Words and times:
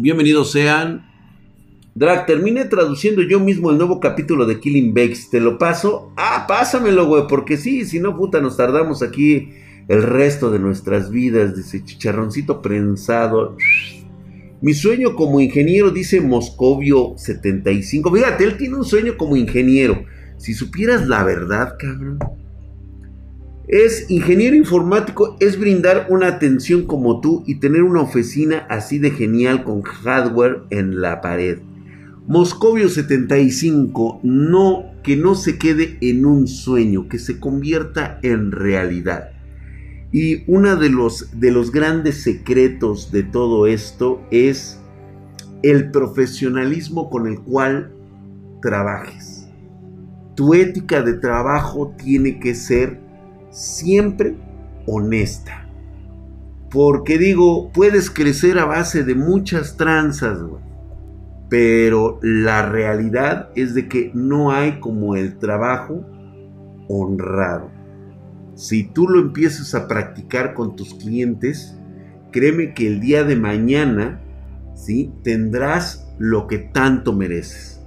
Bienvenidos 0.00 0.52
sean. 0.52 1.04
Drag, 1.96 2.24
termine 2.24 2.66
traduciendo 2.66 3.20
yo 3.22 3.40
mismo 3.40 3.72
el 3.72 3.78
nuevo 3.78 3.98
capítulo 3.98 4.46
de 4.46 4.60
Killing 4.60 4.94
Bakes. 4.94 5.28
¿Te 5.28 5.40
lo 5.40 5.58
paso? 5.58 6.12
Ah, 6.16 6.44
pásamelo, 6.46 7.06
güey, 7.06 7.24
porque 7.28 7.56
sí, 7.56 7.84
si 7.84 7.98
no, 7.98 8.16
puta, 8.16 8.40
nos 8.40 8.56
tardamos 8.56 9.02
aquí 9.02 9.48
el 9.88 10.04
resto 10.04 10.52
de 10.52 10.60
nuestras 10.60 11.10
vidas. 11.10 11.56
Dice 11.56 11.82
chicharroncito 11.84 12.62
prensado. 12.62 13.56
Mi 14.60 14.72
sueño 14.72 15.16
como 15.16 15.40
ingeniero, 15.40 15.90
dice 15.90 16.20
Moscovio 16.20 17.14
75. 17.16 18.14
Fíjate, 18.14 18.44
él 18.44 18.56
tiene 18.56 18.76
un 18.76 18.84
sueño 18.84 19.16
como 19.16 19.34
ingeniero. 19.34 20.04
Si 20.36 20.54
supieras 20.54 21.08
la 21.08 21.24
verdad, 21.24 21.74
cabrón. 21.76 22.20
Es 23.68 24.10
ingeniero 24.10 24.56
informático, 24.56 25.36
es 25.40 25.60
brindar 25.60 26.06
una 26.08 26.28
atención 26.28 26.86
como 26.86 27.20
tú 27.20 27.44
y 27.46 27.56
tener 27.56 27.82
una 27.82 28.00
oficina 28.00 28.66
así 28.70 28.98
de 28.98 29.10
genial 29.10 29.62
con 29.62 29.82
hardware 29.82 30.62
en 30.70 31.02
la 31.02 31.20
pared. 31.20 31.58
Moscovio 32.26 32.88
75, 32.88 34.20
no 34.22 34.86
que 35.02 35.18
no 35.18 35.34
se 35.34 35.58
quede 35.58 35.98
en 36.00 36.24
un 36.24 36.48
sueño, 36.48 37.08
que 37.08 37.18
se 37.18 37.38
convierta 37.38 38.18
en 38.22 38.52
realidad. 38.52 39.32
Y 40.12 40.50
uno 40.50 40.76
de 40.76 40.88
los, 40.88 41.38
de 41.38 41.50
los 41.50 41.70
grandes 41.70 42.22
secretos 42.22 43.12
de 43.12 43.22
todo 43.22 43.66
esto 43.66 44.22
es 44.30 44.80
el 45.62 45.90
profesionalismo 45.90 47.10
con 47.10 47.26
el 47.26 47.38
cual 47.40 47.92
trabajes. 48.62 49.46
Tu 50.36 50.54
ética 50.54 51.02
de 51.02 51.14
trabajo 51.14 51.94
tiene 51.98 52.40
que 52.40 52.54
ser 52.54 53.07
siempre 53.58 54.36
honesta. 54.86 55.68
Porque 56.70 57.18
digo, 57.18 57.70
puedes 57.72 58.10
crecer 58.10 58.58
a 58.58 58.64
base 58.64 59.02
de 59.02 59.14
muchas 59.14 59.76
tranzas, 59.76 60.38
Pero 61.48 62.20
la 62.22 62.68
realidad 62.68 63.48
es 63.56 63.74
de 63.74 63.88
que 63.88 64.10
no 64.14 64.52
hay 64.52 64.80
como 64.80 65.16
el 65.16 65.38
trabajo 65.38 66.04
honrado. 66.88 67.70
Si 68.54 68.84
tú 68.84 69.08
lo 69.08 69.20
empiezas 69.20 69.74
a 69.74 69.88
practicar 69.88 70.52
con 70.52 70.76
tus 70.76 70.94
clientes, 70.94 71.78
créeme 72.32 72.74
que 72.74 72.86
el 72.86 73.00
día 73.00 73.24
de 73.24 73.36
mañana, 73.36 74.20
¿sí? 74.74 75.12
Tendrás 75.22 76.12
lo 76.18 76.46
que 76.46 76.58
tanto 76.58 77.12
mereces. 77.12 77.77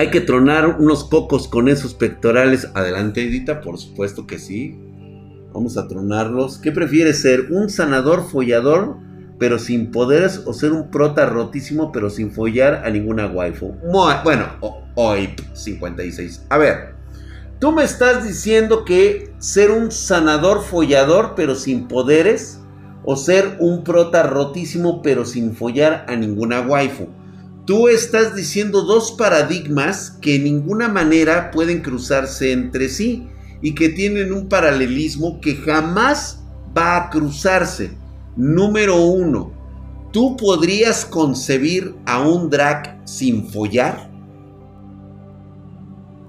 Hay 0.00 0.10
que 0.10 0.20
tronar 0.20 0.76
unos 0.78 1.02
cocos 1.02 1.48
con 1.48 1.68
esos 1.68 1.92
pectorales. 1.92 2.68
Adelante, 2.74 3.24
Edita, 3.24 3.60
por 3.60 3.78
supuesto 3.78 4.28
que 4.28 4.38
sí. 4.38 4.78
Vamos 5.52 5.76
a 5.76 5.88
tronarlos. 5.88 6.58
¿Qué 6.58 6.70
prefieres 6.70 7.20
ser? 7.20 7.48
¿Un 7.50 7.68
sanador 7.68 8.22
follador, 8.30 8.96
pero 9.40 9.58
sin 9.58 9.90
poderes? 9.90 10.42
¿O 10.46 10.52
ser 10.52 10.70
un 10.70 10.92
prota 10.92 11.26
rotísimo, 11.26 11.90
pero 11.90 12.10
sin 12.10 12.30
follar 12.30 12.82
a 12.86 12.90
ninguna 12.90 13.26
waifu? 13.26 13.74
Bueno, 14.22 14.46
hoy 14.94 15.30
56. 15.54 16.46
A 16.48 16.58
ver, 16.58 16.94
tú 17.58 17.72
me 17.72 17.82
estás 17.82 18.22
diciendo 18.22 18.84
que 18.84 19.32
ser 19.38 19.72
un 19.72 19.90
sanador 19.90 20.62
follador, 20.62 21.32
pero 21.34 21.56
sin 21.56 21.88
poderes, 21.88 22.60
o 23.02 23.16
ser 23.16 23.56
un 23.58 23.82
prota 23.82 24.22
rotísimo, 24.22 25.02
pero 25.02 25.24
sin 25.24 25.56
follar 25.56 26.06
a 26.08 26.14
ninguna 26.14 26.60
waifu. 26.60 27.08
Tú 27.68 27.86
estás 27.86 28.34
diciendo 28.34 28.80
dos 28.80 29.12
paradigmas 29.12 30.10
que 30.22 30.36
en 30.36 30.44
ninguna 30.44 30.88
manera 30.88 31.50
pueden 31.50 31.82
cruzarse 31.82 32.52
entre 32.52 32.88
sí 32.88 33.28
y 33.60 33.74
que 33.74 33.90
tienen 33.90 34.32
un 34.32 34.48
paralelismo 34.48 35.38
que 35.42 35.54
jamás 35.54 36.42
va 36.74 36.96
a 36.96 37.10
cruzarse. 37.10 37.90
Número 38.36 38.96
uno, 38.96 39.52
¿tú 40.12 40.34
podrías 40.38 41.04
concebir 41.04 41.94
a 42.06 42.26
un 42.26 42.48
drag 42.48 43.06
sin 43.06 43.46
follar? 43.50 44.10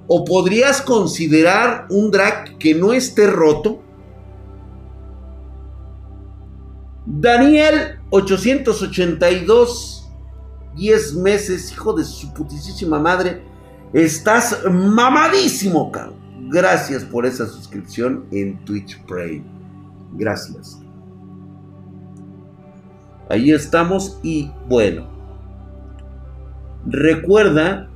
¿O 0.08 0.26
podrías 0.26 0.82
considerar 0.82 1.88
un 1.90 2.12
drag 2.12 2.58
que 2.58 2.76
no 2.76 2.92
esté 2.92 3.28
roto? 3.28 3.82
Daniel 7.06 7.98
882 8.10 9.99
10 10.76 11.16
meses, 11.16 11.72
hijo 11.72 11.94
de 11.94 12.04
su 12.04 12.34
putísima 12.34 13.00
madre. 13.00 13.42
Estás 13.94 14.60
mamadísimo, 14.70 15.92
cabrón. 15.92 16.20
Gracias 16.50 17.04
por 17.04 17.26
esa 17.26 17.46
suscripción 17.46 18.26
en 18.32 18.58
Twitch 18.66 19.00
Prime. 19.06 19.44
Gracias. 20.14 20.80
Ahí 23.30 23.52
estamos 23.52 24.20
y 24.24 24.52
bueno. 24.68 25.08
Recuerda 26.88 27.88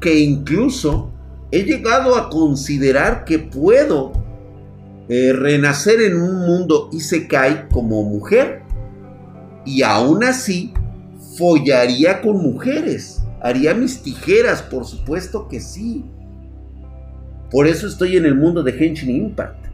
que 0.00 0.20
incluso 0.20 1.10
he 1.50 1.64
llegado 1.64 2.16
a 2.16 2.30
considerar 2.30 3.24
que 3.24 3.38
puedo 3.38 4.12
eh, 5.08 5.34
renacer 5.34 6.00
en 6.00 6.20
un 6.20 6.46
mundo 6.46 6.88
y 6.92 7.00
se 7.00 7.28
cae 7.28 7.68
como 7.68 8.02
mujer. 8.04 8.62
Y 9.66 9.82
aún 9.82 10.24
así 10.24 10.72
follaría 11.36 12.20
con 12.20 12.36
mujeres. 12.38 13.22
Haría 13.40 13.74
mis 13.74 14.02
tijeras, 14.02 14.62
por 14.62 14.84
supuesto 14.84 15.48
que 15.48 15.60
sí. 15.60 16.04
Por 17.50 17.66
eso 17.66 17.86
estoy 17.86 18.16
en 18.16 18.24
el 18.24 18.34
mundo 18.34 18.62
de 18.62 18.72
Henshin 18.72 19.10
Impact. 19.10 19.66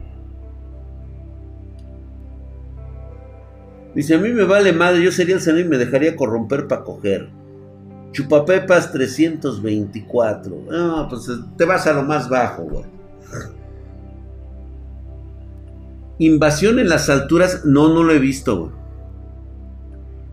Dice, 3.95 4.15
a 4.15 4.19
mí 4.19 4.29
me 4.29 4.43
vale 4.43 4.71
madre, 4.73 5.03
yo 5.03 5.11
sería 5.11 5.35
el 5.35 5.41
señor 5.41 5.61
y 5.61 5.65
me 5.65 5.77
dejaría 5.77 6.15
corromper 6.15 6.67
para 6.67 6.83
coger. 6.83 7.29
Chupapepas 8.11 8.91
324. 8.91 10.65
No, 10.69 11.07
pues 11.09 11.29
te 11.57 11.65
vas 11.65 11.87
a 11.87 11.93
lo 11.93 12.03
más 12.03 12.29
bajo, 12.29 12.63
güey. 12.63 12.85
Invasión 16.19 16.79
en 16.79 16.89
las 16.89 17.09
alturas, 17.09 17.65
no, 17.65 17.93
no 17.93 18.03
lo 18.03 18.11
he 18.13 18.19
visto, 18.19 18.59
güey. 18.59 18.78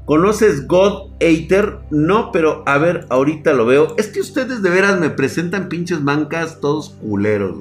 ¿Conoces 0.07 0.69
God 0.69 1.11
Eater? 1.19 1.81
No, 1.91 2.31
pero 2.31 2.63
a 2.65 2.79
ver, 2.79 3.07
ahorita 3.11 3.53
lo 3.53 3.67
veo. 3.67 3.97
Es 3.99 4.07
que 4.07 4.21
ustedes 4.21 4.63
de 4.63 4.71
veras 4.71 5.01
me 5.01 5.11
presentan 5.11 5.69
pinches 5.69 6.01
mancas 6.01 6.61
todos 6.61 6.91
culeros. 6.91 7.57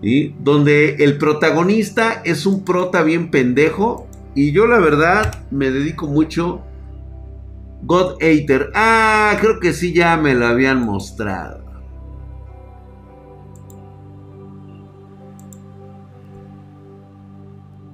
¿Y? 0.00 0.28
Donde 0.38 0.94
el 1.02 1.18
protagonista 1.18 2.22
es 2.24 2.46
un 2.46 2.64
prota 2.64 3.02
bien 3.02 3.32
pendejo. 3.32 4.06
Y 4.36 4.52
yo 4.52 4.68
la 4.68 4.78
verdad 4.78 5.44
me 5.50 5.72
dedico 5.72 6.06
mucho. 6.06 6.62
God 7.82 8.22
Eater. 8.22 8.70
Ah, 8.72 9.36
creo 9.40 9.58
que 9.58 9.72
sí 9.72 9.92
ya 9.92 10.16
me 10.16 10.34
lo 10.34 10.46
habían 10.46 10.84
mostrado. 10.84 11.63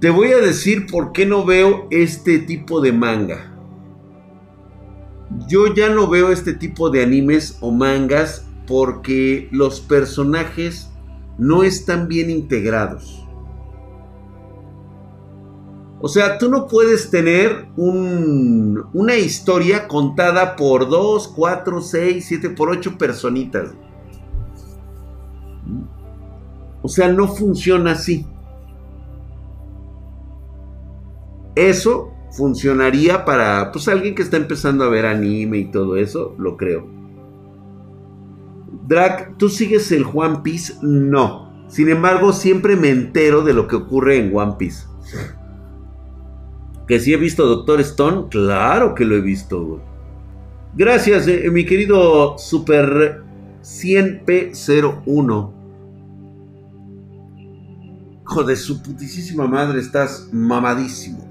Te 0.00 0.08
voy 0.08 0.32
a 0.32 0.38
decir 0.38 0.86
por 0.90 1.12
qué 1.12 1.26
no 1.26 1.44
veo 1.44 1.86
este 1.90 2.38
tipo 2.38 2.80
de 2.80 2.90
manga. 2.90 3.54
Yo 5.46 5.74
ya 5.74 5.90
no 5.90 6.08
veo 6.08 6.32
este 6.32 6.54
tipo 6.54 6.88
de 6.88 7.02
animes 7.02 7.58
o 7.60 7.70
mangas 7.70 8.46
porque 8.66 9.48
los 9.52 9.80
personajes 9.80 10.90
no 11.36 11.64
están 11.64 12.08
bien 12.08 12.30
integrados. 12.30 13.26
O 16.00 16.08
sea, 16.08 16.38
tú 16.38 16.50
no 16.50 16.66
puedes 16.66 17.10
tener 17.10 17.68
una 17.76 19.16
historia 19.16 19.86
contada 19.86 20.56
por 20.56 20.88
2, 20.88 21.28
4, 21.28 21.82
6, 21.82 22.24
7, 22.26 22.50
por 22.50 22.70
8 22.70 22.96
personitas. 22.96 23.74
O 26.80 26.88
sea, 26.88 27.12
no 27.12 27.28
funciona 27.28 27.92
así. 27.92 28.26
Eso 31.54 32.12
funcionaría 32.30 33.24
para 33.24 33.72
pues 33.72 33.88
alguien 33.88 34.14
que 34.14 34.22
está 34.22 34.36
empezando 34.36 34.84
a 34.84 34.88
ver 34.88 35.06
anime 35.06 35.58
y 35.58 35.70
todo 35.70 35.96
eso, 35.96 36.34
lo 36.38 36.56
creo. 36.56 36.86
Drag, 38.86 39.36
¿tú 39.36 39.48
sigues 39.48 39.90
el 39.92 40.04
One 40.12 40.40
Piece? 40.42 40.74
No. 40.82 41.50
Sin 41.68 41.88
embargo, 41.88 42.32
siempre 42.32 42.76
me 42.76 42.90
entero 42.90 43.42
de 43.42 43.52
lo 43.52 43.68
que 43.68 43.76
ocurre 43.76 44.16
en 44.16 44.36
One 44.36 44.54
Piece. 44.58 44.86
¿Que 46.88 46.98
si 46.98 47.12
he 47.12 47.16
visto 47.16 47.46
Doctor 47.46 47.80
Stone? 47.80 48.26
Claro 48.30 48.94
que 48.94 49.04
lo 49.04 49.14
he 49.14 49.20
visto, 49.20 49.80
Gracias, 50.74 51.26
eh, 51.28 51.50
mi 51.50 51.64
querido 51.64 52.38
Super 52.38 53.22
100P01 53.62 55.59
hijo 58.30 58.44
de 58.44 58.54
su 58.54 58.80
putísima 58.80 59.48
madre, 59.48 59.80
estás 59.80 60.28
mamadísimo. 60.30 61.28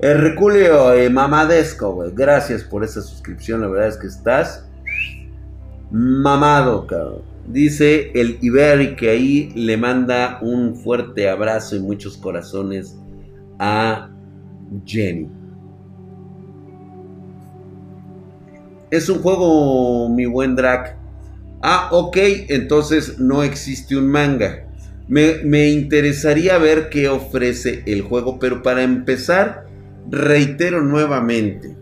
Herculeo, 0.00 0.92
eh, 0.92 1.08
mamadesco. 1.08 2.10
Gracias 2.12 2.64
por 2.64 2.82
esa 2.82 3.00
suscripción, 3.00 3.60
la 3.60 3.68
verdad 3.68 3.88
es 3.90 3.96
que 3.96 4.08
estás 4.08 4.66
mamado, 5.92 6.88
cabrón. 6.88 7.22
Dice 7.46 8.10
el 8.16 8.38
Iberi 8.40 8.96
que 8.96 9.10
ahí 9.10 9.52
le 9.54 9.76
manda 9.76 10.40
un 10.42 10.74
fuerte 10.74 11.28
abrazo 11.28 11.76
y 11.76 11.80
muchos 11.80 12.16
corazones 12.16 12.96
a 13.60 14.10
Jenny. 14.84 15.30
Es 18.90 19.08
un 19.08 19.20
juego, 19.20 20.08
mi 20.08 20.26
buen 20.26 20.56
Drac. 20.56 20.96
Ah, 21.62 21.90
ok, 21.92 22.16
entonces 22.48 23.20
no 23.20 23.44
existe 23.44 23.96
un 23.96 24.08
manga. 24.08 24.65
Me, 25.08 25.68
interesaría 25.70 26.58
ver 26.58 26.88
qué 26.88 27.08
ofrece 27.08 27.84
el 27.86 28.02
juego, 28.02 28.38
pero 28.40 28.62
para 28.62 28.82
empezar, 28.82 29.66
reitero 30.10 30.82
nuevamente. 30.82 31.76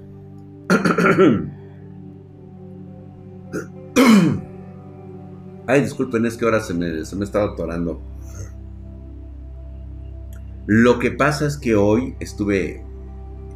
Ay, 5.67 5.81
disculpen, 5.81 6.27
es 6.27 6.37
que 6.37 6.45
ahora 6.45 6.61
se 6.61 6.75
me, 6.75 7.07
se 7.07 7.17
me 7.17 7.25
estaba 7.25 7.53
atorando. 7.53 8.03
Lo 10.67 10.99
que 10.99 11.11
pasa 11.11 11.47
es 11.47 11.57
que 11.57 11.75
hoy 11.75 12.17
estuve 12.21 12.85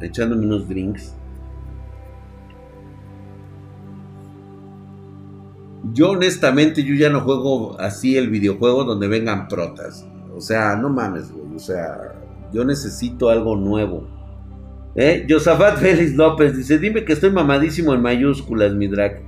echándome 0.01 0.45
unos 0.45 0.67
drinks. 0.67 1.15
Yo 5.93 6.11
honestamente, 6.11 6.83
yo 6.83 6.95
ya 6.95 7.09
no 7.09 7.21
juego 7.21 7.79
así 7.79 8.17
el 8.17 8.29
videojuego 8.29 8.83
donde 8.83 9.07
vengan 9.07 9.47
protas. 9.47 10.05
O 10.35 10.41
sea, 10.41 10.75
no 10.75 10.89
mames, 10.89 11.31
güey. 11.31 11.55
O 11.55 11.59
sea, 11.59 12.15
yo 12.51 12.65
necesito 12.65 13.29
algo 13.29 13.55
nuevo. 13.55 14.07
¿Eh? 14.95 15.25
Josafat 15.29 15.77
Félix 15.79 16.15
López 16.15 16.55
dice, 16.55 16.77
dime 16.77 17.05
que 17.05 17.13
estoy 17.13 17.31
mamadísimo 17.31 17.93
en 17.93 18.01
mayúsculas, 18.01 18.73
mi 18.73 18.87
drag. 18.87 19.21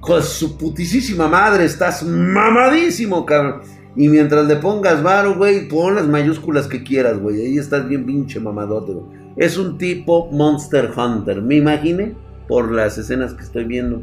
Con 0.00 0.22
su 0.22 0.58
putisísima 0.58 1.28
madre, 1.28 1.64
estás 1.64 2.02
mamadísimo, 2.02 3.24
cabrón. 3.24 3.60
Y 3.94 4.08
mientras 4.08 4.46
le 4.46 4.56
pongas 4.56 5.02
varo, 5.02 5.36
güey, 5.36 5.68
pon 5.68 5.94
las 5.94 6.08
mayúsculas 6.08 6.66
que 6.66 6.82
quieras, 6.82 7.18
güey. 7.18 7.40
Ahí 7.40 7.58
estás 7.58 7.86
bien 7.88 8.06
pinche 8.06 8.40
mamadote, 8.40 8.92
güey. 8.92 9.06
Es 9.36 9.56
un 9.58 9.78
tipo 9.78 10.30
Monster 10.30 10.90
Hunter, 10.96 11.40
me 11.40 11.56
imaginé, 11.56 12.14
por 12.48 12.72
las 12.72 12.98
escenas 12.98 13.34
que 13.34 13.42
estoy 13.42 13.64
viendo. 13.64 14.02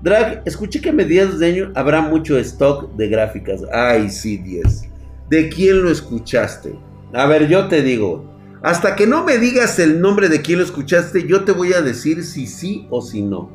Drag, 0.00 0.42
escuché 0.44 0.80
que 0.80 0.90
a 0.90 0.92
mediados 0.92 1.40
de 1.40 1.46
año 1.46 1.72
habrá 1.74 2.00
mucho 2.00 2.38
stock 2.38 2.94
de 2.94 3.08
gráficas. 3.08 3.62
Ay, 3.72 4.10
sí, 4.10 4.36
10. 4.36 4.84
¿De 5.28 5.48
quién 5.48 5.82
lo 5.82 5.90
escuchaste? 5.90 6.78
A 7.12 7.26
ver, 7.26 7.48
yo 7.48 7.68
te 7.68 7.82
digo. 7.82 8.24
Hasta 8.62 8.96
que 8.96 9.06
no 9.06 9.24
me 9.24 9.38
digas 9.38 9.78
el 9.78 10.00
nombre 10.00 10.28
de 10.28 10.40
quién 10.40 10.58
lo 10.58 10.64
escuchaste, 10.64 11.26
yo 11.26 11.44
te 11.44 11.52
voy 11.52 11.72
a 11.72 11.82
decir 11.82 12.24
si 12.24 12.46
sí 12.46 12.86
o 12.90 13.02
si 13.02 13.22
no. 13.22 13.50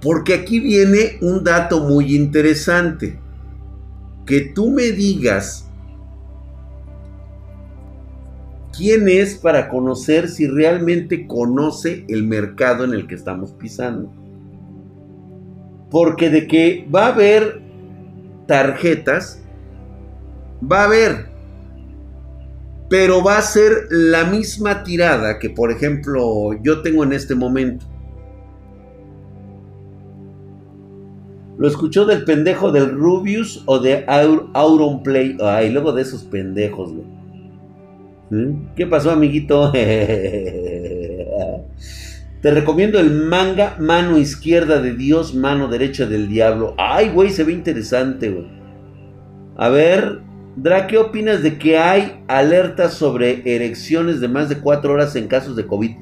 Porque 0.00 0.34
aquí 0.34 0.60
viene 0.60 1.18
un 1.20 1.44
dato 1.44 1.80
muy 1.80 2.14
interesante. 2.14 3.18
Que 4.26 4.40
tú 4.54 4.70
me 4.70 4.92
digas 4.92 5.63
quién 8.76 9.08
es 9.08 9.36
para 9.36 9.68
conocer 9.68 10.28
si 10.28 10.46
realmente 10.46 11.26
conoce 11.26 12.04
el 12.08 12.24
mercado 12.24 12.84
en 12.84 12.94
el 12.94 13.06
que 13.06 13.14
estamos 13.14 13.52
pisando. 13.52 14.12
Porque 15.90 16.30
de 16.30 16.46
que 16.46 16.88
va 16.92 17.06
a 17.06 17.12
haber 17.12 17.60
tarjetas, 18.46 19.42
va 20.60 20.82
a 20.82 20.84
haber. 20.84 21.26
Pero 22.88 23.22
va 23.22 23.38
a 23.38 23.42
ser 23.42 23.86
la 23.90 24.24
misma 24.24 24.82
tirada 24.82 25.38
que, 25.38 25.50
por 25.50 25.70
ejemplo, 25.70 26.52
yo 26.62 26.82
tengo 26.82 27.04
en 27.04 27.12
este 27.12 27.34
momento. 27.34 27.86
¿Lo 31.56 31.68
escuchó 31.68 32.04
del 32.04 32.24
pendejo 32.24 32.72
del 32.72 32.90
Rubius 32.90 33.62
o 33.66 33.78
de 33.78 34.04
Auron 34.06 35.02
Play? 35.02 35.36
Ay, 35.40 35.70
luego 35.70 35.92
de 35.92 36.02
esos 36.02 36.24
pendejos, 36.24 36.92
güey. 36.92 37.13
¿Mm? 38.34 38.74
¿Qué 38.74 38.86
pasó, 38.88 39.12
amiguito? 39.12 39.70
Te 42.42 42.50
recomiendo 42.50 42.98
el 42.98 43.12
manga 43.12 43.76
Mano 43.78 44.18
Izquierda 44.18 44.82
de 44.82 44.92
Dios, 44.94 45.36
Mano 45.36 45.68
Derecha 45.68 46.04
del 46.06 46.28
Diablo. 46.28 46.74
Ay, 46.76 47.10
güey, 47.10 47.30
se 47.30 47.44
ve 47.44 47.52
interesante, 47.52 48.30
güey. 48.30 48.48
A 49.56 49.68
ver, 49.68 50.18
Dra, 50.56 50.88
¿qué 50.88 50.98
opinas 50.98 51.44
de 51.44 51.58
que 51.58 51.78
hay 51.78 52.24
alertas 52.26 52.94
sobre 52.94 53.42
erecciones 53.54 54.20
de 54.20 54.26
más 54.26 54.48
de 54.48 54.58
cuatro 54.58 54.94
horas 54.94 55.14
en 55.14 55.28
casos 55.28 55.54
de 55.54 55.66
COVID? 55.66 55.92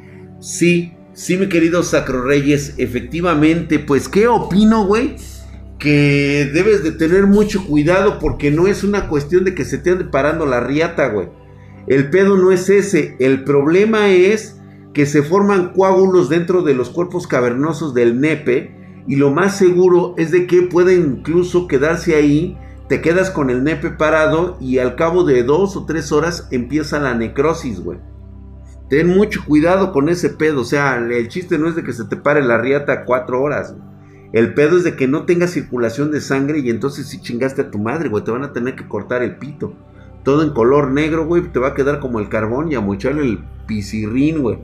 Sí, 0.41 0.95
sí, 1.13 1.37
mi 1.37 1.51
querido 1.51 1.83
Sacro 1.83 2.23
Reyes, 2.23 2.75
efectivamente. 2.79 3.79
Pues, 3.79 4.09
¿qué 4.09 4.27
opino, 4.27 4.87
güey? 4.87 5.17
que 5.79 6.49
debes 6.55 6.85
de 6.85 6.93
tener 6.93 7.27
mucho 7.27 7.67
cuidado 7.67 8.21
porque 8.21 8.53
no 8.53 8.69
es 8.69 8.85
una 8.85 9.09
cuestión 9.09 9.43
de 9.43 9.53
que 9.53 9.65
se 9.65 9.79
te 9.79 9.91
ande 9.91 10.05
parando 10.05 10.47
la 10.47 10.61
riata, 10.61 11.09
güey. 11.09 11.27
El 11.87 12.11
pedo 12.11 12.37
no 12.37 12.53
es 12.53 12.69
ese, 12.71 13.17
el 13.19 13.45
problema 13.45 14.09
es 14.09 14.61
que 14.95 15.07
se 15.07 15.23
forman 15.23 15.73
coágulos 15.73 16.29
dentro 16.29 16.63
de 16.63 16.75
los 16.75 16.91
cuerpos 16.91 17.27
cavernosos 17.27 17.95
del 17.95 18.21
nepe 18.21 19.03
y 19.07 19.17
lo 19.17 19.31
más 19.31 19.57
seguro 19.57 20.15
es 20.17 20.31
de 20.31 20.47
que 20.47 20.63
puede 20.63 20.95
incluso 20.95 21.67
quedarse 21.67 22.15
ahí, 22.15 22.57
te 22.89 23.01
quedas 23.01 23.31
con 23.31 23.51
el 23.51 23.65
nepe 23.65 23.91
parado 23.91 24.57
y 24.61 24.79
al 24.79 24.97
cabo 24.97 25.25
de 25.25 25.43
dos 25.43 25.77
o 25.77 25.87
tres 25.87 26.13
horas 26.13 26.47
empieza 26.51 27.01
la 27.01 27.15
necrosis, 27.15 27.81
güey. 27.81 27.99
Ten 28.89 29.09
mucho 29.09 29.41
cuidado 29.47 29.93
con 29.93 30.09
ese 30.09 30.29
pedo, 30.29 30.61
o 30.61 30.65
sea, 30.65 30.99
el 30.99 31.29
chiste 31.29 31.59
no 31.59 31.69
es 31.69 31.75
de 31.75 31.83
que 31.83 31.95
se 31.95 32.05
te 32.05 32.17
pare 32.17 32.43
la 32.43 32.59
riata 32.59 33.05
cuatro 33.05 33.41
horas. 33.41 33.75
El 34.33 34.55
pedo 34.55 34.77
es 34.77 34.85
de 34.85 34.97
que 34.97 35.09
no 35.09 35.25
tenga 35.25 35.47
circulación 35.47 36.11
de 36.11 36.21
sangre 36.21 36.59
y 36.59 36.71
entonces 36.71 37.07
si 37.09 37.21
chingaste 37.21 37.63
a 37.63 37.71
tu 37.71 37.79
madre, 37.79 38.09
güey, 38.09 38.23
te 38.23 38.31
van 38.31 38.45
a 38.45 38.53
tener 38.53 38.77
que 38.77 38.89
cortar 38.89 39.23
el 39.23 39.37
pito. 39.37 39.75
Todo 40.23 40.43
en 40.43 40.51
color 40.51 40.91
negro, 40.93 41.27
güey, 41.27 41.43
te 41.53 41.59
va 41.59 41.69
a 41.69 41.75
quedar 41.75 42.01
como 42.01 42.21
el 42.21 42.29
carbón 42.29 42.71
y 42.71 42.75
a 42.75 42.81
mocharle 42.81 43.23
el 43.23 43.45
pisirrín, 43.67 44.43
güey. 44.43 44.59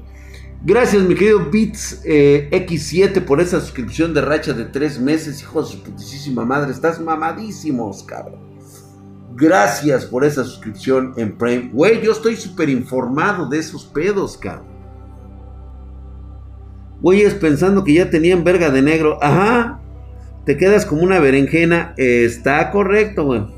Gracias, 0.64 1.02
mi 1.04 1.14
querido 1.14 1.48
Beats 1.52 2.02
eh, 2.04 2.48
X7, 2.50 3.24
por 3.24 3.40
esa 3.40 3.60
suscripción 3.60 4.12
de 4.12 4.20
racha 4.20 4.52
de 4.52 4.64
tres 4.64 5.00
meses, 5.00 5.40
hijo 5.40 5.62
de 5.62 5.68
su 5.68 5.82
putísima 5.82 6.44
madre. 6.44 6.72
Estás 6.72 7.00
mamadísimos, 7.00 8.02
cabrón. 8.02 8.40
Gracias 9.36 10.04
por 10.04 10.24
esa 10.24 10.42
suscripción 10.42 11.14
en 11.16 11.38
Prime. 11.38 11.70
Güey, 11.72 12.02
yo 12.02 12.10
estoy 12.10 12.34
súper 12.34 12.68
informado 12.68 13.48
de 13.48 13.58
esos 13.58 13.84
pedos, 13.84 14.36
cabrón. 14.36 14.66
Güeyes 17.00 17.34
pensando 17.34 17.84
que 17.84 17.94
ya 17.94 18.10
tenían 18.10 18.42
verga 18.42 18.70
de 18.70 18.82
negro. 18.82 19.18
Ajá. 19.22 19.80
Te 20.44 20.56
quedas 20.56 20.84
como 20.84 21.02
una 21.02 21.20
berenjena. 21.20 21.94
Está 21.96 22.70
correcto, 22.72 23.24
güey. 23.24 23.57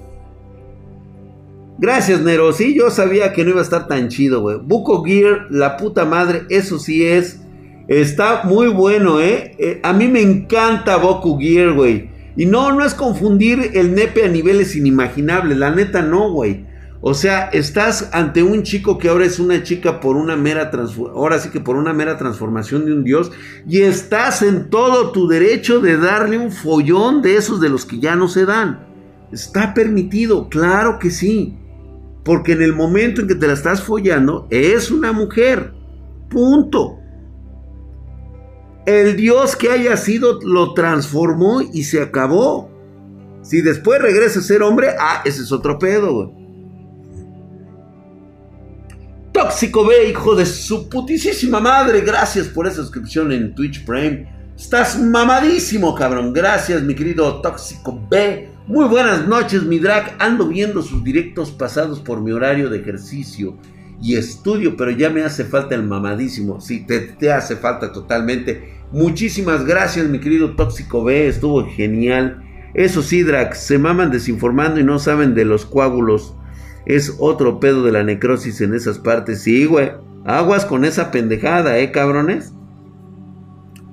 Gracias, 1.80 2.20
Nero. 2.20 2.52
Sí, 2.52 2.74
yo 2.76 2.90
sabía 2.90 3.32
que 3.32 3.42
no 3.42 3.50
iba 3.50 3.60
a 3.60 3.64
estar 3.64 3.88
tan 3.88 4.08
chido, 4.08 4.42
güey. 4.42 4.58
Buco 4.62 5.02
Gear, 5.02 5.46
la 5.48 5.78
puta 5.78 6.04
madre, 6.04 6.42
eso 6.50 6.78
sí 6.78 7.06
es. 7.06 7.40
Está 7.88 8.42
muy 8.44 8.68
bueno, 8.68 9.18
¿eh? 9.18 9.56
eh 9.58 9.80
a 9.82 9.94
mí 9.94 10.06
me 10.06 10.20
encanta 10.20 10.98
Boku 10.98 11.38
Gear, 11.38 11.72
güey. 11.72 12.10
Y 12.36 12.44
no, 12.44 12.70
no 12.72 12.84
es 12.84 12.92
confundir 12.92 13.70
el 13.72 13.94
nepe 13.94 14.26
a 14.26 14.28
niveles 14.28 14.76
inimaginables. 14.76 15.56
La 15.56 15.70
neta, 15.70 16.02
no, 16.02 16.30
güey. 16.30 16.66
O 17.00 17.14
sea, 17.14 17.48
estás 17.48 18.10
ante 18.12 18.42
un 18.42 18.62
chico 18.62 18.98
que 18.98 19.08
ahora 19.08 19.24
es 19.24 19.40
una 19.40 19.62
chica 19.62 20.00
por 20.00 20.16
una 20.16 20.36
mera 20.36 20.70
ahora 21.14 21.38
sí 21.38 21.48
que 21.48 21.60
por 21.60 21.76
una 21.76 21.94
mera 21.94 22.18
transformación 22.18 22.84
de 22.84 22.92
un 22.92 23.04
dios 23.04 23.32
y 23.66 23.80
estás 23.80 24.42
en 24.42 24.68
todo 24.68 25.10
tu 25.10 25.26
derecho 25.26 25.80
de 25.80 25.96
darle 25.96 26.36
un 26.36 26.52
follón 26.52 27.22
de 27.22 27.36
esos 27.36 27.58
de 27.58 27.70
los 27.70 27.86
que 27.86 28.00
ya 28.00 28.16
no 28.16 28.28
se 28.28 28.44
dan. 28.44 28.86
Está 29.32 29.72
permitido, 29.72 30.50
claro 30.50 30.98
que 30.98 31.10
sí. 31.10 31.56
Porque 32.24 32.52
en 32.52 32.62
el 32.62 32.74
momento 32.74 33.20
en 33.20 33.28
que 33.28 33.34
te 33.34 33.46
la 33.46 33.54
estás 33.54 33.82
follando 33.82 34.46
es 34.50 34.90
una 34.90 35.12
mujer. 35.12 35.72
Punto. 36.28 36.98
El 38.86 39.16
dios 39.16 39.56
que 39.56 39.70
haya 39.70 39.96
sido 39.96 40.38
lo 40.42 40.74
transformó 40.74 41.60
y 41.60 41.84
se 41.84 42.02
acabó. 42.02 42.70
Si 43.42 43.62
después 43.62 44.00
regresa 44.00 44.40
a 44.40 44.42
ser 44.42 44.62
hombre, 44.62 44.88
ah, 44.98 45.22
ese 45.24 45.42
es 45.42 45.52
otro 45.52 45.78
pedo, 45.78 46.12
güey. 46.12 46.40
Tóxico 49.32 49.86
B, 49.86 50.08
hijo 50.08 50.34
de 50.34 50.44
su 50.44 50.88
putísima 50.88 51.60
madre. 51.60 52.02
Gracias 52.02 52.48
por 52.48 52.66
esa 52.66 52.82
suscripción 52.82 53.32
en 53.32 53.54
Twitch 53.54 53.84
Prime. 53.84 54.28
Estás 54.56 55.00
mamadísimo, 55.00 55.94
cabrón. 55.94 56.32
Gracias, 56.32 56.82
mi 56.82 56.94
querido 56.94 57.40
Tóxico 57.40 57.98
B. 58.10 58.50
Muy 58.70 58.86
buenas 58.86 59.26
noches, 59.26 59.64
mi 59.64 59.80
drag. 59.80 60.14
Ando 60.20 60.46
viendo 60.46 60.80
sus 60.80 61.02
directos 61.02 61.50
pasados 61.50 61.98
por 61.98 62.20
mi 62.20 62.30
horario 62.30 62.70
de 62.70 62.78
ejercicio 62.78 63.56
y 64.00 64.14
estudio, 64.14 64.76
pero 64.76 64.92
ya 64.92 65.10
me 65.10 65.24
hace 65.24 65.44
falta 65.44 65.74
el 65.74 65.82
mamadísimo. 65.82 66.60
Sí, 66.60 66.86
te, 66.86 67.00
te 67.00 67.32
hace 67.32 67.56
falta 67.56 67.92
totalmente. 67.92 68.78
Muchísimas 68.92 69.66
gracias, 69.66 70.08
mi 70.08 70.20
querido 70.20 70.54
Tóxico 70.54 71.02
B. 71.02 71.26
Estuvo 71.26 71.66
genial. 71.66 72.44
Eso 72.72 73.02
sí, 73.02 73.24
drag, 73.24 73.56
se 73.56 73.76
maman 73.76 74.12
desinformando 74.12 74.78
y 74.78 74.84
no 74.84 75.00
saben 75.00 75.34
de 75.34 75.44
los 75.44 75.66
coágulos 75.66 76.36
es 76.86 77.16
otro 77.18 77.60
pedo 77.60 77.82
de 77.82 77.92
la 77.92 78.04
necrosis 78.04 78.60
en 78.60 78.74
esas 78.74 78.98
partes. 78.98 79.42
Sí, 79.42 79.64
güey. 79.64 79.90
Aguas 80.24 80.64
con 80.64 80.84
esa 80.84 81.10
pendejada, 81.10 81.78
¿eh, 81.78 81.90
cabrones? 81.90 82.52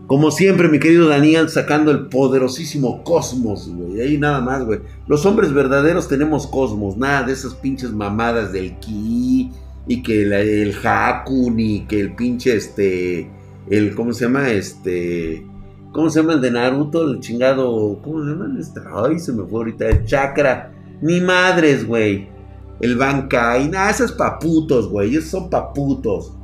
Como 0.07 0.31
siempre, 0.31 0.69
mi 0.69 0.79
querido 0.79 1.09
Daniel, 1.09 1.49
sacando 1.49 1.91
el 1.91 2.07
poderosísimo 2.07 3.03
cosmos, 3.03 3.69
güey. 3.69 3.99
Ahí 3.99 4.17
nada 4.17 4.39
más, 4.39 4.63
güey. 4.63 4.79
Los 5.05 5.25
hombres 5.25 5.51
verdaderos 5.51 6.07
tenemos 6.07 6.47
cosmos. 6.47 6.95
Nada 6.95 7.23
de 7.23 7.33
esas 7.33 7.53
pinches 7.55 7.91
mamadas 7.91 8.53
del 8.53 8.79
ki. 8.79 9.51
Y 9.85 10.01
que 10.03 10.23
el 10.23 10.73
Haku, 10.81 11.51
ni 11.51 11.85
que 11.87 11.99
el 11.99 12.15
pinche 12.15 12.55
este. 12.55 13.29
el, 13.69 13.95
¿cómo 13.95 14.13
se 14.13 14.25
llama? 14.25 14.49
Este, 14.49 15.45
¿cómo 15.91 16.09
se 16.09 16.21
llama 16.21 16.33
el 16.33 16.41
de 16.41 16.51
Naruto? 16.51 17.11
El 17.11 17.19
chingado, 17.19 17.99
¿cómo 18.01 18.23
se 18.23 18.31
llama? 18.31 18.57
Este? 18.57 18.79
Ay, 18.89 19.19
se 19.19 19.33
me 19.33 19.43
fue 19.43 19.59
ahorita, 19.59 19.89
el 19.89 20.05
chakra. 20.05 20.71
Ni 21.01 21.19
madres, 21.19 21.85
güey. 21.85 22.29
El 22.79 22.95
Bankai, 22.95 23.69
nada, 23.69 23.89
esos 23.89 24.13
paputos, 24.13 24.87
güey, 24.87 25.15
esos 25.15 25.31
son 25.31 25.49
paputos. 25.49 26.36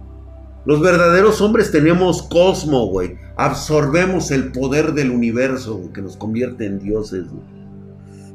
Los 0.66 0.82
verdaderos 0.82 1.42
hombres 1.42 1.72
tenemos 1.72 2.24
cosmo, 2.24 2.88
güey. 2.88 3.18
Absorbemos 3.36 4.32
el 4.32 4.52
poder 4.52 4.94
del 4.94 5.12
universo, 5.12 5.92
que 5.94 6.02
nos 6.02 6.16
convierte 6.16 6.66
en 6.66 6.80
dioses, 6.80 7.28
güey. 7.28 7.44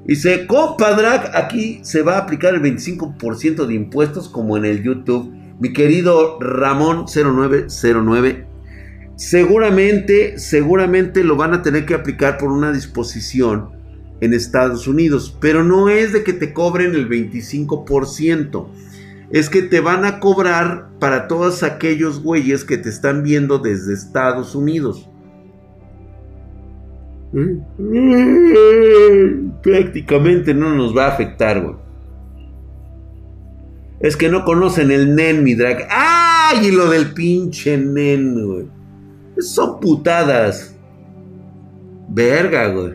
Dice, 0.08 0.47
Drag, 0.47 1.37
aquí 1.37 1.80
se 1.82 2.02
va 2.02 2.16
a 2.16 2.20
aplicar 2.20 2.54
el 2.54 2.62
25% 2.62 3.66
de 3.66 3.75
impuestos 3.75 4.28
como 4.28 4.56
en 4.56 4.64
el 4.64 4.82
YouTube. 4.82 5.30
Mi 5.61 5.73
querido 5.73 6.38
Ramón 6.40 7.04
0909, 7.06 8.47
seguramente, 9.16 10.38
seguramente 10.38 11.25
lo 11.25 11.37
van 11.37 11.52
a 11.52 11.62
tener 11.62 11.85
que 11.85 11.94
aplicar 11.94 12.38
por 12.38 12.50
una 12.50 12.73
disposición 12.73 13.70
en 14.20 14.32
Estados 14.32 14.87
Unidos, 14.87 15.37
pero 15.40 15.62
no 15.62 15.88
es 15.88 16.12
de 16.12 16.25
que 16.25 16.32
te 16.32 16.52
cobren 16.52 16.94
el 16.94 17.08
25%, 17.08 18.66
es 19.30 19.50
que 19.50 19.62
te 19.62 19.80
van 19.80 20.04
a 20.04 20.20
cobrar 20.20 20.88
para 20.99 21.28
todos 21.28 21.62
aquellos 21.62 22.23
güeyes 22.23 22.64
que 22.64 22.78
te 22.78 22.88
están 22.88 23.23
viendo 23.23 23.58
desde 23.58 23.92
Estados 23.92 24.54
Unidos. 24.54 25.08
Prácticamente 29.62 30.54
no 30.54 30.75
nos 30.75 30.97
va 30.97 31.06
a 31.06 31.11
afectar, 31.11 31.62
güey. 31.62 31.76
Es 34.00 34.16
que 34.16 34.28
no 34.28 34.44
conocen 34.44 34.90
el 34.90 35.14
nen, 35.14 35.42
mi 35.42 35.54
drag. 35.54 35.87
¡Ay! 35.90 36.68
Y 36.68 36.70
lo 36.70 36.88
del 36.88 37.12
pinche 37.12 37.76
nen, 37.76 38.47
güey. 38.47 38.66
Son 39.38 39.78
putadas. 39.80 40.75
Verga, 42.08 42.68
güey. 42.68 42.94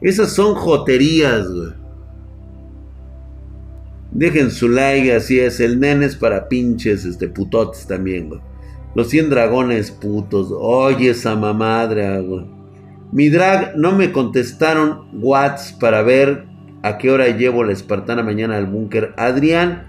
Esas 0.00 0.32
son 0.32 0.54
joterías, 0.54 1.50
güey. 1.50 1.79
Dejen 4.20 4.50
su 4.50 4.68
like, 4.68 5.14
así 5.14 5.40
es. 5.40 5.60
El 5.60 5.80
nen 5.80 6.02
es 6.02 6.14
para 6.14 6.46
pinches, 6.46 7.06
este, 7.06 7.26
putotes 7.26 7.86
también, 7.86 8.28
güey. 8.28 8.42
Los 8.94 9.08
100 9.08 9.30
dragones 9.30 9.90
putos. 9.90 10.52
Oye, 10.52 11.08
esa 11.08 11.36
mamadre, 11.36 12.20
güey. 12.20 12.44
Mi 13.12 13.30
drag, 13.30 13.78
no 13.78 13.92
me 13.92 14.12
contestaron 14.12 15.08
Whats 15.14 15.72
para 15.72 16.02
ver 16.02 16.44
a 16.82 16.98
qué 16.98 17.10
hora 17.10 17.34
llevo 17.34 17.64
la 17.64 17.72
espartana 17.72 18.22
mañana 18.22 18.58
al 18.58 18.66
búnker. 18.66 19.14
Adrián, 19.16 19.86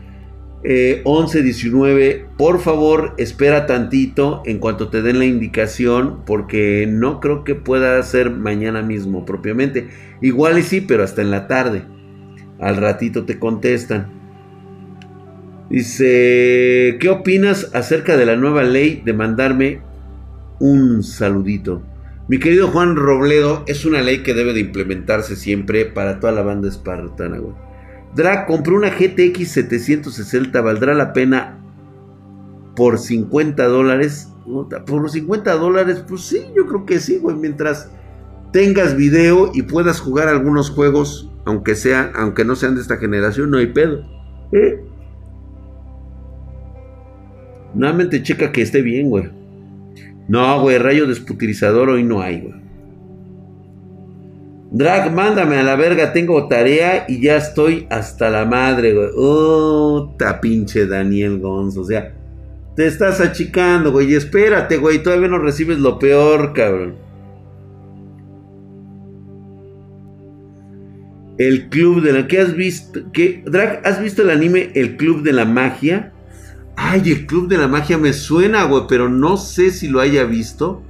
eh, 0.63 1.01
11.19, 1.03 2.27
por 2.37 2.61
favor, 2.61 3.15
espera 3.17 3.65
tantito 3.65 4.43
en 4.45 4.59
cuanto 4.59 4.87
te 4.87 5.01
den 5.01 5.19
la 5.19 5.25
indicación, 5.25 6.21
porque 6.25 6.87
no 6.89 7.19
creo 7.19 7.43
que 7.43 7.55
pueda 7.55 8.01
ser 8.01 8.29
mañana 8.31 8.81
mismo 8.81 9.25
propiamente. 9.25 9.89
Igual 10.21 10.57
y 10.57 10.63
sí, 10.63 10.79
pero 10.79 11.03
hasta 11.03 11.21
en 11.21 11.31
la 11.31 11.49
tarde. 11.49 11.83
Al 12.61 12.77
ratito 12.77 13.25
te 13.25 13.37
contestan. 13.37 14.20
Dice, 15.71 16.97
¿qué 16.99 17.07
opinas 17.07 17.71
acerca 17.73 18.17
de 18.17 18.25
la 18.25 18.35
nueva 18.35 18.61
ley 18.61 19.01
de 19.05 19.13
mandarme 19.13 19.79
un 20.59 21.01
saludito? 21.01 21.81
Mi 22.27 22.39
querido 22.39 22.67
Juan 22.67 22.97
Robledo, 22.97 23.63
es 23.67 23.85
una 23.85 24.01
ley 24.01 24.21
que 24.21 24.33
debe 24.33 24.51
de 24.51 24.59
implementarse 24.59 25.37
siempre 25.37 25.85
para 25.85 26.19
toda 26.19 26.33
la 26.33 26.41
banda 26.41 26.67
espartana, 26.67 27.37
güey. 27.37 27.53
Drag, 28.13 28.47
compró 28.47 28.75
una 28.75 28.89
GTX 28.89 29.47
760, 29.47 30.59
¿valdrá 30.59 30.93
la 30.93 31.13
pena 31.13 31.57
por 32.75 32.99
50 32.99 33.65
dólares? 33.67 34.27
Por 34.85 35.09
50 35.09 35.55
dólares, 35.55 36.03
pues 36.05 36.23
sí, 36.23 36.41
yo 36.53 36.67
creo 36.67 36.85
que 36.85 36.99
sí, 36.99 37.17
güey. 37.17 37.37
Mientras 37.37 37.89
tengas 38.51 38.97
video 38.97 39.51
y 39.53 39.61
puedas 39.61 40.01
jugar 40.01 40.27
algunos 40.27 40.69
juegos, 40.69 41.31
aunque, 41.45 41.75
sea, 41.75 42.11
aunque 42.13 42.43
no 42.43 42.57
sean 42.57 42.75
de 42.75 42.81
esta 42.81 42.97
generación, 42.97 43.49
no 43.51 43.57
hay 43.57 43.67
pedo. 43.67 44.03
¿Eh? 44.51 44.90
Nuevamente 47.73 48.21
checa 48.23 48.51
que 48.51 48.61
esté 48.61 48.81
bien, 48.81 49.09
güey. 49.09 49.29
No, 50.27 50.61
güey, 50.61 50.77
rayo 50.77 51.07
desputilizador 51.07 51.89
hoy 51.89 52.03
no 52.03 52.21
hay, 52.21 52.41
güey. 52.41 52.61
Drag, 54.71 55.13
mándame 55.13 55.57
a 55.57 55.63
la 55.63 55.75
verga, 55.75 56.13
tengo 56.13 56.47
tarea 56.47 57.03
y 57.07 57.21
ya 57.21 57.35
estoy 57.35 57.87
hasta 57.89 58.29
la 58.29 58.45
madre, 58.45 58.93
güey. 58.93 59.09
Oh, 59.17 60.15
ta 60.17 60.39
pinche 60.39 60.87
Daniel 60.87 61.39
Gonzo. 61.39 61.81
O 61.81 61.83
sea, 61.83 62.13
te 62.75 62.87
estás 62.87 63.19
achicando, 63.19 63.91
güey. 63.91 64.13
Espérate, 64.13 64.77
güey, 64.77 65.03
todavía 65.03 65.27
no 65.27 65.39
recibes 65.39 65.77
lo 65.79 65.99
peor, 65.99 66.53
cabrón. 66.53 66.95
El 71.37 71.67
club 71.69 72.01
de 72.01 72.13
la... 72.13 72.27
¿Qué 72.27 72.39
has 72.39 72.55
visto? 72.55 73.01
¿Qué? 73.11 73.43
Drag, 73.45 73.81
¿has 73.83 74.01
visto 74.01 74.21
el 74.21 74.29
anime 74.29 74.71
El 74.75 74.95
Club 74.95 75.23
de 75.23 75.33
la 75.33 75.43
Magia? 75.43 76.10
Ay, 76.83 77.03
el 77.11 77.27
Club 77.27 77.47
de 77.47 77.59
la 77.59 77.67
Magia 77.67 77.99
me 77.99 78.11
suena, 78.11 78.63
güey, 78.63 78.85
pero 78.89 79.07
no 79.07 79.37
sé 79.37 79.69
si 79.69 79.87
lo 79.87 79.99
haya 79.99 80.23
visto. 80.23 80.81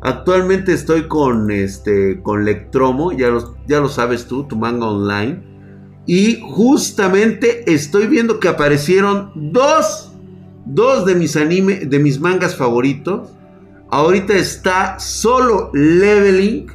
Actualmente 0.00 0.72
estoy 0.72 1.06
con 1.06 1.50
este 1.50 2.22
con 2.22 2.46
Lectromo, 2.46 3.12
ya 3.12 3.28
lo, 3.28 3.54
ya 3.66 3.80
lo 3.80 3.88
sabes 3.88 4.26
tú, 4.26 4.44
tu 4.44 4.56
manga 4.56 4.86
online. 4.86 5.42
Y 6.06 6.40
justamente 6.42 7.70
estoy 7.72 8.06
viendo 8.06 8.40
que 8.40 8.48
aparecieron 8.48 9.32
dos, 9.52 10.12
dos 10.64 11.04
de 11.04 11.14
mis 11.14 11.36
anime, 11.36 11.74
de 11.86 11.98
mis 11.98 12.18
mangas 12.18 12.56
favoritos. 12.56 13.30
Ahorita 13.90 14.32
está 14.32 14.98
solo 14.98 15.70
Leveling. 15.74 16.66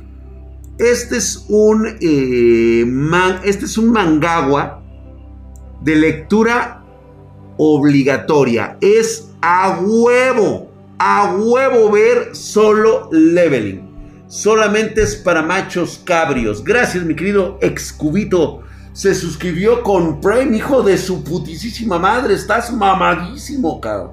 Este 0.77 1.17
es 1.17 1.43
un 1.49 1.87
eh, 1.99 2.85
este 3.43 3.65
es 3.65 3.77
un 3.79 3.91
mangawa 3.91 4.83
de 5.81 5.95
lectura 5.95 6.78
obligatoria. 7.59 8.77
Es 8.79 9.31
a 9.41 9.79
huevo, 9.81 10.71
a 10.97 11.35
huevo 11.35 11.91
ver 11.91 12.33
solo 12.33 13.09
leveling. 13.11 13.87
Solamente 14.27 15.01
es 15.01 15.15
para 15.15 15.41
machos 15.41 16.01
cabrios. 16.05 16.63
Gracias, 16.63 17.03
mi 17.03 17.15
querido 17.15 17.57
excubito. 17.61 18.61
Se 18.93 19.13
suscribió 19.13 19.83
con 19.83 20.21
Prime, 20.21 20.55
hijo 20.55 20.83
de 20.83 20.97
su 20.97 21.23
putísima 21.23 21.99
madre. 21.99 22.33
Estás 22.33 22.71
mamadísimo, 22.71 23.81
cabrón. 23.81 24.11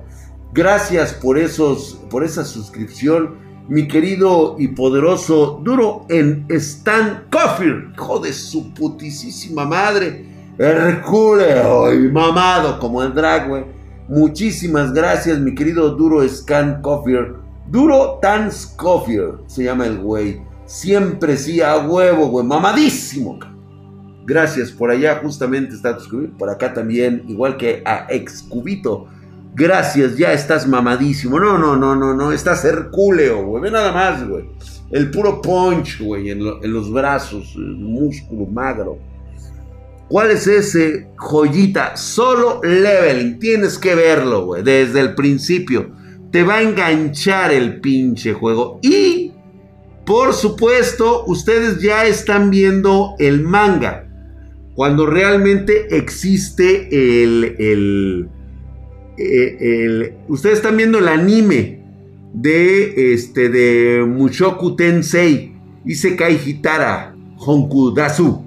Gracias 0.52 1.12
por 1.12 1.38
esos, 1.38 2.00
por 2.10 2.24
esa 2.24 2.44
suscripción, 2.44 3.36
mi 3.68 3.86
querido 3.86 4.56
y 4.58 4.68
poderoso 4.68 5.60
duro 5.62 6.06
en 6.08 6.46
Stan 6.48 7.26
Coffee, 7.30 7.92
hijo 7.92 8.18
de 8.18 8.32
su 8.32 8.72
putísima 8.74 9.66
madre. 9.66 10.35
Herculeo 10.58 11.92
y 11.92 12.08
mamado 12.10 12.78
como 12.78 13.02
el 13.02 13.12
drag, 13.14 13.48
güey. 13.48 13.64
Muchísimas 14.08 14.92
gracias, 14.92 15.38
mi 15.38 15.54
querido 15.54 15.90
Duro 15.90 16.26
Scan 16.28 16.80
Coffee. 16.80 17.32
Duro 17.68 18.18
Tan 18.22 18.50
Coffee 18.76 19.32
se 19.46 19.64
llama 19.64 19.86
el 19.86 19.98
güey. 19.98 20.40
Siempre 20.64 21.36
sí, 21.36 21.60
a 21.60 21.78
huevo, 21.78 22.28
güey. 22.28 22.46
Mamadísimo. 22.46 23.38
Gracias 24.24 24.72
por 24.72 24.90
allá, 24.90 25.20
justamente 25.22 25.74
está 25.74 25.96
tu 25.96 26.28
Por 26.36 26.50
acá 26.50 26.74
también, 26.74 27.22
igual 27.28 27.56
que 27.56 27.82
a 27.84 28.06
Excubito. 28.08 29.06
Gracias, 29.54 30.18
ya 30.18 30.32
estás 30.32 30.66
mamadísimo. 30.66 31.38
No, 31.40 31.56
no, 31.56 31.76
no, 31.76 31.96
no, 31.96 32.12
no. 32.14 32.32
Estás 32.32 32.64
hercúleo, 32.64 33.44
güey. 33.46 33.62
Ve 33.62 33.70
nada 33.70 33.92
más, 33.92 34.28
güey. 34.28 34.50
El 34.90 35.10
puro 35.10 35.40
punch, 35.40 36.00
güey, 36.00 36.30
en, 36.30 36.44
los 36.44 36.92
brazos. 36.92 37.56
Músculo 37.56 38.46
magro. 38.46 38.98
¿Cuál 40.08 40.30
es 40.30 40.46
ese 40.46 41.08
joyita? 41.16 41.96
Solo 41.96 42.60
leveling. 42.62 43.38
Tienes 43.38 43.78
que 43.78 43.94
verlo, 43.94 44.46
güey. 44.46 44.62
Desde 44.62 45.00
el 45.00 45.14
principio. 45.14 45.90
Te 46.30 46.42
va 46.42 46.56
a 46.56 46.62
enganchar 46.62 47.52
el 47.52 47.80
pinche 47.80 48.32
juego. 48.32 48.78
Y, 48.82 49.32
por 50.04 50.32
supuesto, 50.32 51.24
ustedes 51.26 51.80
ya 51.80 52.06
están 52.06 52.50
viendo 52.50 53.14
el 53.18 53.42
manga. 53.42 54.06
Cuando 54.74 55.06
realmente 55.06 55.96
existe 55.96 56.88
el, 57.22 57.56
el, 57.58 58.28
eh, 59.16 59.56
el, 59.60 60.14
ustedes 60.28 60.56
están 60.56 60.76
viendo 60.76 60.98
el 60.98 61.08
anime 61.08 61.80
de 62.34 63.14
este 63.14 63.48
de 63.48 64.04
Mushoku 64.04 64.76
Tensei 64.76 65.54
Isekai 65.86 66.36
Hitara 66.36 67.16
Honku 67.38 67.94
Dasu. 67.94 68.44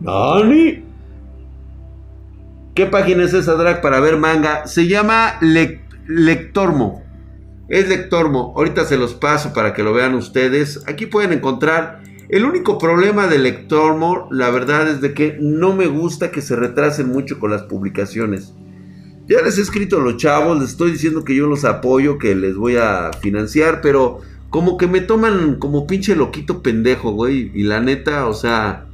¿Nani? 0.00 0.87
¿Qué 2.78 2.86
página 2.86 3.24
es 3.24 3.34
esa, 3.34 3.54
Drag, 3.54 3.80
para 3.80 3.98
ver 3.98 4.18
manga? 4.18 4.68
Se 4.68 4.86
llama 4.86 5.36
Lectormo. 5.40 7.02
Es 7.68 7.88
Lectormo. 7.88 8.54
Ahorita 8.56 8.84
se 8.84 8.96
los 8.96 9.14
paso 9.14 9.52
para 9.52 9.74
que 9.74 9.82
lo 9.82 9.92
vean 9.92 10.14
ustedes. 10.14 10.84
Aquí 10.86 11.06
pueden 11.06 11.32
encontrar. 11.32 12.04
El 12.28 12.44
único 12.44 12.78
problema 12.78 13.26
de 13.26 13.40
Lectormo, 13.40 14.28
la 14.30 14.50
verdad, 14.50 14.88
es 14.88 15.00
de 15.00 15.12
que 15.12 15.36
no 15.40 15.74
me 15.74 15.88
gusta 15.88 16.30
que 16.30 16.40
se 16.40 16.54
retrasen 16.54 17.08
mucho 17.08 17.40
con 17.40 17.50
las 17.50 17.62
publicaciones. 17.62 18.54
ya 19.26 19.42
les 19.42 19.58
he 19.58 19.62
escrito 19.62 19.96
a 19.96 20.04
los 20.04 20.16
chavos, 20.16 20.60
les 20.60 20.70
estoy 20.70 20.92
diciendo 20.92 21.24
que 21.24 21.34
yo 21.34 21.48
los 21.48 21.64
apoyo, 21.64 22.16
que 22.16 22.36
les 22.36 22.54
voy 22.54 22.76
a 22.76 23.10
financiar, 23.20 23.80
pero 23.80 24.20
como 24.50 24.76
que 24.76 24.86
me 24.86 25.00
toman 25.00 25.56
como 25.56 25.88
pinche 25.88 26.14
loquito 26.14 26.62
pendejo, 26.62 27.10
güey. 27.10 27.50
Y 27.56 27.64
la 27.64 27.80
neta, 27.80 28.28
o 28.28 28.34
sea, 28.34 28.86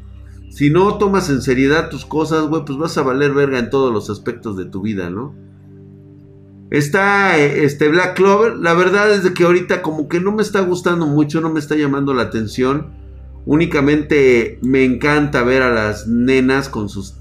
si 0.54 0.70
no 0.70 0.99
tomas 0.99 1.30
en 1.30 1.42
seriedad 1.42 1.88
tus 1.88 2.04
cosas, 2.04 2.46
güey, 2.46 2.64
pues 2.64 2.78
vas 2.78 2.96
a 2.96 3.02
valer 3.02 3.32
verga 3.32 3.58
en 3.58 3.70
todos 3.70 3.92
los 3.92 4.08
aspectos 4.08 4.56
de 4.56 4.66
tu 4.66 4.82
vida, 4.82 5.11
¿no? 5.11 5.34
Está 6.70 7.37
este 7.37 7.88
Black 7.88 8.14
Clover, 8.14 8.54
la 8.58 8.73
verdad 8.73 9.12
es 9.12 9.28
que 9.32 9.42
ahorita 9.42 9.82
como 9.82 10.08
que 10.08 10.20
no 10.20 10.30
me 10.30 10.42
está 10.42 10.61
gustando 10.61 11.08
mucho, 11.08 11.40
no 11.40 11.50
me 11.50 11.58
está 11.58 11.75
llamando 11.75 12.14
la 12.14 12.23
atención. 12.23 12.92
Únicamente 13.46 14.61
me 14.62 14.84
encanta 14.84 15.42
ver 15.42 15.62
a 15.62 15.75
las 15.75 16.06
nenas 16.06 16.68
con 16.68 16.88
sus 16.88 17.16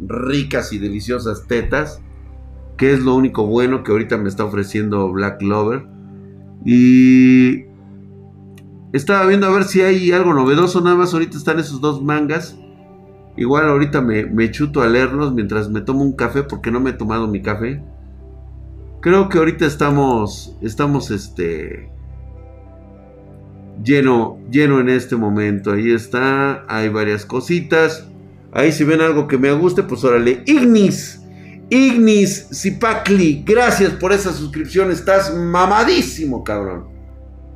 ricas 0.00 0.72
y 0.72 0.78
deliciosas 0.78 1.46
tetas, 1.46 2.00
que 2.76 2.92
es 2.92 2.98
lo 2.98 3.14
único 3.14 3.46
bueno 3.46 3.84
que 3.84 3.92
ahorita 3.92 4.16
me 4.18 4.28
está 4.28 4.44
ofreciendo 4.44 5.12
Black 5.12 5.38
Clover. 5.38 5.86
Y 6.64 7.65
estaba 8.96 9.26
viendo 9.26 9.46
a 9.46 9.50
ver 9.50 9.64
si 9.64 9.82
hay 9.82 10.10
algo 10.12 10.32
novedoso, 10.32 10.80
nada 10.80 10.96
más 10.96 11.12
ahorita 11.12 11.36
están 11.36 11.58
esos 11.58 11.80
dos 11.80 12.02
mangas. 12.02 12.56
Igual 13.36 13.68
ahorita 13.68 14.00
me, 14.00 14.50
chuto 14.50 14.82
a 14.82 14.88
leerlos 14.88 15.34
mientras 15.34 15.68
me 15.68 15.82
tomo 15.82 16.02
un 16.02 16.16
café 16.16 16.42
porque 16.42 16.70
no 16.70 16.80
me 16.80 16.90
he 16.90 16.94
tomado 16.94 17.28
mi 17.28 17.42
café. 17.42 17.82
Creo 19.00 19.28
que 19.28 19.38
ahorita 19.38 19.66
estamos, 19.66 20.56
estamos 20.62 21.10
este, 21.10 21.90
lleno, 23.84 24.38
lleno 24.50 24.80
en 24.80 24.88
este 24.88 25.16
momento. 25.16 25.72
Ahí 25.72 25.92
está, 25.92 26.64
hay 26.66 26.88
varias 26.88 27.26
cositas. 27.26 28.08
Ahí 28.52 28.72
si 28.72 28.84
ven 28.84 29.02
algo 29.02 29.28
que 29.28 29.36
me 29.36 29.52
guste, 29.52 29.82
pues 29.82 30.02
órale. 30.02 30.42
Ignis, 30.46 31.20
Ignis 31.68 32.48
Zipacli, 32.54 33.44
gracias 33.44 33.92
por 33.92 34.12
esa 34.12 34.32
suscripción. 34.32 34.90
Estás 34.90 35.36
mamadísimo, 35.36 36.42
cabrón. 36.42 36.95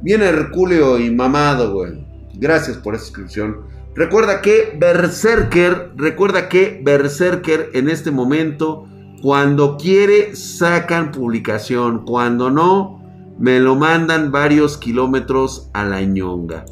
Viene 0.03 0.27
Herculeo 0.27 0.99
y 0.99 1.11
mamado, 1.11 1.73
güey. 1.73 2.05
Gracias 2.35 2.77
por 2.79 2.95
esa 2.95 3.05
suscripción. 3.05 3.59
Recuerda 3.95 4.41
que 4.41 4.77
Berserker, 4.79 5.93
recuerda 5.97 6.49
que 6.49 6.81
Berserker 6.83 7.71
en 7.75 7.89
este 7.89 8.11
momento 8.11 8.87
cuando 9.21 9.77
quiere, 9.77 10.35
sacan 10.35 11.13
publicación. 11.13 12.05
Cuando 12.07 12.51
no, 12.51 13.03
me 13.39 13.61
lo 13.61 13.77
mandan 13.77 14.33
varios 14.33 14.79
kilómetros 14.79 15.69
a 15.75 15.85
la 15.85 16.01
ñonga. 16.01 16.65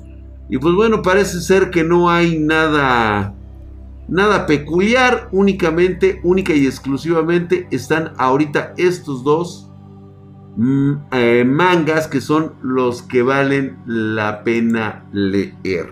Y 0.49 0.57
pues 0.57 0.75
bueno, 0.75 1.03
parece 1.03 1.41
ser 1.41 1.71
que 1.71 1.85
no 1.85 2.09
hay 2.09 2.39
nada, 2.39 3.35
nada 4.09 4.47
peculiar. 4.47 5.29
Únicamente, 5.31 6.21
única 6.25 6.55
y 6.55 6.67
exclusivamente 6.67 7.69
están 7.71 8.13
ahorita 8.17 8.73
estos 8.79 9.23
dos 9.25 9.68
eh, 11.13 11.45
mangas 11.47 12.09
que 12.09 12.21
son 12.21 12.55
los 12.63 13.03
que 13.03 13.23
valen 13.23 13.79
la 13.87 14.43
pena 14.43 15.07
leer. 15.13 15.89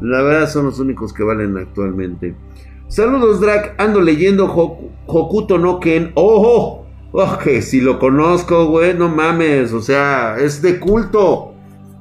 La 0.00 0.22
verdad 0.22 0.48
son 0.48 0.66
los 0.66 0.78
únicos 0.78 1.12
que 1.12 1.22
valen 1.22 1.56
actualmente. 1.56 2.34
Saludos, 2.88 3.40
Drac. 3.40 3.74
Ando 3.78 4.00
leyendo 4.00 4.46
Hokuto 4.46 5.58
no 5.58 5.80
Ken. 5.80 6.12
¡Ojo! 6.14 6.86
Oh, 7.12 7.38
que 7.42 7.62
si 7.62 7.80
lo 7.80 7.98
conozco, 7.98 8.66
güey, 8.66 8.94
no 8.94 9.08
mames. 9.08 9.72
O 9.72 9.80
sea, 9.80 10.36
es 10.38 10.60
de 10.60 10.78
culto. 10.78 11.54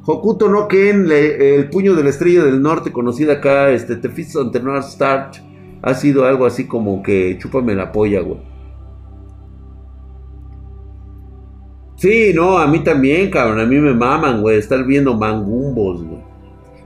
Hokuto 0.04 0.50
no 0.50 0.68
Ken, 0.68 1.08
el 1.10 1.70
puño 1.70 1.94
de 1.96 2.04
la 2.04 2.10
estrella 2.10 2.44
del 2.44 2.62
norte, 2.62 2.92
conocida 2.92 3.34
acá, 3.34 3.70
este, 3.70 3.96
The 3.96 4.10
Fist 4.10 4.36
on 4.36 4.52
Star, 4.80 5.32
ha 5.84 5.94
sido 5.94 6.26
algo 6.26 6.46
así 6.46 6.66
como 6.66 7.04
que 7.04 7.38
chúpame 7.40 7.76
la 7.76 7.92
polla, 7.92 8.22
güey. 8.22 8.51
Sí, 12.02 12.32
no, 12.34 12.58
a 12.58 12.66
mí 12.66 12.84
también, 12.84 13.30
cabrón, 13.30 13.60
a 13.60 13.66
mí 13.68 13.76
me 13.76 13.94
maman, 13.94 14.42
güey, 14.42 14.58
estar 14.58 14.84
viendo 14.88 15.16
mangumbos, 15.16 16.04
güey. 16.04 16.24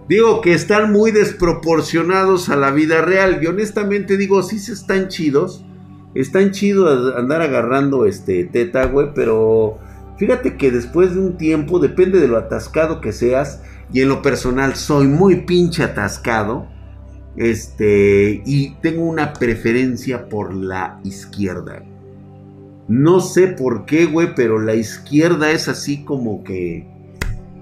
Digo 0.10 0.42
que 0.42 0.54
están 0.54 0.92
muy 0.92 1.12
desproporcionados 1.12 2.50
a 2.50 2.58
la 2.58 2.72
vida 2.72 3.02
real. 3.02 3.40
Y 3.42 3.48
honestamente 3.48 4.18
digo, 4.18 4.44
sí 4.44 4.60
se 4.60 4.74
están 4.74 5.08
chidos. 5.08 5.64
Están 6.16 6.52
chidos 6.52 7.16
andar 7.16 7.42
agarrando 7.42 8.06
este 8.06 8.44
teta, 8.44 8.88
güey. 8.88 9.14
Pero 9.16 9.80
fíjate 10.18 10.58
que 10.58 10.70
después 10.70 11.16
de 11.16 11.22
un 11.22 11.38
tiempo, 11.38 11.80
depende 11.80 12.20
de 12.20 12.28
lo 12.28 12.36
atascado 12.36 13.00
que 13.00 13.14
seas. 13.14 13.64
Y 13.94 14.02
en 14.02 14.10
lo 14.10 14.22
personal 14.22 14.76
soy 14.76 15.08
muy 15.08 15.46
pinche 15.46 15.84
atascado. 15.84 16.68
Este, 17.38 18.44
y 18.46 18.76
tengo 18.82 19.04
una 19.04 19.32
preferencia 19.32 20.28
por 20.28 20.54
la 20.54 21.00
izquierda. 21.06 21.84
No 22.88 23.20
sé 23.20 23.48
por 23.48 23.86
qué, 23.86 24.06
güey, 24.06 24.36
pero 24.36 24.60
la 24.60 24.76
izquierda 24.76 25.52
es 25.52 25.68
así 25.68 26.04
como 26.04 26.44
que 26.44 26.88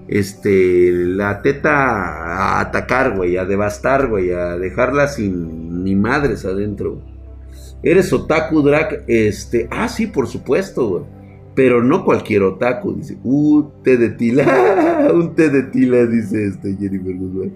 este, 0.06 0.90
la 0.92 1.40
teta 1.40 1.70
a 1.70 2.60
atacar, 2.60 3.16
güey, 3.16 3.36
a 3.36 3.44
devastar, 3.44 4.08
güey, 4.08 4.32
a 4.32 4.56
dejarla 4.56 5.08
sin 5.08 5.82
ni 5.82 5.94
madres 5.94 6.44
adentro. 6.44 7.02
Eres 7.82 8.12
otaku, 8.12 8.62
Drac, 8.62 9.04
este, 9.06 9.68
ah, 9.70 9.88
sí, 9.88 10.06
por 10.06 10.26
supuesto, 10.26 10.88
güey. 10.88 11.04
Pero 11.54 11.82
no 11.82 12.04
cualquier 12.04 12.42
otaku, 12.42 12.94
dice, 12.94 13.16
un 13.22 13.70
té 13.82 13.96
de 13.96 14.10
tila, 14.10 15.08
un 15.14 15.34
té 15.34 15.50
de 15.50 15.62
tila, 15.64 16.04
dice 16.04 16.46
este 16.46 16.76
Jennifer 16.76 17.14
Guzmán. 17.14 17.52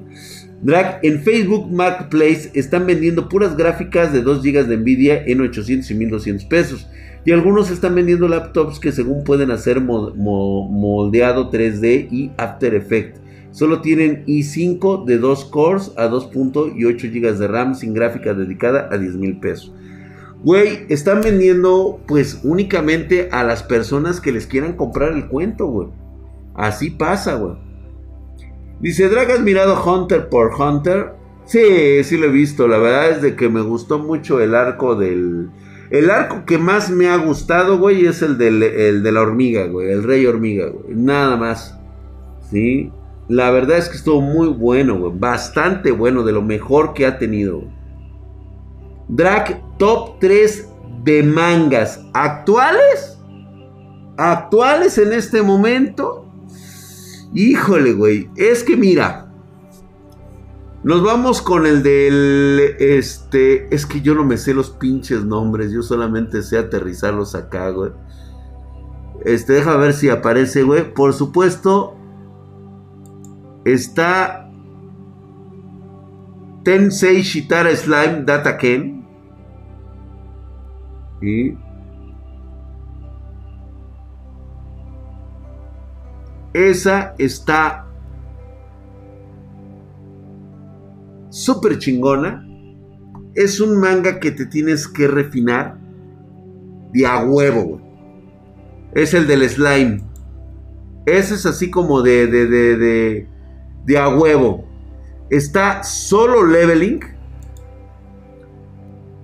Drag, 0.63 1.01
en 1.03 1.21
Facebook 1.23 1.71
Marketplace 1.71 2.51
están 2.55 2.87
vendiendo 2.87 3.29
puras 3.29 3.57
gráficas 3.57 4.13
de 4.13 4.23
2 4.23 4.43
GB 4.43 4.67
de 4.67 4.77
Nvidia 4.77 5.23
en 5.25 5.41
800 5.41 5.91
y 5.91 5.95
1200 5.95 6.45
pesos. 6.47 6.89
Y 7.29 7.33
algunos 7.33 7.71
están 7.71 7.95
vendiendo 7.95 8.27
laptops 8.27 8.81
que 8.81 8.91
según 8.91 9.23
pueden 9.23 9.51
hacer 9.51 9.83
moldeado 9.83 11.51
3D 11.51 12.09
y 12.11 12.33
After 12.39 12.75
Effects. 12.75 13.21
Solo 13.51 13.83
tienen 13.83 14.25
i5 14.25 15.05
de 15.05 15.19
2 15.19 15.45
cores 15.45 15.93
a 15.99 16.09
2.8 16.09 16.75
GB 16.79 17.37
de 17.37 17.47
RAM 17.47 17.75
sin 17.75 17.93
gráfica 17.93 18.33
dedicada 18.33 18.89
a 18.91 18.97
10 18.97 19.17
mil 19.17 19.41
pesos. 19.41 19.75
Güey, 20.43 20.87
están 20.89 21.21
vendiendo 21.21 22.01
pues 22.09 22.41
únicamente 22.45 23.29
a 23.31 23.45
las 23.45 23.63
personas 23.63 24.23
que 24.23 24.33
les 24.33 24.47
quieran 24.47 24.73
comprar 24.73 25.13
el 25.13 25.29
cuento, 25.29 25.67
güey. 25.67 25.89
Así 26.55 26.89
pasa, 26.89 27.35
güey. 27.35 27.57
Dice, 28.81 29.07
Drag, 29.11 29.31
¿has 29.33 29.43
mirado 29.43 29.79
Hunter 29.85 30.31
por 30.31 30.59
Hunter? 30.59 31.13
Sí, 31.45 32.03
sí 32.05 32.17
lo 32.17 32.29
he 32.29 32.31
visto. 32.31 32.67
La 32.67 32.79
verdad 32.79 33.11
es 33.11 33.21
de 33.21 33.37
que 33.37 33.51
me 33.51 33.61
gustó 33.61 33.99
mucho 33.99 34.41
el 34.41 34.55
arco 34.55 34.95
del 34.95 35.51
el 35.91 36.11
arco 36.11 36.45
que 36.45 36.59
más 36.59 36.91
me 36.91 37.09
ha 37.09 37.17
gustado, 37.17 37.79
güey, 37.79 38.05
es 38.07 38.21
el, 38.23 38.37
de 38.39 39.13
la 39.13 39.21
hormiga, 39.21 39.67
güey. 39.67 39.91
El 39.91 40.03
rey 40.03 40.27
hormiga, 40.27 40.67
güey. 40.69 40.95
Nada 40.95 41.37
más. 41.37 41.79
¿Sí? 42.51 42.93
La 43.29 43.51
verdad 43.51 43.79
es 43.79 43.89
que 43.89 43.97
estuvo 43.97 44.21
muy 44.21 44.49
bueno, 44.49 44.99
güey. 44.99 45.13
Bastante 45.17 45.91
bueno, 45.91 46.25
de 46.25 46.33
lo 46.33 46.43
mejor 46.43 46.93
que 46.93 47.07
ha 47.07 47.19
tenido. 47.19 47.63
Drag 49.09 49.63
top 49.79 50.19
3 50.21 50.69
de 51.05 51.23
mangas 51.23 52.05
actuales. 52.13 53.19
Actuales 54.19 54.99
en 54.99 55.13
este 55.13 55.41
momento. 55.41 56.27
Híjole, 57.33 57.93
güey. 57.93 58.29
Es 58.37 58.63
que 58.63 58.77
mira. 58.77 59.28
Nos 60.89 61.03
vamos 61.03 61.43
con 61.43 61.67
el 61.67 61.83
del. 61.83 62.77
Este. 62.79 63.75
Es 63.75 63.85
que 63.85 64.01
yo 64.01 64.15
no 64.15 64.25
me 64.25 64.39
sé 64.39 64.55
los 64.55 64.71
pinches 64.71 65.23
nombres. 65.23 65.71
Yo 65.71 65.83
solamente 65.83 66.41
sé 66.41 66.57
aterrizarlos 66.57 67.35
acá, 67.35 67.69
güey. 67.69 67.93
Este, 69.23 69.53
deja 69.53 69.77
ver 69.77 69.93
si 69.93 70.09
aparece, 70.09 70.63
güey. 70.63 70.95
Por 70.95 71.13
supuesto. 71.13 71.95
Está. 73.67 74.51
Tensei 76.65 77.21
Shitara 77.21 77.77
Slime 77.77 78.23
Data 78.25 78.57
Ken. 78.57 79.07
Y. 81.21 81.55
Esa 86.55 87.15
está 87.19 87.88
súper 91.39 91.79
chingona. 91.79 92.45
Es 93.35 93.61
un 93.61 93.79
manga 93.79 94.19
que 94.19 94.33
te 94.33 94.47
tienes 94.47 94.89
que 94.89 95.07
refinar 95.07 95.79
de 96.93 97.07
a 97.07 97.25
huevo, 97.25 97.81
Es 98.95 99.15
el 99.15 99.27
del 99.27 99.49
slime. 99.49 100.01
Ese 101.07 101.35
es 101.35 101.47
así 101.47 101.71
como 101.71 102.03
de, 102.03 102.27
de, 102.27 102.47
de, 102.47 102.77
de, 102.77 103.29
de 103.85 103.99
a 103.99 104.09
huevo. 104.09 104.65
Está 105.31 105.85
solo 105.85 106.45
leveling. 106.45 107.01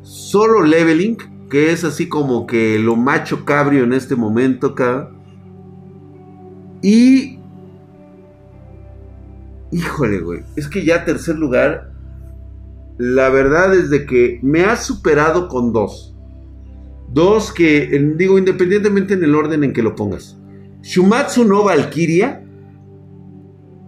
Solo 0.02 0.62
leveling. 0.62 1.16
Que 1.48 1.72
es 1.72 1.84
así 1.84 2.08
como 2.08 2.46
que 2.46 2.78
lo 2.78 2.96
macho 2.96 3.44
cabrio 3.44 3.84
en 3.84 3.92
este 3.92 4.16
momento 4.16 4.68
acá. 4.68 5.10
Y... 6.82 7.38
Híjole, 9.72 10.20
güey. 10.20 10.42
Es 10.56 10.68
que 10.68 10.84
ya 10.84 11.04
tercer 11.04 11.36
lugar 11.36 11.93
la 12.98 13.28
verdad 13.28 13.74
es 13.74 13.90
de 13.90 14.06
que 14.06 14.38
me 14.42 14.64
ha 14.64 14.76
superado 14.76 15.48
con 15.48 15.72
dos. 15.72 16.14
Dos, 17.12 17.52
que 17.52 17.86
digo, 18.16 18.38
independientemente 18.38 19.14
en 19.14 19.24
el 19.24 19.34
orden 19.34 19.64
en 19.64 19.72
que 19.72 19.82
lo 19.82 19.94
pongas. 19.94 20.36
Shumatsu 20.82 21.44
no 21.44 21.64
Valkyria 21.64 22.44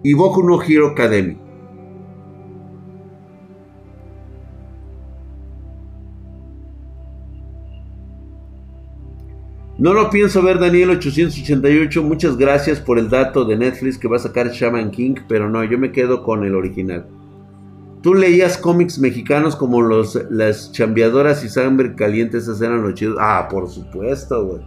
y 0.03 0.15
Boku 0.15 0.43
no 0.43 0.63
Hero 0.63 0.89
Academy. 0.89 1.39
No 9.79 9.93
lo 9.93 10.09
pienso 10.09 10.43
ver, 10.43 10.59
Daniel 10.59 10.91
888. 10.91 12.03
Muchas 12.03 12.39
gracias 12.39 12.81
por 12.81 12.99
el 12.99 13.11
dato 13.11 13.45
de 13.45 13.57
Netflix 13.57 13.99
que 13.99 14.09
va 14.09 14.17
a 14.17 14.21
sacar 14.21 14.51
Shaman 14.51 14.91
King, 14.91 15.17
pero 15.29 15.51
no, 15.51 15.63
yo 15.65 15.79
me 15.79 15.93
quedo 15.93 16.23
con 16.23 16.45
el 16.45 16.55
original. 16.55 17.07
Tú 18.07 18.15
leías 18.15 18.57
cómics 18.57 19.01
mexicanos 19.01 19.57
como 19.57 19.83
los, 19.83 20.17
las 20.31 20.71
chambeadoras 20.71 21.43
y 21.43 21.49
sangre 21.49 21.97
caliente, 21.97 22.39
esas 22.39 22.61
eran 22.61 22.81
los 22.81 22.95
chidos. 22.95 23.17
Ah, 23.19 23.49
por 23.51 23.69
supuesto, 23.69 24.47
güey. 24.47 24.63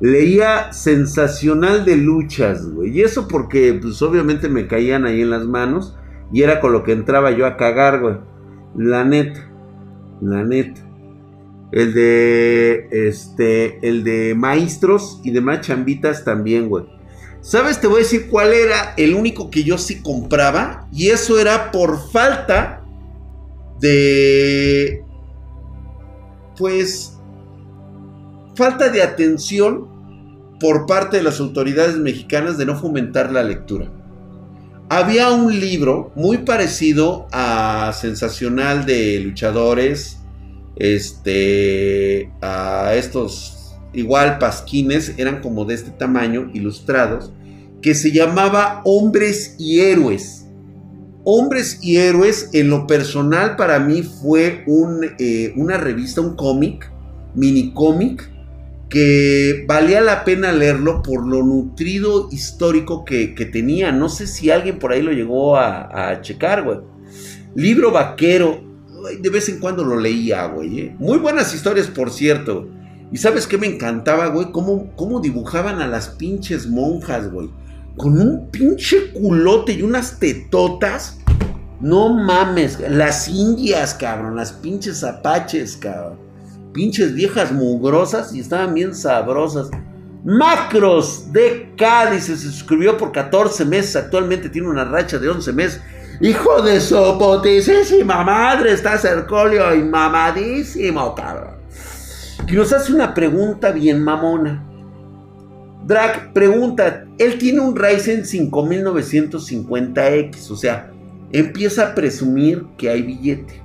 Leía 0.00 0.72
sensacional 0.72 1.84
de 1.84 1.96
luchas, 1.96 2.70
güey. 2.70 2.96
Y 2.96 3.02
eso 3.02 3.26
porque, 3.26 3.76
pues 3.82 4.00
obviamente 4.00 4.48
me 4.48 4.68
caían 4.68 5.06
ahí 5.06 5.22
en 5.22 5.30
las 5.30 5.44
manos 5.44 5.96
y 6.32 6.42
era 6.42 6.60
con 6.60 6.72
lo 6.72 6.84
que 6.84 6.92
entraba 6.92 7.32
yo 7.32 7.46
a 7.46 7.56
cagar, 7.56 8.00
güey. 8.00 8.18
La 8.76 9.02
neta, 9.02 9.50
la 10.20 10.44
neta. 10.44 10.80
El 11.72 11.94
de. 11.94 12.86
Este. 12.92 13.88
El 13.88 14.04
de 14.04 14.36
maestros 14.36 15.20
y 15.24 15.32
demás 15.32 15.62
chambitas 15.62 16.24
también, 16.24 16.68
güey. 16.68 16.84
¿Sabes? 17.48 17.80
Te 17.80 17.86
voy 17.86 18.00
a 18.00 18.02
decir 18.02 18.28
cuál 18.28 18.52
era 18.52 18.92
el 18.98 19.14
único 19.14 19.50
que 19.50 19.64
yo 19.64 19.78
sí 19.78 20.02
compraba. 20.02 20.86
Y 20.92 21.08
eso 21.08 21.38
era 21.38 21.72
por 21.72 22.10
falta 22.10 22.84
de. 23.80 25.02
Pues. 26.58 27.14
Falta 28.54 28.90
de 28.90 29.02
atención 29.02 29.88
por 30.60 30.84
parte 30.84 31.16
de 31.16 31.22
las 31.22 31.40
autoridades 31.40 31.96
mexicanas 31.96 32.58
de 32.58 32.66
no 32.66 32.78
fomentar 32.78 33.32
la 33.32 33.42
lectura. 33.42 33.90
Había 34.90 35.30
un 35.30 35.58
libro 35.58 36.12
muy 36.16 36.38
parecido 36.38 37.28
a 37.32 37.94
Sensacional 37.98 38.84
de 38.84 39.20
Luchadores 39.20 40.18
este, 40.76 42.30
a 42.42 42.92
estos 42.94 43.58
igual 43.92 44.38
pasquines, 44.38 45.14
eran 45.18 45.40
como 45.40 45.64
de 45.64 45.74
este 45.74 45.90
tamaño, 45.90 46.50
ilustrados, 46.52 47.32
que 47.82 47.94
se 47.94 48.12
llamaba 48.12 48.82
Hombres 48.84 49.54
y 49.58 49.80
Héroes. 49.80 50.46
Hombres 51.24 51.78
y 51.82 51.96
Héroes, 51.96 52.50
en 52.52 52.70
lo 52.70 52.86
personal 52.86 53.56
para 53.56 53.78
mí 53.78 54.02
fue 54.02 54.64
eh, 55.18 55.52
una 55.56 55.76
revista, 55.76 56.20
un 56.20 56.36
cómic, 56.36 56.90
mini 57.34 57.72
cómic, 57.74 58.30
que 58.88 59.64
valía 59.68 60.00
la 60.00 60.24
pena 60.24 60.52
leerlo 60.52 61.02
por 61.02 61.26
lo 61.26 61.42
nutrido 61.42 62.28
histórico 62.32 63.04
que, 63.04 63.28
tenía. 63.52 63.92
No 63.92 64.08
sé 64.08 64.26
si 64.26 64.50
alguien 64.50 64.78
por 64.78 64.92
ahí 64.92 65.02
lo 65.02 65.12
llegó 65.12 65.56
a, 65.56 66.10
a 66.10 66.20
checar, 66.22 66.64
güey. 66.64 66.78
Libro 67.54 67.90
vaquero, 67.90 68.62
de 69.20 69.30
vez 69.30 69.48
en 69.48 69.58
cuando 69.58 69.84
lo 69.84 69.98
leía, 69.98 70.46
güey. 70.46 70.80
¿eh? 70.80 70.96
Muy 70.98 71.18
buenas 71.18 71.54
historias, 71.54 71.88
por 71.88 72.10
cierto. 72.10 72.68
Y 73.10 73.18
sabes 73.18 73.46
qué 73.46 73.58
me 73.58 73.66
encantaba, 73.66 74.28
güey? 74.28 74.50
Cómo, 74.52 74.94
cómo 74.96 75.20
dibujaban 75.20 75.80
a 75.80 75.86
las 75.86 76.10
pinches 76.10 76.66
monjas, 76.66 77.30
güey. 77.30 77.50
Con 77.98 78.20
un 78.20 78.50
pinche 78.50 79.12
culote 79.12 79.72
y 79.72 79.82
unas 79.82 80.18
tetotas. 80.18 81.18
No 81.80 82.08
mames, 82.08 82.78
las 82.88 83.28
indias, 83.28 83.92
cabrón. 83.94 84.36
Las 84.36 84.52
pinches 84.52 85.02
apaches, 85.04 85.76
cabrón. 85.76 86.18
Pinches 86.72 87.12
viejas 87.14 87.52
mugrosas 87.52 88.32
y 88.34 88.40
estaban 88.40 88.72
bien 88.72 88.94
sabrosas. 88.94 89.68
Macros 90.24 91.32
de 91.32 91.74
Cádiz 91.76 92.24
se 92.24 92.36
suscribió 92.36 92.96
por 92.96 93.12
14 93.12 93.64
meses. 93.64 93.96
Actualmente 93.96 94.48
tiene 94.48 94.68
una 94.68 94.84
racha 94.84 95.18
de 95.18 95.28
11 95.28 95.52
meses. 95.52 95.80
Hijo 96.20 96.62
de 96.62 96.80
su 96.80 96.96
putísima 97.18 98.24
madre, 98.24 98.72
está 98.72 98.98
Cercolio 98.98 99.74
y 99.74 99.82
mamadísimo, 99.82 101.14
cabrón. 101.14 101.58
Y 102.48 102.52
nos 102.52 102.72
hace 102.72 102.92
una 102.92 103.14
pregunta 103.14 103.70
bien 103.70 104.02
mamona. 104.02 104.64
Drag 105.88 106.32
pregunta, 106.32 107.04
él 107.18 107.38
tiene 107.38 107.60
un 107.60 107.74
Ryzen 107.74 108.22
5950X, 108.22 110.50
o 110.50 110.56
sea, 110.56 110.92
empieza 111.32 111.88
a 111.88 111.94
presumir 111.96 112.64
que 112.76 112.90
hay 112.90 113.02
billete. 113.02 113.60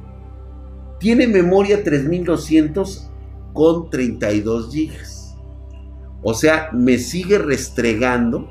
Tiene 1.00 1.28
memoria 1.28 1.84
3200 1.84 3.12
con 3.54 3.92
32 3.92 4.74
GB. 4.74 4.92
O 6.24 6.34
sea, 6.34 6.70
me 6.72 6.98
sigue 6.98 7.38
restregando 7.38 8.50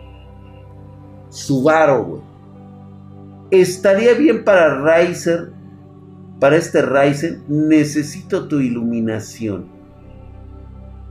su 1.30 1.64
varo, 1.64 2.04
güey 2.04 2.32
estaría 3.52 4.14
bien 4.14 4.44
para 4.44 5.04
Riser, 5.04 5.52
para 6.40 6.56
este 6.56 6.82
Ryzen, 6.82 7.44
necesito 7.48 8.48
tu 8.48 8.60
iluminación. 8.60 9.66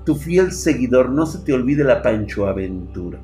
Tu 0.06 0.16
fiel 0.16 0.52
seguidor, 0.52 1.10
no 1.10 1.26
se 1.26 1.40
te 1.40 1.54
olvide 1.54 1.84
la 1.84 2.02
Pancho 2.02 2.48
Aventura. 2.48 3.20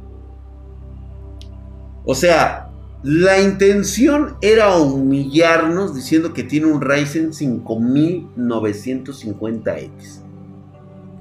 O 2.05 2.15
sea, 2.15 2.67
la 3.03 3.39
intención 3.39 4.35
era 4.41 4.75
humillarnos 4.77 5.95
diciendo 5.95 6.33
que 6.33 6.43
tiene 6.43 6.67
un 6.67 6.81
Ryzen 6.81 7.31
5950X. 7.31 10.21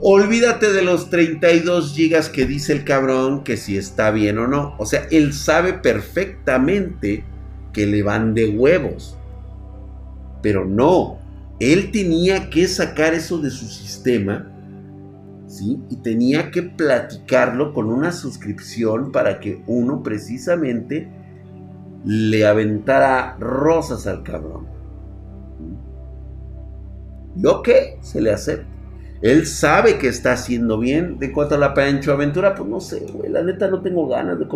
Olvídate 0.00 0.72
de 0.72 0.82
los 0.82 1.10
32 1.10 1.96
GB 1.96 2.32
que 2.32 2.46
dice 2.46 2.72
el 2.72 2.84
cabrón 2.84 3.44
que 3.44 3.56
si 3.56 3.76
está 3.76 4.10
bien 4.10 4.38
o 4.38 4.46
no. 4.46 4.74
O 4.78 4.86
sea, 4.86 5.06
él 5.10 5.32
sabe 5.32 5.72
perfectamente 5.74 7.24
que 7.72 7.86
le 7.86 8.02
van 8.02 8.34
de 8.34 8.48
huevos. 8.48 9.16
Pero 10.42 10.64
no, 10.64 11.18
él 11.60 11.92
tenía 11.92 12.50
que 12.50 12.66
sacar 12.68 13.14
eso 13.14 13.38
de 13.38 13.50
su 13.50 13.66
sistema, 13.66 14.52
Y 15.62 15.96
tenía 15.96 16.50
que 16.50 16.62
platicarlo 16.62 17.72
con 17.72 17.86
una 17.86 18.12
suscripción 18.12 19.12
para 19.12 19.40
que 19.40 19.62
uno 19.66 20.02
precisamente 20.02 21.08
le 22.04 22.46
aventara 22.46 23.36
rosas 23.38 24.06
al 24.06 24.22
cabrón. 24.22 24.66
¿Y 27.36 27.46
ok? 27.46 27.68
Se 28.00 28.20
le 28.20 28.32
acepta. 28.32 28.66
Él 29.22 29.46
sabe 29.46 29.98
que 29.98 30.08
está 30.08 30.32
haciendo 30.32 30.78
bien. 30.78 31.18
De 31.18 31.32
cuanto 31.32 31.54
a 31.54 31.58
la 31.58 31.74
Pancho 31.74 32.12
Aventura, 32.12 32.54
pues 32.54 32.68
no 32.68 32.80
sé, 32.80 33.06
güey. 33.12 33.30
La 33.30 33.42
neta 33.42 33.68
no 33.68 33.80
tengo 33.80 34.06
ganas 34.08 34.38
de... 34.38 34.46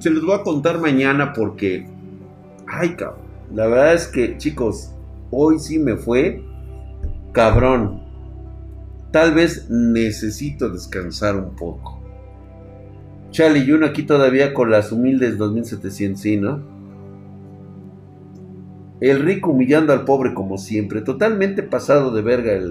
Se 0.00 0.10
los 0.10 0.24
voy 0.24 0.34
a 0.34 0.42
contar 0.42 0.80
mañana 0.80 1.32
porque. 1.32 1.86
Ay, 2.66 2.96
cabrón. 2.96 3.22
La 3.54 3.66
verdad 3.66 3.94
es 3.94 4.06
que, 4.06 4.38
chicos, 4.38 4.92
hoy 5.32 5.58
sí 5.58 5.80
me 5.80 5.96
fue 5.96 6.44
cabrón. 7.32 8.02
Tal 9.10 9.34
vez 9.34 9.68
necesito 9.68 10.70
descansar 10.70 11.36
un 11.36 11.56
poco. 11.56 12.00
Chale, 13.30 13.60
y 13.60 13.72
uno 13.72 13.86
aquí 13.86 14.04
todavía 14.04 14.54
con 14.54 14.70
las 14.70 14.92
humildes 14.92 15.38
2700, 15.38 16.20
sí, 16.20 16.36
¿no? 16.36 16.60
El 19.00 19.20
rico 19.20 19.50
humillando 19.50 19.92
al 19.92 20.04
pobre 20.04 20.32
como 20.32 20.58
siempre. 20.58 21.00
Totalmente 21.00 21.62
pasado 21.62 22.12
de 22.12 22.22
verga 22.22 22.52
el. 22.52 22.70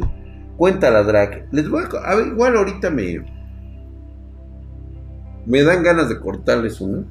Cuenta 0.55 0.89
la 0.89 1.03
drag. 1.03 1.47
Les 1.51 1.67
voy 1.67 1.83
a. 1.83 2.09
a 2.09 2.15
ver, 2.15 2.27
igual 2.27 2.55
ahorita 2.55 2.89
me 2.89 3.25
me 5.45 5.63
dan 5.63 5.83
ganas 5.83 6.09
de 6.09 6.19
cortarles 6.19 6.79
una. 6.81 7.05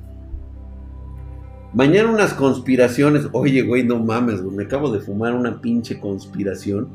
Mañana 1.72 2.11
unas 2.11 2.35
conspiraciones. 2.35 3.28
Oye, 3.33 3.62
güey, 3.62 3.85
no 3.85 3.98
mames, 3.98 4.42
güey. 4.42 4.56
Me 4.56 4.64
acabo 4.64 4.90
de 4.90 5.00
fumar 5.00 5.35
una 5.35 5.61
pinche 5.61 6.00
conspiración 6.00 6.88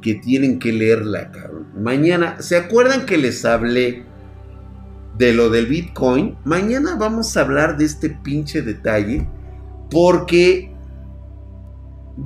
que 0.00 0.14
tienen 0.14 0.58
que 0.58 0.72
leerla, 0.72 1.32
cabrón. 1.32 1.66
Mañana, 1.76 2.40
¿se 2.40 2.56
acuerdan 2.56 3.06
que 3.06 3.18
les 3.18 3.44
hablé 3.44 4.04
de 5.18 5.32
lo 5.32 5.50
del 5.50 5.66
Bitcoin? 5.66 6.36
Mañana 6.44 6.94
vamos 6.96 7.36
a 7.36 7.40
hablar 7.40 7.76
de 7.76 7.86
este 7.86 8.10
pinche 8.10 8.62
detalle 8.62 9.26
porque 9.90 10.72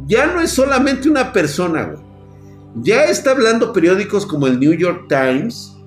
ya 0.06 0.26
no 0.26 0.40
es 0.40 0.50
solamente 0.50 1.08
una 1.08 1.32
persona, 1.32 1.84
güey. 1.84 2.08
Ya 2.82 3.04
está 3.04 3.30
hablando 3.30 3.72
periódicos 3.72 4.26
como 4.26 4.46
el 4.46 4.60
New 4.60 4.74
York 4.74 5.06
Times, 5.08 5.77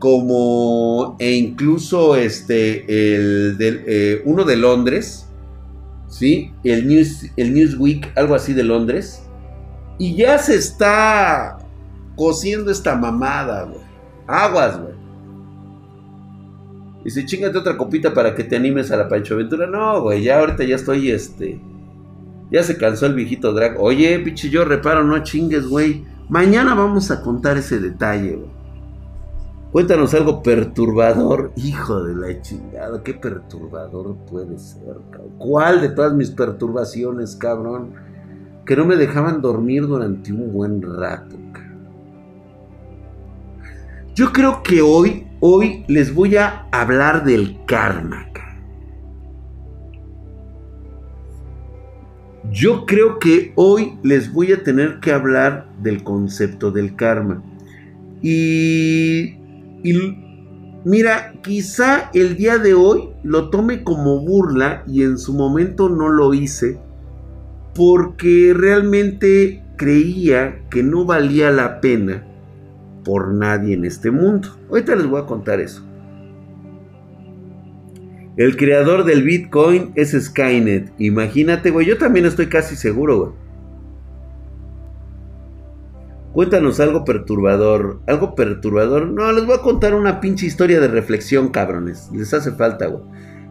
como 0.00 1.16
e 1.18 1.32
incluso 1.32 2.16
este 2.16 2.84
el 2.86 3.56
eh, 3.60 4.22
uno 4.24 4.44
de 4.44 4.56
Londres, 4.56 5.28
sí, 6.08 6.52
el 6.64 6.88
News 6.88 7.26
el 7.36 7.54
Newsweek, 7.54 8.16
algo 8.16 8.34
así 8.34 8.54
de 8.54 8.64
Londres, 8.64 9.22
y 9.98 10.16
ya 10.16 10.38
se 10.38 10.56
está 10.56 11.58
cociendo 12.16 12.70
esta 12.70 12.96
mamada, 12.96 13.64
güey. 13.64 13.82
Aguas, 14.26 14.80
güey. 14.80 14.94
Si 17.06 17.26
chingate 17.26 17.58
otra 17.58 17.76
copita 17.76 18.14
para 18.14 18.34
que 18.34 18.44
te 18.44 18.56
animes 18.56 18.90
a 18.90 18.96
la 18.96 19.08
Pancho 19.08 19.34
Aventura. 19.34 19.66
No, 19.66 20.00
güey, 20.02 20.22
ya 20.22 20.40
ahorita 20.40 20.64
ya 20.64 20.76
estoy 20.76 21.10
este 21.10 21.60
Ya 22.50 22.62
se 22.62 22.76
cansó 22.78 23.06
el 23.06 23.14
viejito 23.14 23.52
drag. 23.52 23.80
Oye, 23.80 24.18
pinche, 24.20 24.48
yo 24.48 24.64
reparo, 24.64 25.04
no 25.04 25.22
chingues, 25.22 25.66
güey. 25.66 26.04
Mañana 26.30 26.74
vamos 26.74 27.10
a 27.10 27.20
contar 27.20 27.58
ese 27.58 27.80
detalle, 27.80 28.36
güey. 28.36 28.59
Cuéntanos 29.72 30.14
algo 30.14 30.42
perturbador. 30.42 31.52
Hijo 31.54 32.02
de 32.02 32.14
la 32.16 32.42
chingada, 32.42 33.02
qué 33.04 33.14
perturbador 33.14 34.16
puede 34.28 34.58
ser, 34.58 34.96
cabrón. 35.10 35.34
¿Cuál 35.38 35.80
de 35.80 35.90
todas 35.90 36.12
mis 36.12 36.30
perturbaciones, 36.30 37.36
cabrón? 37.36 37.92
Que 38.66 38.74
no 38.74 38.84
me 38.84 38.96
dejaban 38.96 39.40
dormir 39.40 39.86
durante 39.86 40.32
un 40.32 40.52
buen 40.52 40.82
rato, 40.82 41.36
cabrón. 41.52 41.88
Yo 44.16 44.32
creo 44.32 44.62
que 44.64 44.82
hoy, 44.82 45.28
hoy 45.38 45.84
les 45.86 46.12
voy 46.12 46.36
a 46.36 46.66
hablar 46.72 47.24
del 47.24 47.64
karma, 47.64 48.26
cabrón. 48.32 48.40
Yo 52.50 52.86
creo 52.86 53.20
que 53.20 53.52
hoy 53.54 54.00
les 54.02 54.32
voy 54.32 54.50
a 54.50 54.64
tener 54.64 54.98
que 54.98 55.12
hablar 55.12 55.68
del 55.80 56.02
concepto 56.02 56.72
del 56.72 56.96
karma. 56.96 57.44
Y 58.20 59.39
y 59.82 60.18
mira, 60.84 61.34
quizá 61.42 62.10
el 62.14 62.36
día 62.36 62.58
de 62.58 62.74
hoy 62.74 63.10
lo 63.22 63.50
tome 63.50 63.82
como 63.84 64.20
burla 64.20 64.84
y 64.86 65.02
en 65.02 65.18
su 65.18 65.34
momento 65.34 65.88
no 65.88 66.08
lo 66.08 66.34
hice 66.34 66.78
porque 67.74 68.52
realmente 68.56 69.62
creía 69.76 70.62
que 70.70 70.82
no 70.82 71.04
valía 71.04 71.50
la 71.50 71.80
pena 71.80 72.26
por 73.04 73.32
nadie 73.32 73.74
en 73.74 73.84
este 73.84 74.10
mundo. 74.10 74.48
Ahorita 74.68 74.94
les 74.96 75.06
voy 75.06 75.20
a 75.20 75.26
contar 75.26 75.60
eso. 75.60 75.82
El 78.36 78.56
creador 78.56 79.04
del 79.04 79.22
Bitcoin 79.22 79.92
es 79.96 80.12
Skynet. 80.12 80.92
Imagínate, 80.98 81.70
güey. 81.70 81.86
Yo 81.86 81.98
también 81.98 82.26
estoy 82.26 82.46
casi 82.46 82.76
seguro, 82.76 83.18
güey. 83.18 83.39
Cuéntanos 86.32 86.78
algo 86.78 87.04
perturbador. 87.04 88.00
Algo 88.06 88.34
perturbador. 88.34 89.08
No, 89.08 89.32
les 89.32 89.44
voy 89.44 89.56
a 89.56 89.62
contar 89.62 89.94
una 89.94 90.20
pinche 90.20 90.46
historia 90.46 90.80
de 90.80 90.88
reflexión, 90.88 91.48
cabrones. 91.48 92.08
Les 92.12 92.32
hace 92.32 92.52
falta, 92.52 92.86
güey. 92.86 93.02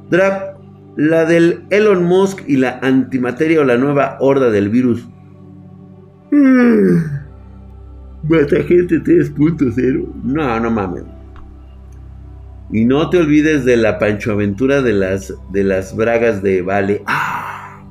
Drap, 0.09 0.57
la 0.95 1.25
del 1.25 1.65
Elon 1.69 2.05
Musk 2.05 2.41
y 2.47 2.57
la 2.57 2.79
antimateria 2.81 3.61
o 3.61 3.63
la 3.63 3.77
nueva 3.77 4.17
horda 4.19 4.49
del 4.49 4.69
virus. 4.69 5.07
Mata 8.29 8.63
gente 8.63 9.01
3.0. 9.03 10.13
No, 10.23 10.59
no 10.59 10.71
mames. 10.71 11.03
Y 12.71 12.85
no 12.85 13.09
te 13.09 13.17
olvides 13.17 13.65
de 13.65 13.77
la 13.77 13.97
panchoaventura 13.97 14.81
de 14.81 14.93
las, 14.93 15.33
de 15.51 15.63
las 15.63 15.95
bragas 15.95 16.43
de 16.43 16.61
Vale. 16.61 17.01
¡Ah! 17.07 17.81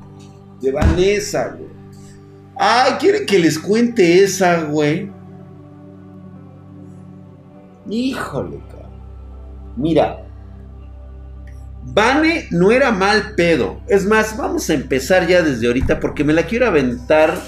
De 0.62 0.70
Vanessa, 0.70 1.56
güey. 1.56 1.77
Ay, 2.58 2.92
¿quieren 2.98 3.24
que 3.24 3.38
les 3.38 3.58
cuente 3.58 4.24
esa, 4.24 4.64
güey? 4.64 5.10
Híjole, 7.88 8.58
cabrón. 8.68 8.90
Mira. 9.76 10.24
Vane 11.84 12.48
no 12.50 12.72
era 12.72 12.90
mal 12.90 13.34
pedo. 13.36 13.80
Es 13.86 14.04
más, 14.04 14.36
vamos 14.36 14.68
a 14.68 14.74
empezar 14.74 15.26
ya 15.28 15.42
desde 15.42 15.68
ahorita 15.68 16.00
porque 16.00 16.24
me 16.24 16.32
la 16.32 16.46
quiero 16.46 16.66
aventar. 16.66 17.40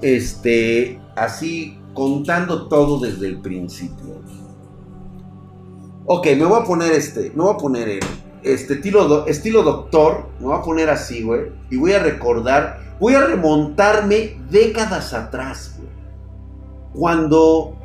Este, 0.00 1.00
así, 1.14 1.78
contando 1.92 2.68
todo 2.68 3.00
desde 3.00 3.26
el 3.26 3.40
principio. 3.40 4.22
Ok, 6.06 6.28
me 6.28 6.46
voy 6.46 6.62
a 6.62 6.64
poner 6.64 6.92
este, 6.92 7.30
me 7.34 7.42
voy 7.42 7.54
a 7.54 7.58
poner 7.58 8.00
este 8.42 8.74
estilo, 8.74 9.26
estilo 9.26 9.62
doctor, 9.62 10.28
me 10.40 10.46
voy 10.46 10.56
a 10.56 10.62
poner 10.62 10.88
así, 10.88 11.22
güey, 11.22 11.52
y 11.70 11.76
voy 11.76 11.92
a 11.92 11.98
recordar 11.98 12.87
Voy 13.00 13.14
a 13.14 13.24
remontarme 13.24 14.40
décadas 14.50 15.14
atrás. 15.14 15.78
Cuando 16.92 17.76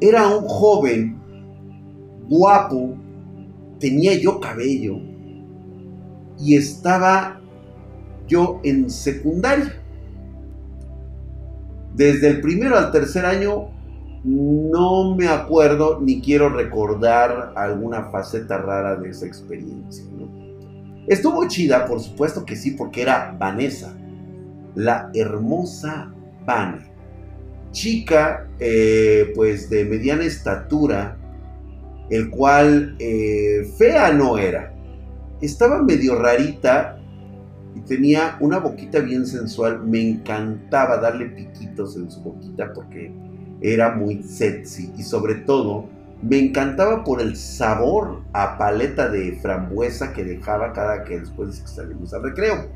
era 0.00 0.28
un 0.28 0.46
joven, 0.46 1.18
guapo, 2.28 2.96
tenía 3.78 4.14
yo 4.20 4.40
cabello 4.40 4.98
y 6.38 6.56
estaba 6.56 7.40
yo 8.26 8.60
en 8.62 8.90
secundaria. 8.90 9.72
Desde 11.94 12.28
el 12.28 12.40
primero 12.42 12.76
al 12.76 12.90
tercer 12.92 13.24
año 13.24 13.70
no 14.22 15.14
me 15.14 15.28
acuerdo 15.28 16.00
ni 16.00 16.20
quiero 16.20 16.50
recordar 16.50 17.52
alguna 17.54 18.10
faceta 18.10 18.58
rara 18.58 18.96
de 18.96 19.10
esa 19.10 19.24
experiencia. 19.24 20.04
¿no? 20.18 20.35
Estuvo 21.06 21.46
chida, 21.46 21.86
por 21.86 22.00
supuesto 22.00 22.44
que 22.44 22.56
sí, 22.56 22.72
porque 22.72 23.02
era 23.02 23.36
Vanessa, 23.38 23.96
la 24.74 25.10
hermosa 25.14 26.12
Van. 26.44 26.84
Chica, 27.70 28.48
eh, 28.58 29.32
pues 29.34 29.70
de 29.70 29.84
mediana 29.84 30.24
estatura, 30.24 31.16
el 32.10 32.30
cual 32.30 32.96
eh, 32.98 33.70
fea 33.76 34.12
no 34.12 34.38
era. 34.38 34.72
Estaba 35.40 35.82
medio 35.82 36.18
rarita 36.18 36.98
y 37.74 37.80
tenía 37.80 38.36
una 38.40 38.58
boquita 38.58 39.00
bien 39.00 39.26
sensual. 39.26 39.84
Me 39.84 40.00
encantaba 40.00 40.96
darle 40.96 41.26
piquitos 41.26 41.96
en 41.96 42.10
su 42.10 42.20
boquita 42.22 42.72
porque 42.72 43.12
era 43.60 43.94
muy 43.94 44.22
sexy 44.22 44.92
y 44.96 45.02
sobre 45.02 45.36
todo 45.36 45.88
me 46.22 46.38
encantaba 46.38 47.04
por 47.04 47.20
el 47.20 47.36
sabor 47.36 48.22
a 48.32 48.56
paleta 48.56 49.08
de 49.08 49.38
frambuesa 49.42 50.12
que 50.12 50.24
dejaba 50.24 50.72
cada 50.72 51.04
que 51.04 51.20
después 51.20 51.54
de 51.54 51.62
que 51.62 51.68
salimos 51.68 52.14
al 52.14 52.22
recreo. 52.22 52.68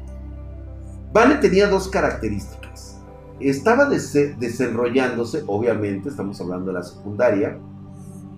Vale 1.13 1.37
tenía 1.37 1.69
dos 1.69 1.89
características. 1.89 2.99
Estaba 3.41 3.87
desenrollándose, 3.87 5.43
obviamente, 5.47 6.11
estamos 6.11 6.41
hablando 6.41 6.67
de 6.67 6.75
la 6.75 6.83
secundaria. 6.83 7.59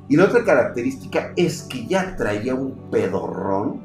Y 0.08 0.16
la 0.16 0.24
otra 0.24 0.44
característica 0.44 1.32
es 1.36 1.62
que 1.62 1.86
ya 1.86 2.16
traía 2.16 2.54
un 2.54 2.90
pedorrón 2.90 3.80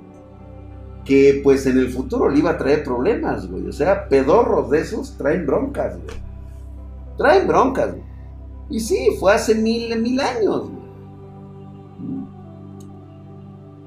que 1.03 1.39
pues 1.43 1.65
en 1.65 1.80
el 1.80 1.89
futuro 1.89 2.30
le 2.30 2.39
iba 2.39 2.51
a 2.51 2.58
traer 2.58 2.84
problemas, 2.84 3.49
güey. 3.49 3.67
O 3.67 3.71
sea, 3.71 4.08
pedorros 4.08 4.69
de 4.69 4.82
esos 4.82 5.17
traen 5.17 5.45
broncas, 5.45 5.95
güey. 5.95 6.17
Traen 7.17 7.47
broncas, 7.47 7.91
güey. 7.93 8.03
Y 8.69 8.80
sí, 8.80 9.15
fue 9.19 9.34
hace 9.34 9.56
mil, 9.56 9.99
mil 10.01 10.19
años, 10.19 10.69
güey. 10.69 10.77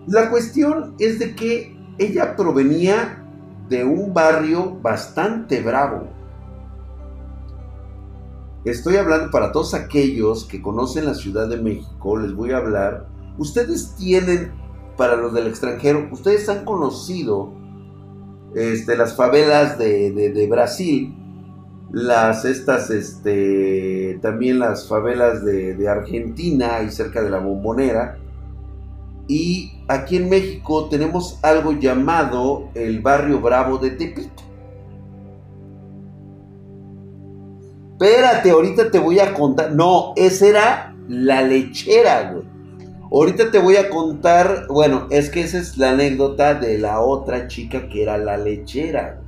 La 0.07 0.31
cuestión 0.31 0.95
es 0.99 1.19
de 1.19 1.35
que 1.35 1.77
ella 1.99 2.35
provenía 2.35 3.25
de 3.69 3.85
un 3.85 4.15
barrio 4.15 4.79
bastante 4.81 5.61
bravo. 5.61 6.09
Estoy 8.65 8.97
hablando 8.97 9.31
para 9.31 9.53
todos 9.53 9.75
aquellos 9.75 10.45
que 10.45 10.61
conocen 10.61 11.05
la 11.05 11.15
Ciudad 11.15 11.49
de 11.49 11.59
México, 11.59 12.17
les 12.17 12.35
voy 12.35 12.53
a 12.53 12.59
hablar. 12.59 13.07
Ustedes 13.39 13.95
tienen, 13.97 14.53
para 14.97 15.17
los 15.17 15.33
del 15.33 15.47
extranjero, 15.47 16.09
ustedes 16.11 16.49
han 16.49 16.65
conocido 16.65 17.53
este, 18.55 18.97
las 18.97 19.15
favelas 19.15 19.79
de, 19.79 20.49
Brasil, 20.51 21.15
las 21.91 22.45
estas, 22.45 22.91
este, 22.91 24.19
también 24.21 24.59
las 24.59 24.89
favelas 24.89 25.45
de, 25.45 25.75
de 25.75 25.89
Argentina 25.89 26.83
y 26.83 26.91
cerca 26.91 27.23
de 27.23 27.31
la 27.31 27.39
Bombonera 27.39 28.20
y 29.31 29.71
aquí 29.87 30.17
en 30.17 30.29
México 30.29 30.89
tenemos 30.89 31.39
algo 31.43 31.71
llamado 31.71 32.69
el 32.75 32.99
barrio 33.01 33.41
Bravo 33.41 33.79
de 33.79 33.93
Tepito. 33.93 34.43
Espérate, 37.93 38.51
ahorita 38.51 38.91
te 38.91 38.99
voy 38.99 39.21
a 39.21 39.33
contar. 39.33 39.71
No, 39.71 40.15
esa 40.17 40.47
era 40.49 40.97
la 41.07 41.43
lechera, 41.43 42.33
güey. 42.33 42.43
Ahorita 43.13 43.53
te 43.53 43.61
voy 43.61 43.77
a 43.77 43.89
contar, 43.89 44.67
bueno, 44.69 45.07
es 45.11 45.31
que 45.31 45.43
esa 45.43 45.59
es 45.59 45.79
la 45.79 45.91
anécdota 45.91 46.55
de 46.55 46.79
la 46.79 46.99
otra 46.99 47.47
chica 47.47 47.89
que 47.89 48.03
era 48.03 48.19
la 48.19 48.37
lechera. 48.37 49.23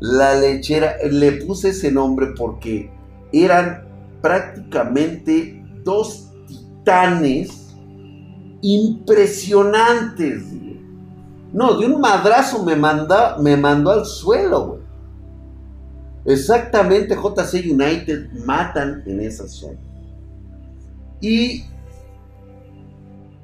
La 0.00 0.34
lechera, 0.34 0.96
le 1.08 1.30
puse 1.30 1.68
ese 1.68 1.92
nombre 1.92 2.34
porque 2.36 2.90
eran 3.32 3.84
prácticamente 4.20 5.64
dos 5.84 6.32
titanes 6.48 7.61
impresionantes. 8.62 10.44
No, 11.52 11.74
de 11.78 11.86
un 11.86 12.00
madrazo 12.00 12.64
me, 12.64 12.74
manda, 12.74 13.36
me 13.38 13.56
mandó 13.56 13.90
al 13.90 14.06
suelo, 14.06 14.66
güey. 14.66 14.82
Exactamente, 16.24 17.16
JC 17.16 17.72
United 17.72 18.30
matan 18.46 19.02
en 19.06 19.20
esa 19.20 19.46
zona. 19.48 19.78
Y 21.20 21.64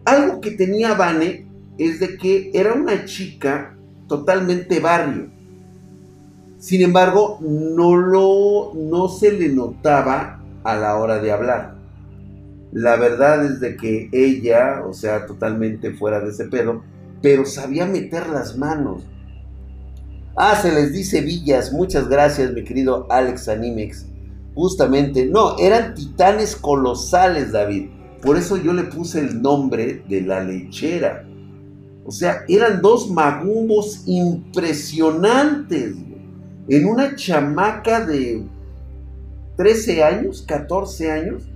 algo 0.05 0.41
que 0.41 0.53
tenía 0.53 0.95
Vane 0.95 1.47
es 1.77 2.01
de 2.01 2.17
que 2.17 2.51
era 2.55 2.73
una 2.73 3.05
chica 3.05 3.77
totalmente 4.09 4.81
barrio. 4.81 5.29
Sin 6.59 6.83
embargo, 6.83 7.39
no 7.41 7.97
lo 7.97 8.73
no 8.75 9.09
se 9.09 9.33
le 9.33 9.49
notaba 9.49 10.41
a 10.65 10.77
la 10.77 10.97
hora 10.97 11.21
de 11.21 11.31
hablar. 11.31 11.78
La 12.73 12.97
verdad 12.97 13.45
es 13.45 13.61
de 13.61 13.77
que 13.77 14.09
ella, 14.13 14.83
o 14.87 14.93
sea, 14.93 15.27
totalmente 15.27 15.93
fuera 15.93 16.21
de 16.21 16.31
ese 16.31 16.47
pedo, 16.47 16.83
pero 17.23 17.45
sabía 17.45 17.87
meter 17.87 18.29
las 18.29 18.57
manos. 18.57 19.03
Ah, 20.37 20.55
se 20.61 20.73
les 20.73 20.93
dice 20.93 21.21
villas. 21.21 21.73
Muchas 21.73 22.09
gracias, 22.09 22.53
mi 22.53 22.63
querido 22.63 23.07
Alex 23.11 23.49
Animex. 23.49 24.07
Justamente, 24.55 25.27
no, 25.27 25.59
eran 25.59 25.95
titanes 25.95 26.55
colosales, 26.55 27.53
David. 27.53 27.89
Por 28.23 28.37
eso 28.37 28.57
yo 28.57 28.73
le 28.73 28.85
puse 28.85 29.21
el 29.21 29.41
nombre 29.41 30.03
de 30.09 30.21
la 30.21 30.43
lechera. 30.43 31.25
O 32.05 32.11
sea, 32.11 32.45
eran 32.49 32.81
dos 32.81 33.11
magumbos 33.11 34.03
impresionantes. 34.07 35.95
En 36.69 36.87
una 36.87 37.17
chamaca 37.17 38.05
de 38.05 38.45
13 39.57 40.05
años, 40.05 40.45
14 40.47 41.11
años. 41.11 41.49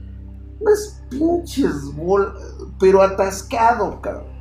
Unas 0.62 1.02
pinches 1.10 1.94
bolas, 1.94 2.34
pero 2.78 3.02
atascado, 3.02 4.00
cabrón. 4.00 4.32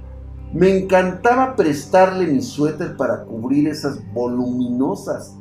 Me 0.54 0.80
encantaba 0.80 1.56
prestarle 1.56 2.28
mi 2.28 2.42
suéter 2.42 2.98
para 2.98 3.24
cubrir 3.24 3.68
esas 3.68 4.00
voluminosas 4.14 5.36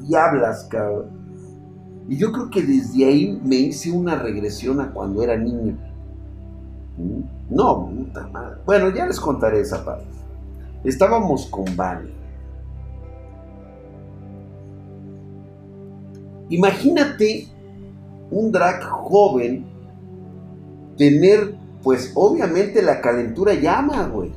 diablas, 0.00 0.64
cabrón. 0.64 1.20
Y 2.08 2.16
yo 2.16 2.32
creo 2.32 2.50
que 2.50 2.62
desde 2.62 3.04
ahí 3.04 3.40
me 3.44 3.56
hice 3.56 3.92
una 3.92 4.16
regresión 4.16 4.80
a 4.80 4.92
cuando 4.92 5.22
era 5.22 5.36
niño. 5.36 5.78
¿Mm? 6.98 7.54
No, 7.54 7.88
puta 7.88 8.26
madre. 8.28 8.60
Bueno, 8.66 8.90
ya 8.90 9.06
les 9.06 9.20
contaré 9.20 9.60
esa 9.60 9.84
parte. 9.84 10.06
Estábamos 10.82 11.46
con 11.46 11.64
Vani. 11.76 12.10
Imagínate 16.48 17.46
un 18.30 18.52
drag 18.52 18.82
joven 18.82 19.66
tener, 20.96 21.54
pues 21.82 22.12
obviamente 22.14 22.82
la 22.82 23.00
calentura 23.00 23.54
llama, 23.54 24.06
güey. 24.08 24.32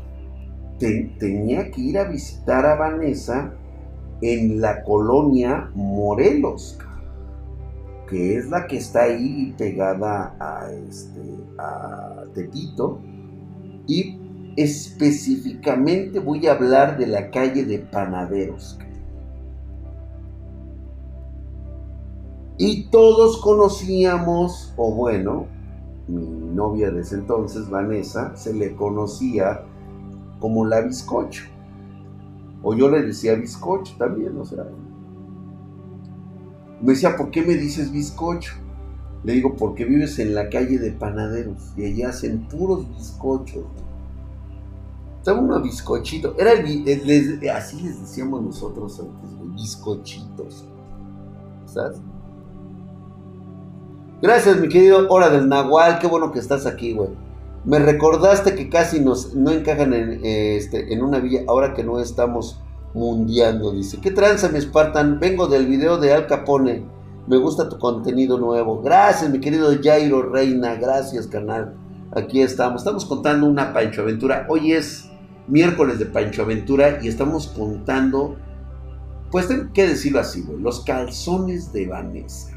tenía 0.79 1.69
que 1.71 1.82
ir 1.82 1.97
a 1.97 2.06
visitar 2.06 2.65
a 2.65 2.75
Vanessa 2.75 3.53
en 4.21 4.62
la 4.62 4.84
colonia 4.84 5.69
Morelos, 5.75 6.77
que 8.10 8.38
es 8.38 8.49
la 8.49 8.65
que 8.67 8.77
está 8.77 9.03
ahí 9.03 9.53
pegada 9.58 10.36
a, 10.39 10.71
este. 10.71 11.21
Y 13.86 14.17
específicamente 14.56 16.19
voy 16.19 16.47
a 16.47 16.53
hablar 16.53 16.97
de 16.97 17.08
la 17.08 17.29
calle 17.29 17.65
de 17.65 17.79
Panaderos. 17.79 18.79
Y 22.65 22.84
todos 22.84 23.41
conocíamos, 23.41 24.73
o 24.78 24.89
bueno, 24.93 25.47
mi 26.08 26.23
novia 26.26 26.91
de 26.91 27.02
ese 27.02 27.15
entonces, 27.15 27.69
Vanessa, 27.69 28.38
se 28.38 28.54
le 28.54 28.73
conocía 28.73 29.65
como 30.39 30.65
la 30.65 30.80
bizcocho. 30.80 31.43
O 32.62 32.73
yo 32.73 32.89
le 32.89 33.02
decía 33.02 33.36
bizcocho 33.36 33.95
también, 33.97 34.38
o 34.38 34.45
sea. 34.45 34.63
Me 36.82 36.93
decía, 36.93 37.17
¿por 37.17 37.32
qué 37.32 37.41
me 37.41 37.56
dices 37.56 37.91
bizcocho? 37.91 38.54
Le 39.26 39.34
digo, 39.34 39.58
porque 39.58 39.84
vives 39.84 40.17
en 40.19 40.34
la 40.34 40.47
calle 40.47 40.80
de 40.80 40.93
panaderos 40.93 41.73
y 41.76 41.84
allá 41.84 42.12
hacen 42.12 42.47
puros 42.47 42.88
bizcochos. 42.95 43.65
Estaba 45.17 45.41
uno 45.41 45.62
bizcochito. 45.62 46.34
Era 46.39 46.54
el, 46.54 47.49
así 47.54 47.82
les 47.82 47.99
decíamos 47.99 48.41
nosotros 48.41 49.02
antes, 49.02 49.54
bizcochitos. 49.54 50.65
¿Sabes? 51.65 51.99
Gracias, 54.23 54.57
mi 54.57 54.69
querido 54.69 55.09
Hora 55.09 55.29
del 55.29 55.49
Nahual. 55.49 55.99
Qué 55.99 56.07
bueno 56.07 56.31
que 56.31 56.39
estás 56.39 56.65
aquí, 56.65 56.93
güey. 56.93 57.09
Me 57.65 57.77
recordaste 57.77 58.55
que 58.55 58.69
casi 58.69 59.01
nos 59.01 59.36
no 59.36 59.51
encajan 59.51 59.93
en, 59.93 60.21
este, 60.23 60.93
en 60.93 61.03
una 61.03 61.19
villa 61.19 61.41
ahora 61.45 61.73
que 61.73 61.83
no 61.83 61.99
estamos 61.99 62.62
mundiando. 62.93 63.73
Dice, 63.73 63.99
¿qué 63.99 64.12
tranza, 64.12 64.47
mi 64.47 64.62
Spartan? 64.62 65.19
Vengo 65.19 65.47
del 65.47 65.67
video 65.67 65.97
de 65.97 66.13
Al 66.13 66.27
Capone. 66.27 66.86
Me 67.27 67.36
gusta 67.36 67.67
tu 67.67 67.77
contenido 67.77 68.38
nuevo. 68.38 68.81
Gracias, 68.81 69.29
mi 69.29 69.41
querido 69.41 69.69
Jairo 69.83 70.21
Reina. 70.21 70.75
Gracias, 70.75 71.27
canal. 71.27 71.75
Aquí 72.15 72.41
estamos. 72.41 72.83
Estamos 72.83 73.03
contando 73.03 73.45
una 73.45 73.73
Pancho 73.73 74.03
Aventura. 74.03 74.45
Hoy 74.47 74.71
es 74.71 75.09
miércoles 75.49 75.99
de 75.99 76.05
Pancho 76.05 76.43
Aventura 76.43 76.99
y 77.01 77.09
estamos 77.09 77.47
contando, 77.47 78.38
pues 79.31 79.49
tengo 79.49 79.73
que 79.73 79.86
decirlo 79.86 80.21
así, 80.21 80.43
güey, 80.43 80.62
los 80.62 80.79
calzones 80.86 81.73
de 81.73 81.88
Vanessa. 81.88 82.53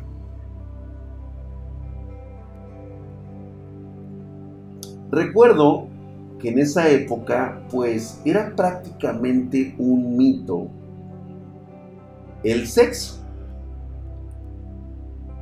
Recuerdo 5.10 5.86
que 6.40 6.50
en 6.50 6.58
esa 6.58 6.88
época, 6.90 7.62
pues 7.70 8.20
era 8.24 8.54
prácticamente 8.54 9.74
un 9.78 10.16
mito 10.16 10.68
el 12.42 12.66
sexo. 12.66 13.22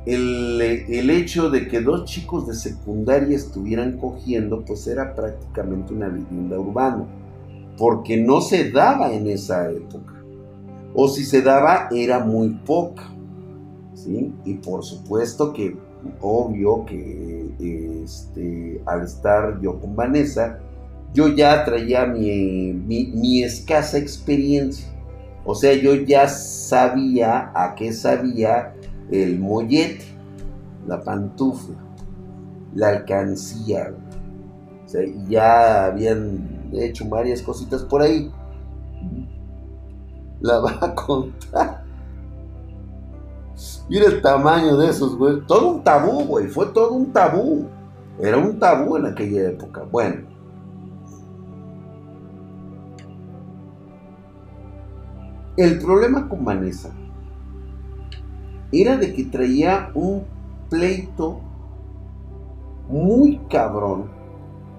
El, 0.05 0.61
hecho 1.09 1.49
de 1.49 1.67
que 1.67 1.81
dos 1.81 2.05
chicos 2.05 2.47
de 2.47 2.53
secundaria 2.53 3.35
estuvieran 3.35 3.97
cogiendo, 3.97 4.63
pues 4.63 4.85
era 4.85 5.15
prácticamente 5.15 5.93
una 5.93 6.09
vivienda 6.09 6.59
urbana, 6.59 7.05
porque 7.77 8.17
no 8.17 8.41
se 8.41 8.71
daba 8.71 9.13
en 9.13 9.27
esa 9.27 9.69
época. 9.71 10.13
O 10.93 11.07
si 11.07 11.25
se 11.25 11.41
daba, 11.41 11.89
era 11.91 12.23
muy 12.23 12.49
poca. 12.49 13.03
¿sí? 13.95 14.31
Y 14.45 14.55
por 14.55 14.83
supuesto 14.83 15.53
que 15.53 15.75
obvio 16.21 16.85
que 16.85 17.49
este, 18.03 18.81
al 18.85 19.03
estar 19.03 19.59
yo 19.61 19.79
con 19.79 19.95
Vanessa, 19.95 20.59
yo 21.13 21.29
ya 21.29 21.63
traía 21.63 22.05
mi, 22.05 23.43
escasa 23.43 23.97
experiencia. 23.97 24.87
O 25.45 25.55
sea, 25.55 25.73
yo 25.73 25.95
ya 25.95 26.27
sabía 26.27 27.51
a 27.53 27.75
qué 27.75 27.93
sabía 27.93 28.73
el 29.11 29.39
mollete, 29.39 30.05
la 30.87 31.01
pantufla, 31.01 31.77
la 32.73 32.89
alcancía. 32.89 33.93
O 34.85 34.89
sea, 34.89 35.01
ya 35.29 35.85
habían 35.85 36.69
hecho 36.73 37.07
varias 37.07 37.41
cositas 37.41 37.83
por 37.83 38.01
ahí. 38.01 38.31
La 40.41 40.59
va 40.59 40.77
a 40.81 40.95
contar. 40.95 41.84
Mira 43.87 44.07
el 44.07 44.21
tamaño 44.21 44.77
de 44.77 44.89
esos, 44.89 45.15
güey. 45.17 45.41
Todo 45.45 45.75
un 45.75 45.83
tabú, 45.83 46.23
güey. 46.25 46.47
Fue 46.47 46.67
todo 46.67 46.91
un 46.93 47.11
tabú. 47.13 47.67
Era 48.19 48.37
un 48.37 48.57
tabú 48.57 48.97
en 48.97 49.05
aquella 49.05 49.49
época. 49.49 49.83
Bueno. 49.91 50.27
El 55.57 55.79
problema 55.79 56.27
con 56.27 56.43
Vanessa 56.43 56.91
era 58.71 58.97
de 58.97 59.13
que 59.13 59.23
traía 59.23 59.89
un 59.93 60.23
pleito 60.69 61.39
muy 62.89 63.37
cabrón 63.49 64.09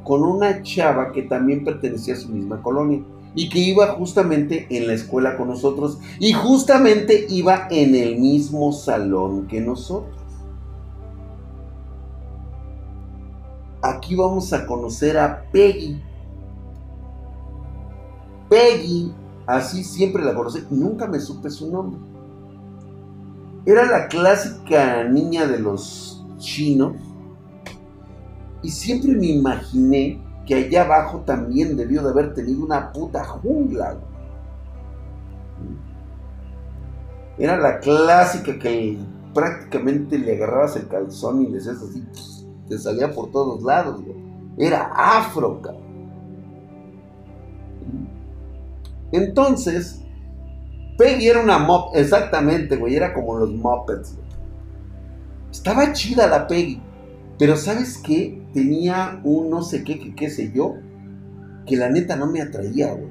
con 0.05 0.23
una 0.23 0.63
chava 0.63 1.13
que 1.13 1.23
también 1.23 1.65
pertenecía 1.65 2.15
a 2.15 2.19
su 2.19 2.29
misma 2.29 2.61
colonia 2.63 3.03
y 3.37 3.51
que 3.51 3.59
iba 3.61 3.89
justamente 3.89 4.67
en 4.71 4.89
la 4.89 4.95
escuela 4.95 5.37
con 5.37 5.49
nosotros 5.49 5.99
y 6.19 6.33
justamente 6.33 7.27
iba 7.29 7.69
en 7.71 7.95
el 7.95 8.19
mismo 8.19 8.73
salón 8.73 9.47
que 9.47 9.61
nosotros. 9.61 10.17
Aquí 13.83 14.17
vamos 14.17 14.53
a 14.53 14.67
conocer 14.67 15.19
a 15.19 15.45
Peggy. 15.53 16.03
Peggy, 18.49 19.13
así 19.47 19.85
siempre 19.85 20.25
la 20.25 20.35
conocí, 20.35 20.65
nunca 20.71 21.07
me 21.07 21.21
supe 21.21 21.51
su 21.51 21.71
nombre. 21.71 22.01
Era 23.67 23.85
la 23.85 24.09
clásica 24.09 25.05
niña 25.05 25.47
de 25.47 25.59
los 25.59 26.25
chinos 26.39 26.95
y 28.63 28.71
siempre 28.71 29.13
me 29.13 29.27
imaginé 29.27 30.26
que 30.47 30.55
allá 30.55 30.85
abajo 30.85 31.23
también 31.27 31.77
debió 31.77 32.03
de 32.03 32.11
haber 32.11 32.33
tenido 32.33 32.65
una 32.65 32.93
puta 32.93 33.25
jungla. 33.25 33.97
Era 37.39 37.59
la 37.59 37.81
clásica 37.81 38.59
que 38.59 38.99
prácticamente 39.35 40.19
le 40.19 40.37
agarrabas 40.37 40.77
el 40.77 40.89
calzón 40.89 41.43
y 41.43 41.49
le 41.49 41.59
hacías 41.59 41.83
así, 41.83 42.03
te 42.69 42.79
salía 42.79 43.13
por 43.13 43.31
todos 43.31 43.63
lados, 43.63 44.01
Era 44.57 44.91
afro, 44.95 45.61
Entonces, 49.13 50.01
Peggy 50.97 51.29
era 51.29 51.43
una 51.43 51.59
mop, 51.59 51.95
exactamente, 51.95 52.77
güey, 52.77 52.97
era 52.97 53.13
como 53.13 53.37
los 53.37 53.51
mopeds. 53.51 54.17
Estaba 55.51 55.93
chida 55.93 56.27
la 56.27 56.47
Peggy. 56.47 56.81
Pero 57.39 57.57
¿sabes 57.57 57.99
qué? 57.99 58.43
Tenía 58.57 59.21
un 59.23 59.51
no 59.51 59.61
sé 59.61 59.85
qué, 59.85 60.15
qué 60.15 60.31
sé 60.31 60.51
yo, 60.51 60.77
que 61.67 61.77
la 61.77 61.91
neta 61.91 62.17
no 62.17 62.27
me 62.27 62.41
atraía, 62.41 62.91
güey. 62.91 63.11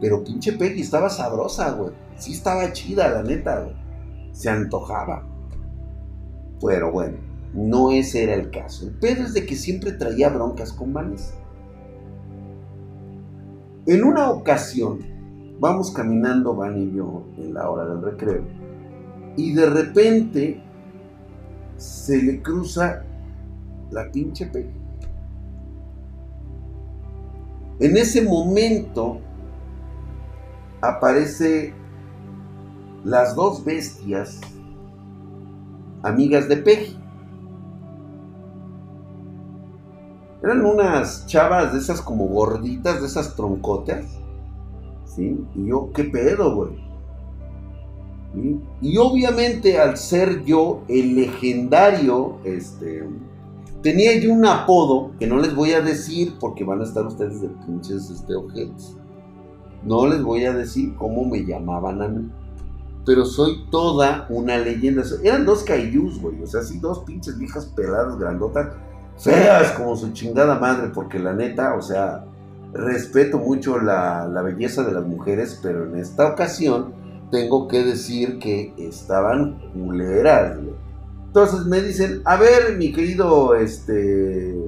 Pero 0.00 0.24
pinche 0.24 0.54
Peggy 0.54 0.80
estaba 0.80 1.08
sabrosa, 1.08 1.70
güey. 1.70 1.92
Sí 2.16 2.32
estaba 2.32 2.72
chida, 2.72 3.08
la 3.10 3.22
neta, 3.22 3.60
güey. 3.60 3.76
Se 4.32 4.50
antojaba. 4.50 5.24
Pero 6.60 6.90
bueno, 6.90 7.18
no 7.54 7.92
ese 7.92 8.24
era 8.24 8.34
el 8.34 8.50
caso. 8.50 8.88
El 8.88 8.94
pedo 8.94 9.22
es 9.22 9.34
de 9.34 9.46
que 9.46 9.54
siempre 9.54 9.92
traía 9.92 10.30
broncas 10.30 10.72
con 10.72 10.92
Vanessa. 10.92 11.34
En 13.86 14.02
una 14.02 14.30
ocasión, 14.30 14.98
Vamos 15.60 15.92
caminando, 15.92 16.56
Van 16.56 16.76
y 16.76 16.92
yo, 16.92 17.22
en 17.36 17.54
la 17.54 17.70
hora 17.70 17.84
del 17.84 18.02
recreo. 18.02 18.42
Y 19.36 19.54
de 19.54 19.70
repente 19.70 20.60
se 21.76 22.20
le 22.20 22.42
cruza 22.42 23.04
la 23.90 24.10
pinche 24.10 24.46
Peggy. 24.46 24.72
En 27.80 27.96
ese 27.96 28.22
momento 28.22 29.20
aparece 30.80 31.72
las 33.04 33.34
dos 33.34 33.64
bestias 33.64 34.40
amigas 36.02 36.48
de 36.48 36.56
Peggy. 36.56 36.98
Eran 40.42 40.64
unas 40.64 41.26
chavas 41.26 41.72
de 41.72 41.78
esas 41.78 42.00
como 42.00 42.26
gorditas, 42.26 43.00
de 43.00 43.06
esas 43.06 43.34
troncotas. 43.34 44.04
¿Sí? 45.04 45.44
Y 45.54 45.66
yo, 45.66 45.90
¿qué 45.92 46.04
pedo, 46.04 46.54
güey? 46.54 46.88
Y 48.80 48.96
obviamente 48.98 49.80
al 49.80 49.96
ser 49.96 50.44
yo 50.44 50.82
el 50.88 51.16
legendario, 51.16 52.38
este, 52.44 53.08
tenía 53.82 54.18
yo 54.18 54.32
un 54.32 54.44
apodo 54.46 55.12
que 55.18 55.26
no 55.26 55.38
les 55.38 55.54
voy 55.54 55.72
a 55.72 55.80
decir 55.80 56.34
porque 56.40 56.64
van 56.64 56.80
a 56.80 56.84
estar 56.84 57.06
ustedes 57.06 57.40
de 57.40 57.48
pinches 57.66 58.10
este. 58.10 58.34
No 59.84 60.06
les 60.06 60.22
voy 60.22 60.44
a 60.44 60.52
decir 60.52 60.94
cómo 60.96 61.24
me 61.24 61.44
llamaban 61.44 62.02
a 62.02 62.08
mí. 62.08 62.30
Pero 63.06 63.24
soy 63.24 63.64
toda 63.70 64.26
una 64.28 64.58
leyenda. 64.58 65.02
Eran 65.22 65.46
dos 65.46 65.62
kaijus, 65.62 66.20
güey. 66.20 66.42
O 66.42 66.46
sea, 66.46 66.60
así 66.60 66.78
dos 66.78 67.00
pinches 67.00 67.38
viejas 67.38 67.66
peladas, 67.66 68.18
grandotas, 68.18 68.74
feas 69.16 69.72
como 69.72 69.96
su 69.96 70.12
chingada 70.12 70.58
madre. 70.58 70.90
Porque 70.92 71.18
la 71.18 71.32
neta, 71.32 71.74
o 71.74 71.80
sea, 71.80 72.24
respeto 72.72 73.38
mucho 73.38 73.78
la, 73.78 74.28
la 74.28 74.42
belleza 74.42 74.82
de 74.82 74.92
las 74.92 75.06
mujeres, 75.06 75.58
pero 75.62 75.86
en 75.86 75.96
esta 75.96 76.26
ocasión 76.26 76.92
tengo 77.30 77.68
que 77.68 77.82
decir 77.82 78.38
que 78.38 78.74
estaban 78.76 79.58
culeras, 79.72 80.58
Entonces 81.28 81.66
me 81.66 81.80
dicen, 81.82 82.22
a 82.24 82.36
ver, 82.36 82.76
mi 82.76 82.90
querido 82.90 83.54
este 83.54 84.58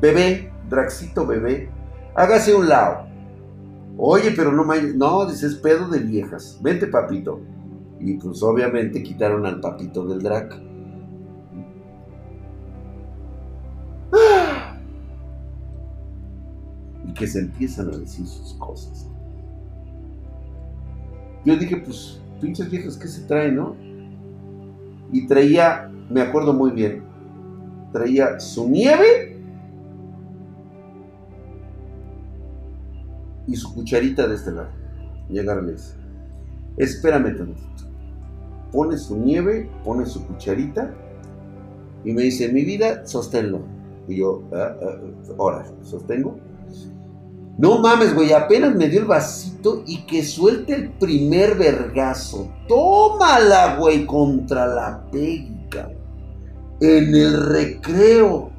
bebé, 0.00 0.50
Draxito 0.68 1.26
bebé, 1.26 1.70
hágase 2.14 2.54
un 2.54 2.68
lado. 2.68 3.06
Oye, 3.98 4.32
pero 4.34 4.52
no. 4.52 4.64
No, 4.94 5.26
dices 5.26 5.56
pedo 5.56 5.88
de 5.88 5.98
viejas. 5.98 6.58
Vente, 6.62 6.86
papito. 6.86 7.40
Y 8.00 8.14
pues 8.14 8.42
obviamente 8.42 9.02
quitaron 9.02 9.44
al 9.44 9.60
papito 9.60 10.06
del 10.06 10.22
Drac. 10.22 10.54
Y 17.04 17.14
que 17.14 17.26
se 17.26 17.40
empiezan 17.40 17.88
a 17.88 17.96
decir 17.96 18.26
sus 18.26 18.54
cosas. 18.54 19.08
Yo 21.44 21.56
dije, 21.56 21.78
pues, 21.78 22.20
pinches 22.38 22.70
viejas, 22.70 22.98
¿qué 22.98 23.08
se 23.08 23.22
trae, 23.22 23.50
no? 23.50 23.74
Y 25.12 25.26
traía, 25.26 25.90
me 26.10 26.20
acuerdo 26.20 26.52
muy 26.52 26.70
bien, 26.72 27.02
traía 27.92 28.38
su 28.40 28.68
nieve 28.68 29.36
y 33.46 33.56
su 33.56 33.74
cucharita 33.74 34.26
de 34.26 34.34
este 34.34 34.52
lado. 34.52 34.68
Llegaron 35.28 35.68
ese. 35.70 35.94
Espérame 36.76 37.36
tantito. 37.36 37.66
Pone 38.72 38.98
su 38.98 39.16
nieve, 39.16 39.68
pone 39.84 40.04
su 40.04 40.26
cucharita 40.26 40.94
y 42.04 42.12
me 42.12 42.22
dice, 42.22 42.52
mi 42.52 42.64
vida, 42.64 43.06
sosténlo. 43.06 43.60
Y 44.06 44.16
yo, 44.16 44.42
ah, 44.52 44.74
ah, 44.80 44.96
ahora, 45.38 45.66
sostengo. 45.82 46.38
No 47.58 47.80
mames, 47.80 48.14
güey, 48.14 48.32
apenas 48.32 48.76
me 48.76 48.88
dio 48.88 49.00
el 49.00 49.06
vasito 49.06 49.82
y 49.84 50.02
que 50.06 50.22
suelte 50.24 50.76
el 50.76 50.90
primer 50.90 51.56
vergazo. 51.56 52.48
Tómala, 52.68 53.76
güey, 53.76 54.06
contra 54.06 54.64
la 54.64 55.02
pégica. 55.10 55.90
En 56.80 57.12
el 57.14 57.48
recreo, 57.48 58.52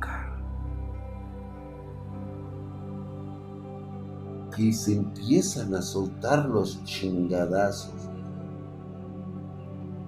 Que 4.54 4.74
se 4.74 4.98
empiezan 4.98 5.74
a 5.74 5.82
soltar 5.82 6.50
los 6.50 6.84
chingadazos. 6.84 8.10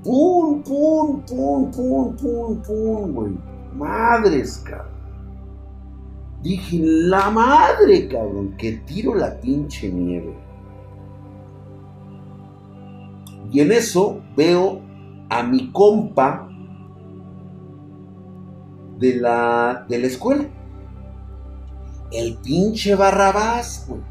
Pum, 0.03 0.61
pum, 0.61 1.21
pum, 1.21 1.71
pum, 1.71 2.15
pum, 2.17 2.61
pum, 2.61 3.13
güey. 3.13 3.37
Madres, 3.73 4.61
cabrón. 4.65 4.90
Dije, 6.41 6.79
la 6.81 7.29
madre, 7.29 8.07
cabrón, 8.07 8.55
que 8.57 8.73
tiro 8.85 9.13
la 9.13 9.39
pinche 9.39 9.91
nieve. 9.91 10.35
Y 13.51 13.59
en 13.59 13.71
eso 13.71 14.21
veo 14.35 14.81
a 15.29 15.43
mi 15.43 15.71
compa 15.71 16.49
de 18.97 19.15
la, 19.15 19.85
de 19.87 19.99
la 19.99 20.07
escuela. 20.07 20.45
El 22.11 22.37
pinche 22.37 22.95
Barrabás, 22.95 23.85
güey. 23.87 24.01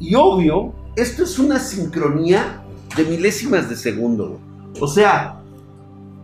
Y 0.00 0.16
obvio, 0.16 0.74
esto 0.96 1.22
es 1.22 1.38
una 1.38 1.60
sincronía 1.60 2.64
de 2.96 3.04
milésimas 3.04 3.70
de 3.70 3.76
segundo. 3.76 4.40
O 4.80 4.88
sea, 4.88 5.41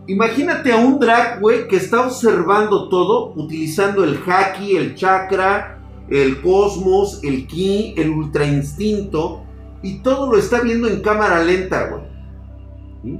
Imagínate 0.09 0.71
a 0.71 0.77
un 0.77 0.99
drag, 0.99 1.39
güey, 1.39 1.67
que 1.67 1.75
está 1.75 2.03
observando 2.03 2.89
todo, 2.89 3.31
utilizando 3.35 4.03
el 4.03 4.17
haki, 4.25 4.75
el 4.75 4.95
chakra, 4.95 5.77
el 6.09 6.41
cosmos, 6.41 7.23
el 7.23 7.45
ki, 7.45 7.93
el 7.95 8.09
ultra 8.09 8.43
instinto, 8.47 9.43
y 9.83 9.99
todo 9.99 10.31
lo 10.31 10.39
está 10.39 10.61
viendo 10.61 10.87
en 10.87 11.03
cámara 11.03 11.43
lenta, 11.43 11.89
güey. 11.89 13.19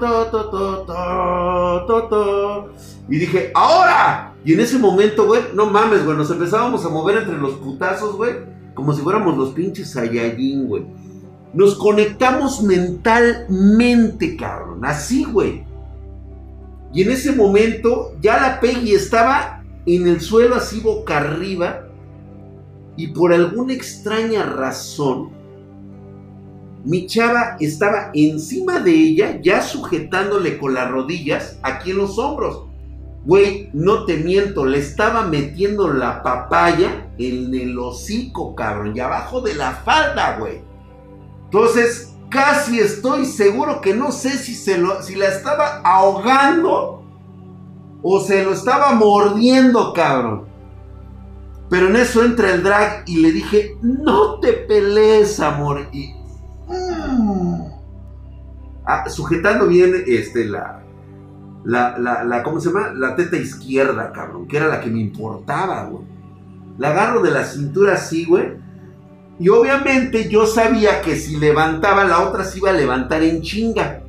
ta 0.02 0.86
ta 1.86 2.08
ta 2.08 2.22
y 3.08 3.18
dije, 3.18 3.50
¡ahora! 3.54 4.34
Y 4.44 4.54
en 4.54 4.60
ese 4.60 4.78
momento, 4.78 5.26
güey, 5.26 5.42
no 5.54 5.66
mames, 5.66 6.04
güey, 6.04 6.16
nos 6.16 6.30
empezábamos 6.30 6.84
a 6.84 6.88
mover 6.88 7.18
entre 7.18 7.36
los 7.36 7.54
putazos, 7.54 8.16
güey, 8.16 8.34
como 8.74 8.92
si 8.92 9.02
fuéramos 9.02 9.36
los 9.36 9.50
pinches 9.50 9.90
Saiyajin, 9.90 10.66
güey. 10.68 10.86
Nos 11.52 11.74
conectamos 11.74 12.62
mentalmente, 12.62 14.36
cabrón, 14.36 14.84
así, 14.84 15.24
güey. 15.24 15.64
Y 16.94 17.02
en 17.02 17.10
ese 17.10 17.32
momento 17.32 18.12
ya 18.20 18.40
la 18.40 18.60
Peggy 18.60 18.94
estaba 18.94 19.62
en 19.84 20.06
el 20.06 20.20
suelo 20.20 20.54
así 20.54 20.80
boca 20.80 21.18
arriba 21.18 21.88
y 22.96 23.08
por 23.08 23.32
alguna 23.32 23.72
extraña 23.72 24.44
razón, 24.44 25.30
mi 26.84 27.06
chava 27.06 27.56
estaba 27.60 28.10
encima 28.12 28.80
de 28.80 28.92
ella, 28.92 29.40
ya 29.40 29.62
sujetándole 29.62 30.58
con 30.58 30.74
las 30.74 30.90
rodillas 30.90 31.58
aquí 31.62 31.92
en 31.92 31.98
los 31.98 32.18
hombros. 32.18 32.64
Güey, 33.24 33.70
no 33.72 34.04
te 34.04 34.16
miento, 34.16 34.66
le 34.66 34.78
estaba 34.78 35.22
metiendo 35.22 35.92
la 35.92 36.24
papaya 36.24 37.08
en 37.18 37.54
el 37.54 37.78
hocico, 37.78 38.56
cabrón, 38.56 38.96
y 38.96 39.00
abajo 39.00 39.40
de 39.40 39.54
la 39.54 39.70
falda, 39.72 40.38
güey. 40.38 40.60
Entonces, 41.44 42.14
casi 42.28 42.80
estoy 42.80 43.26
seguro 43.26 43.80
que 43.80 43.94
no 43.94 44.10
sé 44.10 44.30
si, 44.30 44.54
se 44.54 44.78
lo, 44.78 45.02
si 45.02 45.14
la 45.14 45.28
estaba 45.28 45.82
ahogando 45.84 47.04
o 48.02 48.20
se 48.20 48.42
lo 48.42 48.52
estaba 48.52 48.92
mordiendo, 48.92 49.92
cabrón. 49.92 50.51
Pero 51.72 51.88
en 51.88 51.96
eso 51.96 52.22
entra 52.22 52.52
el 52.52 52.62
drag 52.62 53.04
y 53.06 53.16
le 53.22 53.32
dije, 53.32 53.78
no 53.80 54.38
te 54.40 54.52
pelees, 54.52 55.40
amor. 55.40 55.86
Y, 55.90 56.12
mm, 56.68 57.62
ah, 58.84 59.08
sujetando 59.08 59.66
bien 59.68 60.04
este, 60.06 60.44
la, 60.44 60.82
la, 61.64 62.24
la, 62.24 62.42
¿cómo 62.42 62.60
se 62.60 62.68
llama? 62.68 62.92
La 62.94 63.16
teta 63.16 63.38
izquierda, 63.38 64.12
cabrón, 64.12 64.46
que 64.46 64.58
era 64.58 64.66
la 64.66 64.82
que 64.82 64.90
me 64.90 65.00
importaba, 65.00 65.84
güey. 65.84 66.04
La 66.76 66.90
agarro 66.90 67.22
de 67.22 67.30
la 67.30 67.42
cintura 67.42 67.94
así, 67.94 68.26
güey. 68.26 68.52
Y 69.38 69.48
obviamente 69.48 70.28
yo 70.28 70.44
sabía 70.44 71.00
que 71.00 71.16
si 71.16 71.38
levantaba, 71.38 72.04
la 72.04 72.20
otra 72.28 72.44
se 72.44 72.58
iba 72.58 72.68
a 72.68 72.74
levantar 72.74 73.22
en 73.22 73.40
chinga. 73.40 74.02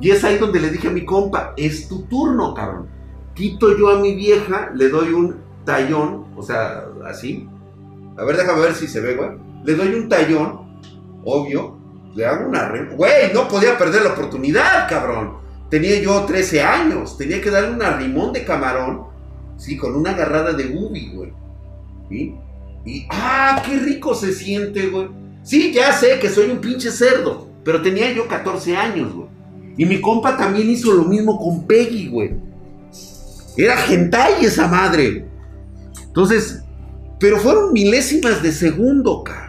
Y 0.00 0.08
es 0.08 0.24
ahí 0.24 0.38
donde 0.38 0.58
le 0.58 0.70
dije 0.70 0.88
a 0.88 0.90
mi 0.90 1.04
compa, 1.04 1.52
es 1.58 1.86
tu 1.86 2.04
turno, 2.04 2.54
cabrón. 2.54 2.88
Quito 3.34 3.76
yo 3.76 3.90
a 3.90 4.00
mi 4.00 4.14
vieja, 4.14 4.70
le 4.74 4.88
doy 4.88 5.12
un 5.12 5.44
tallón, 5.66 6.26
o 6.36 6.42
sea, 6.42 6.84
así. 7.06 7.48
A 8.16 8.24
ver, 8.24 8.36
déjame 8.36 8.60
ver 8.60 8.74
si 8.74 8.86
se 8.86 9.00
ve, 9.00 9.14
güey. 9.14 9.30
Le 9.64 9.74
doy 9.74 9.94
un 9.94 10.08
tallón, 10.08 10.80
obvio. 11.24 11.78
Le 12.14 12.26
hago 12.26 12.48
una 12.48 12.68
re... 12.68 12.94
Güey, 12.94 13.32
no 13.32 13.48
podía 13.48 13.76
perder 13.76 14.02
la 14.02 14.12
oportunidad, 14.12 14.88
cabrón. 14.88 15.38
Tenía 15.68 16.00
yo 16.00 16.24
13 16.24 16.62
años. 16.62 17.18
Tenía 17.18 17.40
que 17.40 17.50
darle 17.50 17.72
un 17.72 17.82
arrimón 17.82 18.32
de 18.32 18.44
camarón 18.44 19.14
Sí, 19.56 19.76
con 19.76 19.94
una 19.94 20.10
agarrada 20.10 20.52
de 20.52 20.66
ubi, 20.76 21.10
güey. 21.14 21.32
¿Sí? 22.08 22.34
Y, 22.84 23.06
¡ah, 23.10 23.62
qué 23.64 23.78
rico 23.78 24.14
se 24.14 24.32
siente, 24.32 24.88
güey! 24.88 25.08
Sí, 25.42 25.72
ya 25.72 25.92
sé 25.92 26.18
que 26.20 26.28
soy 26.28 26.50
un 26.50 26.58
pinche 26.58 26.90
cerdo, 26.90 27.48
pero 27.64 27.80
tenía 27.80 28.12
yo 28.12 28.26
14 28.28 28.76
años, 28.76 29.14
güey. 29.14 29.28
Y 29.76 29.86
mi 29.86 30.00
compa 30.00 30.36
también 30.36 30.70
hizo 30.70 30.92
lo 30.92 31.04
mismo 31.04 31.38
con 31.38 31.66
Peggy, 31.66 32.08
güey. 32.08 32.36
Era 33.56 33.86
hentai 33.86 34.44
esa 34.44 34.68
madre. 34.68 35.26
Entonces, 36.06 36.62
pero 37.18 37.38
fueron 37.38 37.72
milésimas 37.72 38.42
de 38.42 38.52
segundo, 38.52 39.22
cara. 39.24 39.44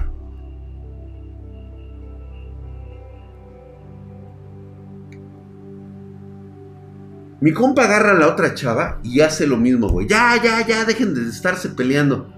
Mi 7.41 7.53
compa 7.53 7.83
agarra 7.83 8.11
a 8.11 8.15
la 8.15 8.27
otra 8.27 8.55
chava 8.55 8.99
y 9.03 9.19
hace 9.19 9.45
lo 9.45 9.57
mismo, 9.57 9.89
güey. 9.89 10.07
Ya, 10.07 10.41
ya, 10.41 10.65
ya, 10.65 10.85
dejen 10.85 11.13
de 11.13 11.29
estarse 11.29 11.69
peleando. 11.69 12.33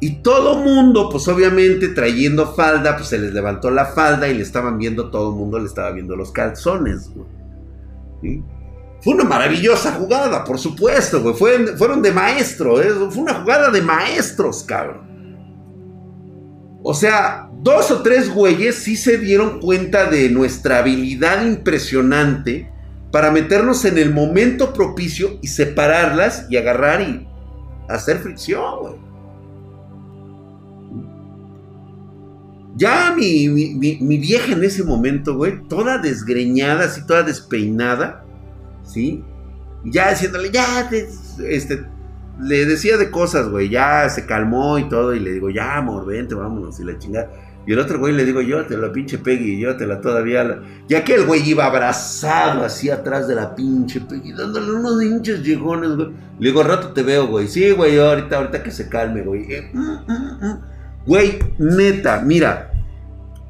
Y 0.00 0.22
todo 0.22 0.56
mundo, 0.56 1.10
pues 1.10 1.28
obviamente 1.28 1.88
trayendo 1.88 2.54
falda, 2.54 2.96
pues 2.96 3.08
se 3.08 3.18
les 3.18 3.34
levantó 3.34 3.70
la 3.70 3.84
falda 3.84 4.26
y 4.28 4.34
le 4.34 4.42
estaban 4.42 4.78
viendo, 4.78 5.10
todo 5.10 5.30
el 5.30 5.36
mundo 5.36 5.58
le 5.58 5.66
estaba 5.66 5.92
viendo 5.92 6.16
los 6.16 6.32
calzones, 6.32 7.12
güey. 7.14 8.42
Fue 9.02 9.14
una 9.14 9.24
maravillosa 9.24 9.92
jugada, 9.92 10.44
por 10.44 10.58
supuesto, 10.58 11.22
güey. 11.22 11.34
fueron 11.34 12.02
de 12.02 12.12
maestro, 12.12 12.80
¿eh? 12.80 12.90
fue 13.10 13.22
una 13.22 13.34
jugada 13.34 13.70
de 13.70 13.80
maestros, 13.80 14.62
cabrón. 14.62 15.08
O 16.82 16.94
sea, 16.94 17.50
dos 17.62 17.90
o 17.90 18.02
tres 18.02 18.32
güeyes 18.32 18.76
sí 18.76 18.96
se 18.96 19.18
dieron 19.18 19.60
cuenta 19.60 20.08
de 20.08 20.30
nuestra 20.30 20.78
habilidad 20.78 21.44
impresionante 21.44 22.70
para 23.12 23.30
meternos 23.30 23.84
en 23.84 23.98
el 23.98 24.12
momento 24.12 24.72
propicio 24.72 25.38
y 25.42 25.48
separarlas 25.48 26.46
y 26.48 26.56
agarrar 26.56 27.02
y 27.02 27.26
hacer 27.88 28.18
fricción, 28.18 28.80
güey. 28.80 29.10
Ya 32.76 33.14
mi, 33.14 33.48
mi, 33.48 34.18
vieja 34.18 34.52
en 34.52 34.64
ese 34.64 34.84
momento, 34.84 35.34
güey, 35.34 35.62
toda 35.68 35.98
desgreñada, 35.98 36.86
así 36.86 37.04
toda 37.04 37.22
despeinada, 37.22 38.24
¿sí? 38.90 39.24
Ya 39.84 40.10
diciéndole, 40.10 40.50
ya, 40.50 40.90
este, 41.48 41.86
le 42.40 42.66
decía 42.66 42.96
de 42.96 43.10
cosas, 43.10 43.48
güey, 43.48 43.68
ya 43.68 44.08
se 44.08 44.26
calmó 44.26 44.78
y 44.78 44.88
todo, 44.88 45.14
y 45.14 45.20
le 45.20 45.32
digo, 45.32 45.50
ya, 45.50 45.76
amor, 45.76 46.06
vente, 46.06 46.34
vámonos, 46.34 46.78
y 46.80 46.84
la 46.84 46.98
chingada. 46.98 47.30
Y 47.66 47.72
el 47.72 47.78
otro 47.78 47.98
güey 47.98 48.14
le 48.14 48.24
digo, 48.24 48.40
yo 48.40 48.64
te 48.66 48.76
la 48.76 48.90
pinche 48.90 49.18
Peggy, 49.18 49.60
yo 49.60 49.76
te 49.76 49.86
la 49.86 50.00
todavía. 50.00 50.60
Ya 50.88 51.04
que 51.04 51.14
el 51.14 51.26
güey 51.26 51.48
iba 51.48 51.66
abrazado 51.66 52.64
así 52.64 52.88
atrás 52.90 53.28
de 53.28 53.34
la 53.34 53.54
pinche 53.54 54.00
Peggy, 54.00 54.32
dándole 54.32 54.72
unos 54.72 55.02
hinches 55.02 55.42
llegones, 55.42 55.90
güey. 55.94 56.08
Le 56.38 56.48
digo, 56.48 56.62
rato 56.62 56.92
te 56.92 57.02
veo, 57.02 57.26
güey. 57.26 57.48
Sí, 57.48 57.70
güey, 57.72 57.98
ahorita, 57.98 58.38
ahorita 58.38 58.62
que 58.62 58.70
se 58.70 58.88
calme, 58.88 59.22
güey. 59.22 59.52
Eh, 59.52 59.70
mm, 59.72 59.80
mm, 59.80 60.46
mm. 60.46 60.60
Güey, 61.06 61.38
neta, 61.58 62.22
mira, 62.22 62.72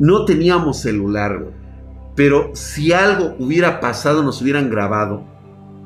no 0.00 0.24
teníamos 0.24 0.80
celular, 0.80 1.38
güey. 1.38 1.59
Pero 2.20 2.50
si 2.52 2.92
algo 2.92 3.34
hubiera 3.38 3.80
pasado, 3.80 4.22
nos 4.22 4.42
hubieran 4.42 4.68
grabado, 4.68 5.24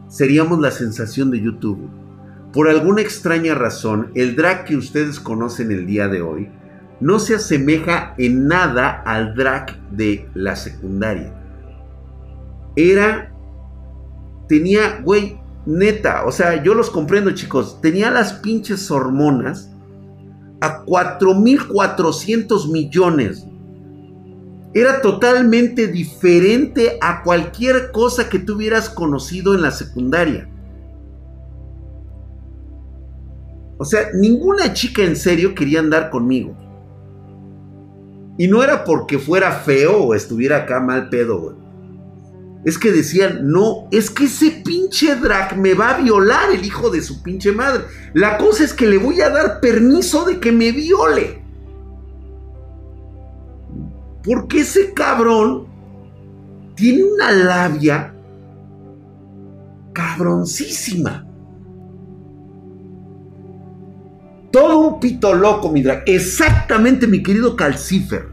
seríamos 0.08 0.58
la 0.58 0.72
sensación 0.72 1.30
de 1.30 1.40
YouTube. 1.40 1.88
Por 2.52 2.68
alguna 2.68 3.02
extraña 3.02 3.54
razón, 3.54 4.10
el 4.16 4.34
drag 4.34 4.64
que 4.64 4.76
ustedes 4.76 5.20
conocen 5.20 5.70
el 5.70 5.86
día 5.86 6.08
de 6.08 6.22
hoy 6.22 6.50
no 6.98 7.20
se 7.20 7.36
asemeja 7.36 8.16
en 8.18 8.48
nada 8.48 9.00
al 9.06 9.36
drag 9.36 9.78
de 9.92 10.28
la 10.34 10.56
secundaria. 10.56 11.32
Era, 12.74 13.32
tenía, 14.48 15.02
güey, 15.04 15.38
neta, 15.66 16.24
o 16.24 16.32
sea, 16.32 16.60
yo 16.64 16.74
los 16.74 16.90
comprendo 16.90 17.30
chicos, 17.30 17.80
tenía 17.80 18.10
las 18.10 18.32
pinches 18.32 18.90
hormonas 18.90 19.70
a 20.60 20.84
4.400 20.84 22.72
millones. 22.72 23.46
Era 24.74 25.00
totalmente 25.00 25.86
diferente 25.86 26.98
a 27.00 27.22
cualquier 27.22 27.92
cosa 27.92 28.28
que 28.28 28.40
tú 28.40 28.56
hubieras 28.56 28.90
conocido 28.90 29.54
en 29.54 29.62
la 29.62 29.70
secundaria. 29.70 30.48
O 33.78 33.84
sea, 33.84 34.08
ninguna 34.14 34.72
chica 34.72 35.02
en 35.02 35.14
serio 35.14 35.54
quería 35.54 35.78
andar 35.78 36.10
conmigo. 36.10 36.56
Y 38.36 38.48
no 38.48 38.64
era 38.64 38.82
porque 38.82 39.18
fuera 39.18 39.52
feo 39.52 40.04
o 40.04 40.14
estuviera 40.14 40.58
acá 40.58 40.80
mal 40.80 41.08
pedo, 41.08 41.38
güey. 41.38 41.56
Es 42.64 42.78
que 42.78 42.90
decían, 42.90 43.40
no, 43.42 43.88
es 43.92 44.10
que 44.10 44.24
ese 44.24 44.62
pinche 44.64 45.14
drag 45.16 45.56
me 45.56 45.74
va 45.74 45.90
a 45.90 46.00
violar 46.00 46.50
el 46.50 46.64
hijo 46.64 46.90
de 46.90 47.02
su 47.02 47.22
pinche 47.22 47.52
madre. 47.52 47.84
La 48.14 48.38
cosa 48.38 48.64
es 48.64 48.72
que 48.72 48.86
le 48.86 48.96
voy 48.96 49.20
a 49.20 49.28
dar 49.28 49.60
permiso 49.60 50.24
de 50.24 50.40
que 50.40 50.50
me 50.50 50.72
viole. 50.72 51.43
Porque 54.24 54.60
ese 54.60 54.94
cabrón 54.94 55.66
tiene 56.74 57.04
una 57.04 57.30
labia 57.30 58.14
cabroncísima. 59.92 61.26
Todo 64.50 64.78
un 64.78 65.00
pito 65.00 65.34
loco, 65.34 65.70
mi. 65.70 65.82
Exactamente, 66.06 67.06
mi 67.06 67.22
querido 67.22 67.56
Calcifer. 67.56 68.28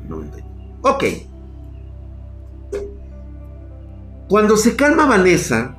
Ok. 0.82 1.04
Cuando 4.30 4.56
se 4.56 4.76
calma 4.76 5.08
Vanessa, 5.08 5.76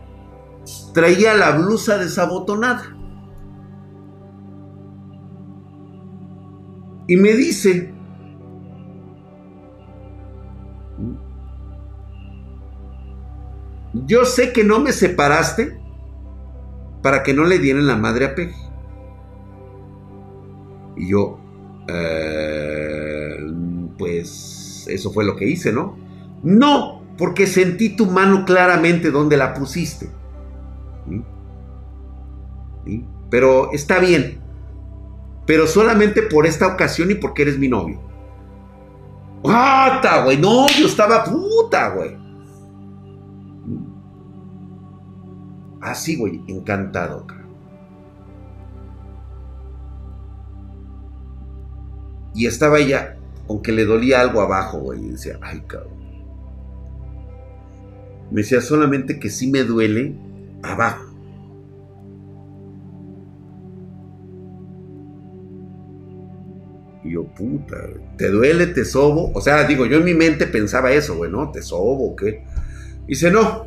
traía 0.93 1.35
la 1.35 1.53
blusa 1.53 1.97
desabotonada. 1.97 2.97
Y 7.09 7.17
me 7.17 7.33
dice, 7.33 7.92
yo 13.93 14.25
sé 14.25 14.53
que 14.53 14.65
no 14.65 14.81
me 14.81 14.93
separaste 14.93 15.79
para 17.03 17.23
que 17.23 17.35
no 17.35 17.45
le 17.45 17.59
dieran 17.59 17.87
la 17.87 17.97
madre 17.97 18.27
a 18.27 18.35
Peje. 18.35 18.57
Y 20.97 21.09
yo, 21.09 21.39
eh, 21.89 23.37
pues 23.99 24.87
eso 24.89 25.13
fue 25.13 25.25
lo 25.25 25.37
que 25.37 25.49
hice, 25.49 25.73
¿no? 25.73 25.97
No, 26.43 27.03
porque 27.19 27.47
sentí 27.47 27.97
tu 27.97 28.07
mano 28.07 28.45
claramente 28.45 29.11
donde 29.11 29.37
la 29.37 29.55
pusiste. 29.55 30.11
Pero 33.31 33.73
está 33.73 33.99
bien. 33.99 34.41
Pero 35.47 35.67
solamente 35.67 36.23
por 36.23 36.47
esta 36.47 36.67
ocasión 36.67 37.11
y 37.11 37.15
porque 37.15 37.43
eres 37.43 37.59
mi 37.59 37.69
novio. 37.69 38.01
¡Puta, 39.43 40.23
güey! 40.25 40.39
No, 40.39 40.67
yo 40.69 40.87
estaba 40.87 41.25
puta, 41.25 41.89
güey. 41.91 42.22
Así, 45.83 46.17
güey, 46.17 46.41
encantado. 46.47 47.27
Y 52.35 52.47
estaba 52.47 52.79
ella, 52.79 53.17
aunque 53.49 53.73
le 53.73 53.85
dolía 53.85 54.21
algo 54.21 54.41
abajo, 54.41 54.79
güey. 54.79 55.05
Y 55.05 55.11
decía, 55.11 55.39
ay, 55.43 55.61
cabrón. 55.67 56.01
Me 58.31 58.41
decía 58.41 58.61
solamente 58.61 59.19
que 59.19 59.29
sí 59.29 59.51
me 59.51 59.65
duele 59.65 60.17
abajo. 60.63 61.05
Y 67.05 67.11
yo, 67.11 67.25
puta, 67.25 67.77
¿te 68.17 68.31
duele, 68.31 68.69
te 68.69 68.85
sobo? 68.85 69.33
O 69.35 69.41
sea, 69.41 69.65
digo, 69.65 69.85
yo 69.87 69.99
en 69.99 70.05
mi 70.05 70.15
mente 70.15 70.47
pensaba 70.47 70.93
eso, 70.93 71.17
güey, 71.17 71.31
¿no? 71.31 71.51
¿Te 71.51 71.61
sobo 71.61 72.13
o 72.13 72.17
qué? 72.17 72.45
Dice, 73.09 73.31
no. 73.33 73.67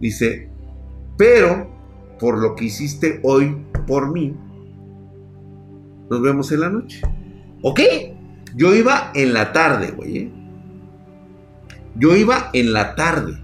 Dice, 0.00 0.49
pero 1.20 1.68
por 2.18 2.38
lo 2.38 2.54
que 2.56 2.64
hiciste 2.64 3.20
hoy 3.22 3.54
por 3.86 4.10
mí, 4.10 4.34
nos 6.08 6.22
vemos 6.22 6.50
en 6.50 6.60
la 6.60 6.70
noche. 6.70 7.02
¿Ok? 7.60 7.78
Yo 8.56 8.74
iba 8.74 9.12
en 9.14 9.34
la 9.34 9.52
tarde, 9.52 9.90
güey. 9.90 10.16
¿eh? 10.16 10.32
Yo 11.94 12.16
iba 12.16 12.48
en 12.54 12.72
la 12.72 12.94
tarde. 12.94 13.38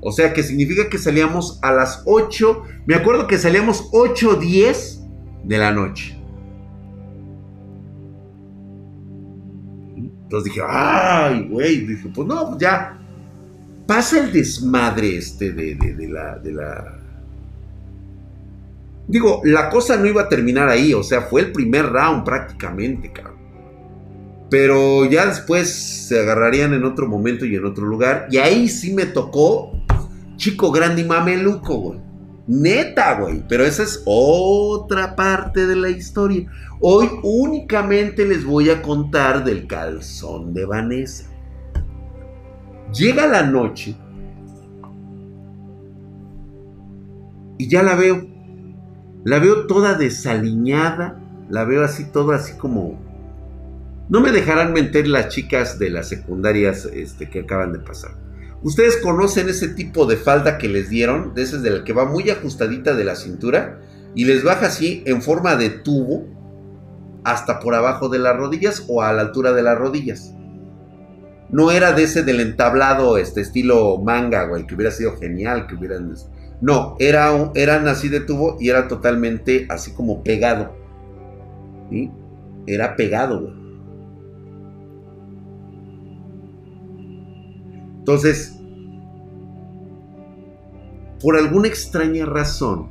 O 0.00 0.10
sea, 0.10 0.32
que 0.32 0.42
significa 0.42 0.88
que 0.88 0.98
salíamos 0.98 1.60
a 1.62 1.70
las 1.70 2.02
8. 2.06 2.64
Me 2.86 2.96
acuerdo 2.96 3.28
que 3.28 3.38
salíamos 3.38 3.88
8.10 3.92 5.44
de 5.44 5.58
la 5.58 5.70
noche. 5.70 6.18
Entonces 9.96 10.52
dije, 10.52 10.60
ay, 10.68 11.46
güey. 11.48 11.86
Dije, 11.86 12.10
pues 12.12 12.26
no, 12.26 12.48
pues 12.48 12.58
ya. 12.58 12.99
Pasa 13.90 14.20
el 14.20 14.30
desmadre 14.30 15.16
este 15.16 15.50
de, 15.50 15.74
de 15.74 16.08
la, 16.08 16.38
de 16.38 16.52
la 16.52 16.96
Digo, 19.08 19.40
la 19.42 19.68
cosa 19.68 19.96
no 19.96 20.06
iba 20.06 20.22
a 20.22 20.28
terminar 20.28 20.68
ahí, 20.68 20.94
o 20.94 21.02
sea, 21.02 21.22
fue 21.22 21.40
el 21.40 21.50
primer 21.50 21.86
round 21.86 22.22
prácticamente, 22.22 23.10
cabrón. 23.10 23.40
Pero 24.48 25.06
ya 25.06 25.26
después 25.26 26.06
se 26.06 26.20
agarrarían 26.20 26.72
en 26.72 26.84
otro 26.84 27.08
momento 27.08 27.44
y 27.44 27.56
en 27.56 27.64
otro 27.64 27.84
lugar. 27.84 28.28
Y 28.30 28.36
ahí 28.36 28.68
sí 28.68 28.94
me 28.94 29.06
tocó 29.06 29.72
chico 30.36 30.70
grande 30.70 31.02
y 31.02 31.06
mameluco, 31.06 31.74
güey. 31.74 32.00
Neta, 32.46 33.20
güey. 33.20 33.42
Pero 33.48 33.64
esa 33.64 33.82
es 33.82 34.04
otra 34.04 35.16
parte 35.16 35.66
de 35.66 35.74
la 35.74 35.88
historia. 35.88 36.48
Hoy 36.78 37.08
únicamente 37.24 38.24
les 38.24 38.44
voy 38.44 38.70
a 38.70 38.82
contar 38.82 39.42
del 39.42 39.66
calzón 39.66 40.54
de 40.54 40.64
Vanessa. 40.64 41.29
Llega 42.92 43.26
la 43.26 43.42
noche 43.42 43.96
y 47.58 47.68
ya 47.68 47.82
la 47.82 47.94
veo. 47.94 48.26
La 49.24 49.38
veo 49.38 49.66
toda 49.66 49.94
desaliñada. 49.94 51.20
La 51.50 51.64
veo 51.64 51.84
así, 51.84 52.04
toda 52.04 52.36
así 52.36 52.56
como... 52.56 52.98
No 54.08 54.20
me 54.20 54.32
dejarán 54.32 54.72
mentir 54.72 55.06
las 55.06 55.28
chicas 55.28 55.78
de 55.78 55.90
las 55.90 56.08
secundarias 56.08 56.84
este, 56.86 57.28
que 57.28 57.40
acaban 57.40 57.72
de 57.72 57.78
pasar. 57.78 58.12
Ustedes 58.62 58.96
conocen 58.96 59.48
ese 59.48 59.68
tipo 59.68 60.04
de 60.06 60.16
falda 60.16 60.58
que 60.58 60.68
les 60.68 60.90
dieron, 60.90 61.32
de 61.34 61.42
ese 61.42 61.58
de 61.58 61.70
la 61.70 61.84
que 61.84 61.92
va 61.92 62.06
muy 62.06 62.28
ajustadita 62.28 62.94
de 62.94 63.04
la 63.04 63.14
cintura 63.14 63.80
y 64.14 64.24
les 64.24 64.42
baja 64.42 64.66
así 64.66 65.02
en 65.06 65.22
forma 65.22 65.56
de 65.56 65.70
tubo 65.70 66.26
hasta 67.24 67.60
por 67.60 67.74
abajo 67.74 68.08
de 68.08 68.18
las 68.18 68.36
rodillas 68.36 68.84
o 68.88 69.02
a 69.02 69.12
la 69.12 69.22
altura 69.22 69.52
de 69.52 69.62
las 69.62 69.78
rodillas. 69.78 70.34
No 71.52 71.70
era 71.70 71.92
de 71.92 72.04
ese 72.04 72.22
del 72.22 72.40
entablado, 72.40 73.18
este 73.18 73.40
estilo 73.40 73.98
manga, 73.98 74.46
güey, 74.46 74.66
que 74.66 74.74
hubiera 74.74 74.92
sido 74.92 75.16
genial, 75.16 75.66
que 75.66 75.74
hubieran... 75.74 76.14
No, 76.60 76.94
era, 76.98 77.50
eran 77.54 77.88
así 77.88 78.08
de 78.08 78.20
tubo 78.20 78.56
y 78.60 78.68
era 78.68 78.86
totalmente 78.86 79.66
así 79.68 79.92
como 79.92 80.22
pegado. 80.22 80.72
¿sí? 81.90 82.10
Era 82.66 82.94
pegado. 82.94 83.52
Entonces, 87.98 88.60
por 91.20 91.36
alguna 91.36 91.68
extraña 91.68 92.26
razón, 92.26 92.88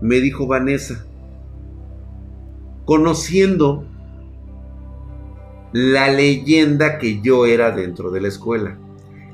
me 0.00 0.16
dijo 0.16 0.46
Vanessa, 0.46 1.04
conociendo 2.84 3.84
la 5.72 6.08
leyenda 6.08 6.98
que 6.98 7.20
yo 7.20 7.46
era 7.46 7.70
dentro 7.70 8.10
de 8.10 8.20
la 8.20 8.28
escuela. 8.28 8.76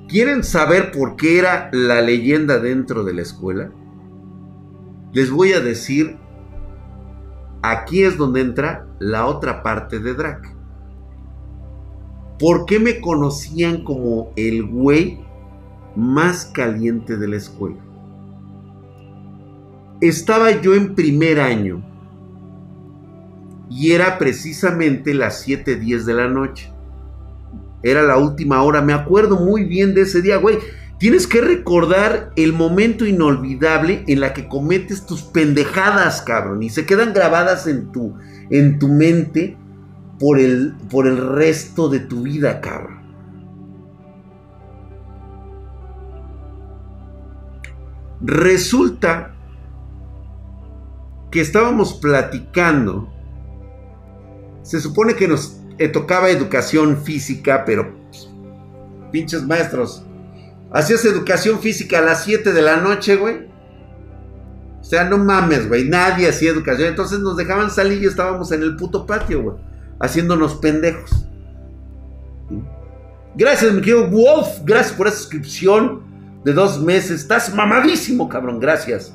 ¿Quieren 0.08 0.44
saber 0.44 0.92
por 0.92 1.16
qué 1.16 1.38
era 1.38 1.70
la 1.72 2.00
leyenda 2.00 2.58
dentro 2.58 3.04
de 3.04 3.14
la 3.14 3.22
escuela? 3.22 3.70
Les 5.12 5.30
voy 5.30 5.52
a 5.52 5.60
decir, 5.60 6.16
aquí 7.62 8.04
es 8.04 8.16
donde 8.16 8.42
entra 8.42 8.86
la 8.98 9.26
otra 9.26 9.62
parte 9.62 9.98
de 9.98 10.14
Drac. 10.14 10.54
¿Por 12.38 12.66
qué 12.66 12.78
me 12.78 13.00
conocían 13.00 13.82
como 13.82 14.32
el 14.36 14.64
güey 14.64 15.20
más 15.96 16.44
caliente 16.44 17.16
de 17.16 17.28
la 17.28 17.36
escuela? 17.36 17.78
Estaba 20.02 20.50
yo 20.60 20.74
en 20.74 20.94
primer 20.94 21.40
año 21.40 21.82
y 23.68 23.92
era 23.92 24.18
precisamente 24.18 25.14
las 25.14 25.46
7:10 25.46 26.04
de 26.04 26.14
la 26.14 26.28
noche. 26.28 26.72
Era 27.82 28.02
la 28.02 28.16
última 28.16 28.62
hora, 28.62 28.82
me 28.82 28.92
acuerdo 28.92 29.36
muy 29.36 29.64
bien 29.64 29.94
de 29.94 30.02
ese 30.02 30.22
día, 30.22 30.36
güey. 30.36 30.58
Tienes 30.98 31.26
que 31.26 31.42
recordar 31.42 32.32
el 32.36 32.54
momento 32.54 33.04
inolvidable 33.04 34.02
en 34.06 34.20
la 34.20 34.32
que 34.32 34.48
cometes 34.48 35.04
tus 35.04 35.22
pendejadas, 35.22 36.22
cabrón, 36.22 36.62
y 36.62 36.70
se 36.70 36.86
quedan 36.86 37.12
grabadas 37.12 37.66
en 37.66 37.92
tu, 37.92 38.14
en 38.50 38.78
tu 38.78 38.88
mente 38.88 39.58
por 40.18 40.38
el, 40.38 40.74
por 40.88 41.06
el 41.06 41.18
resto 41.18 41.90
de 41.90 42.00
tu 42.00 42.22
vida, 42.22 42.62
cabrón. 42.62 42.96
Resulta 48.22 49.34
que 51.30 51.40
estábamos 51.42 51.94
platicando. 51.94 53.12
Se 54.66 54.80
supone 54.80 55.14
que 55.14 55.28
nos 55.28 55.60
eh, 55.78 55.88
tocaba 55.88 56.30
educación 56.30 57.02
física, 57.02 57.64
pero 57.64 57.94
pues, 58.10 58.28
pinches 59.12 59.42
maestros. 59.42 60.04
Hacías 60.72 61.04
educación 61.04 61.60
física 61.60 61.98
a 61.98 62.02
las 62.02 62.24
7 62.24 62.52
de 62.52 62.62
la 62.62 62.78
noche, 62.78 63.16
güey. 63.16 63.46
O 64.80 64.84
sea, 64.84 65.04
no 65.04 65.18
mames, 65.18 65.68
güey. 65.68 65.88
Nadie 65.88 66.28
hacía 66.28 66.50
educación. 66.50 66.88
Entonces 66.88 67.20
nos 67.20 67.36
dejaban 67.36 67.70
salir 67.70 68.02
y 68.02 68.06
estábamos 68.06 68.52
en 68.52 68.62
el 68.62 68.76
puto 68.76 69.06
patio, 69.06 69.42
güey 69.42 69.56
haciéndonos 70.00 70.56
pendejos. 70.56 71.26
Gracias, 73.34 73.72
mi 73.72 73.80
querido 73.80 74.08
Wolf. 74.08 74.60
Gracias 74.64 74.94
por 74.94 75.06
esa 75.06 75.16
suscripción 75.16 76.02
de 76.44 76.52
dos 76.52 76.80
meses. 76.80 77.22
Estás 77.22 77.54
mamadísimo, 77.54 78.28
cabrón. 78.28 78.60
Gracias. 78.60 79.12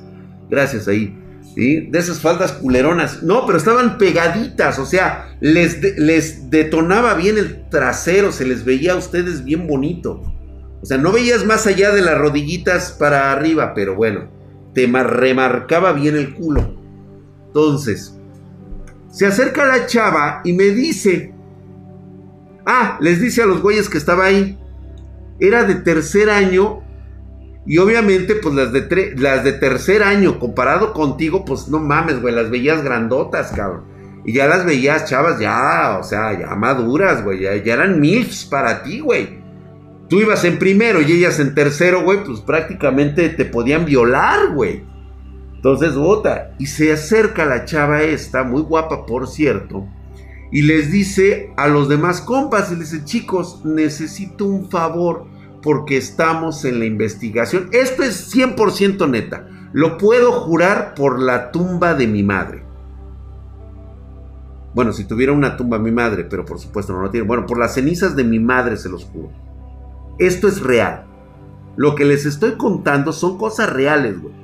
Gracias 0.48 0.86
ahí. 0.86 1.18
De 1.54 1.98
esas 1.98 2.20
faldas 2.20 2.52
culeronas. 2.52 3.22
No, 3.22 3.44
pero 3.46 3.58
estaban 3.58 3.98
pegaditas. 3.98 4.78
O 4.78 4.86
sea, 4.86 5.36
les, 5.40 5.98
les 5.98 6.50
detonaba 6.50 7.14
bien 7.14 7.38
el 7.38 7.68
trasero. 7.68 8.32
Se 8.32 8.46
les 8.46 8.64
veía 8.64 8.92
a 8.92 8.96
ustedes 8.96 9.44
bien 9.44 9.66
bonito. 9.66 10.22
O 10.80 10.86
sea, 10.86 10.98
no 10.98 11.12
veías 11.12 11.44
más 11.44 11.66
allá 11.66 11.92
de 11.92 12.02
las 12.02 12.18
rodillitas 12.18 12.92
para 12.92 13.32
arriba. 13.32 13.74
Pero 13.74 13.94
bueno, 13.94 14.30
te 14.74 14.86
remarcaba 14.86 15.92
bien 15.92 16.16
el 16.16 16.34
culo. 16.34 16.74
Entonces, 17.48 18.16
se 19.10 19.26
acerca 19.26 19.66
la 19.66 19.86
chava 19.86 20.40
y 20.42 20.54
me 20.54 20.70
dice, 20.70 21.34
ah, 22.64 22.96
les 23.00 23.20
dice 23.20 23.42
a 23.42 23.46
los 23.46 23.60
güeyes 23.60 23.90
que 23.90 23.98
estaba 23.98 24.24
ahí, 24.24 24.58
era 25.38 25.64
de 25.64 25.74
tercer 25.74 26.30
año 26.30 26.82
y 27.64 27.78
obviamente 27.78 28.34
pues 28.34 28.54
las 28.54 28.72
de, 28.72 29.14
las 29.16 29.44
de 29.44 29.52
tercer 29.52 30.02
año 30.02 30.38
comparado 30.38 30.92
contigo, 30.92 31.44
pues 31.44 31.68
no 31.68 31.78
mames, 31.78 32.20
güey, 32.20 32.34
las 32.34 32.50
veías 32.50 32.82
grandotas, 32.82 33.52
cabrón. 33.52 33.84
Y 34.24 34.32
ya 34.32 34.46
las 34.46 34.64
veías 34.64 35.08
chavas 35.08 35.38
ya, 35.38 35.98
o 36.00 36.04
sea, 36.04 36.38
ya 36.38 36.54
maduras, 36.54 37.24
güey, 37.24 37.40
ya, 37.40 37.56
ya 37.56 37.74
eran 37.74 38.00
milfs 38.00 38.44
para 38.44 38.82
ti, 38.82 39.00
güey. 39.00 39.40
Tú 40.08 40.20
ibas 40.20 40.44
en 40.44 40.58
primero 40.58 41.00
y 41.00 41.10
ellas 41.10 41.40
en 41.40 41.54
tercero, 41.54 42.02
güey, 42.02 42.22
pues 42.24 42.40
prácticamente 42.40 43.28
te 43.30 43.44
podían 43.44 43.84
violar, 43.84 44.52
güey. 44.52 44.84
Entonces 45.54 45.94
vota 45.94 46.54
y 46.58 46.66
se 46.66 46.92
acerca 46.92 47.46
la 47.46 47.64
chava 47.64 48.02
esta, 48.02 48.42
muy 48.42 48.62
guapa 48.62 49.06
por 49.06 49.28
cierto, 49.28 49.86
y 50.50 50.62
les 50.62 50.90
dice 50.90 51.52
a 51.56 51.68
los 51.68 51.88
demás 51.88 52.20
compas, 52.20 52.72
y 52.72 52.76
les 52.76 52.90
dice, 52.90 53.04
chicos, 53.04 53.64
necesito 53.64 54.44
un 54.44 54.68
favor 54.68 55.26
porque 55.62 55.96
estamos 55.96 56.64
en 56.64 56.78
la 56.78 56.84
investigación. 56.84 57.68
Esto 57.72 58.02
es 58.02 58.34
100% 58.34 59.08
neta. 59.08 59.48
Lo 59.72 59.96
puedo 59.96 60.32
jurar 60.32 60.94
por 60.94 61.20
la 61.20 61.50
tumba 61.50 61.94
de 61.94 62.06
mi 62.06 62.22
madre. 62.22 62.64
Bueno, 64.74 64.92
si 64.92 65.04
tuviera 65.04 65.32
una 65.32 65.56
tumba 65.56 65.78
mi 65.78 65.92
madre, 65.92 66.24
pero 66.24 66.44
por 66.44 66.58
supuesto 66.58 66.92
no 66.92 67.02
lo 67.02 67.10
tiene. 67.10 67.26
Bueno, 67.26 67.46
por 67.46 67.58
las 67.58 67.74
cenizas 67.74 68.16
de 68.16 68.24
mi 68.24 68.38
madre 68.38 68.76
se 68.76 68.88
los 68.88 69.04
juro. 69.04 69.30
Esto 70.18 70.48
es 70.48 70.60
real. 70.60 71.06
Lo 71.76 71.94
que 71.94 72.04
les 72.04 72.26
estoy 72.26 72.52
contando 72.52 73.12
son 73.12 73.38
cosas 73.38 73.70
reales, 73.72 74.20
güey. 74.20 74.34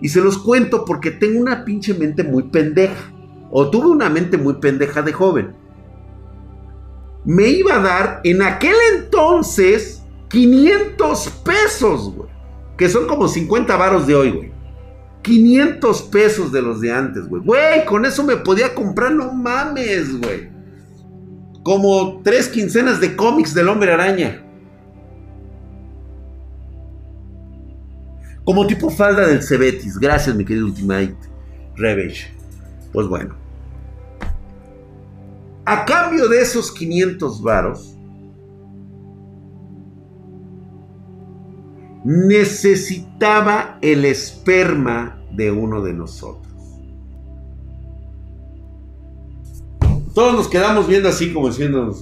Y 0.00 0.08
se 0.08 0.20
los 0.20 0.38
cuento 0.38 0.84
porque 0.84 1.10
tengo 1.10 1.40
una 1.40 1.64
pinche 1.64 1.94
mente 1.94 2.24
muy 2.24 2.44
pendeja. 2.44 3.12
O 3.50 3.70
tuve 3.70 3.88
una 3.88 4.08
mente 4.08 4.38
muy 4.38 4.54
pendeja 4.54 5.02
de 5.02 5.12
joven. 5.12 5.54
Me 7.24 7.48
iba 7.48 7.76
a 7.76 7.82
dar 7.82 8.20
en 8.24 8.42
aquel 8.42 8.74
entonces 8.96 10.01
500 10.32 11.28
pesos, 11.44 12.14
güey. 12.14 12.28
Que 12.76 12.88
son 12.88 13.06
como 13.06 13.28
50 13.28 13.76
varos 13.76 14.06
de 14.06 14.14
hoy, 14.14 14.30
güey. 14.30 14.52
500 15.22 16.02
pesos 16.02 16.50
de 16.50 16.62
los 16.62 16.80
de 16.80 16.92
antes, 16.92 17.28
güey. 17.28 17.42
Güey, 17.42 17.84
con 17.84 18.04
eso 18.04 18.24
me 18.24 18.36
podía 18.36 18.74
comprar, 18.74 19.12
no 19.12 19.32
mames, 19.32 20.18
güey. 20.18 20.50
Como 21.62 22.22
tres 22.24 22.48
quincenas 22.48 23.00
de 23.00 23.14
cómics 23.14 23.54
del 23.54 23.68
hombre 23.68 23.92
araña. 23.92 24.42
Como 28.42 28.66
tipo 28.66 28.90
falda 28.90 29.26
del 29.26 29.42
Cebetis. 29.42 29.98
Gracias, 29.98 30.34
mi 30.34 30.44
querido 30.44 30.66
Ultimate 30.66 31.14
Revenge. 31.76 32.34
Pues 32.92 33.06
bueno. 33.06 33.36
A 35.64 35.84
cambio 35.84 36.26
de 36.26 36.40
esos 36.40 36.72
500 36.72 37.40
varos, 37.42 37.96
necesitaba 42.04 43.78
el 43.80 44.04
esperma 44.04 45.22
de 45.32 45.50
uno 45.50 45.82
de 45.82 45.92
nosotros. 45.92 46.52
Todos 50.14 50.34
nos 50.34 50.48
quedamos 50.48 50.86
viendo 50.88 51.08
así 51.08 51.32
como 51.32 51.48
diciendo, 51.48 51.96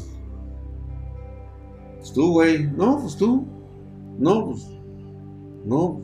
pues 1.98 2.12
tú, 2.12 2.32
güey, 2.32 2.66
no, 2.66 2.98
pues 3.00 3.16
tú, 3.16 3.46
no, 4.18 4.46
pues, 4.46 4.66
no, 5.64 6.00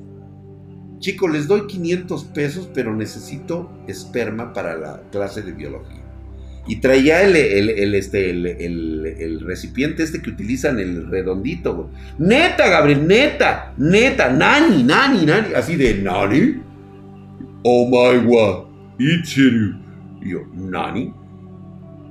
Chicos, 0.98 1.30
les 1.30 1.46
doy 1.46 1.66
500 1.66 2.24
pesos, 2.24 2.70
pero 2.72 2.94
necesito 2.94 3.70
esperma 3.86 4.52
para 4.52 4.76
la 4.76 5.02
clase 5.10 5.42
de 5.42 5.52
biología. 5.52 5.95
Y 6.68 6.76
traía 6.76 7.22
el, 7.22 7.94
este, 7.94 8.30
el, 8.30 9.40
recipiente 9.40 10.02
este 10.02 10.20
que 10.20 10.30
utilizan, 10.30 10.80
el 10.80 11.08
redondito. 11.08 11.90
Neta, 12.18 12.68
Gabriel, 12.68 13.06
neta, 13.06 13.72
neta, 13.76 14.30
nani, 14.30 14.82
nani, 14.82 15.24
nani. 15.24 15.54
Así 15.54 15.76
de, 15.76 16.02
nani. 16.02 16.62
Oh 17.62 17.86
my 17.86 18.24
god, 18.24 18.66
you. 18.98 19.74
Y 20.22 20.30
yo, 20.30 20.40
nani. 20.54 21.12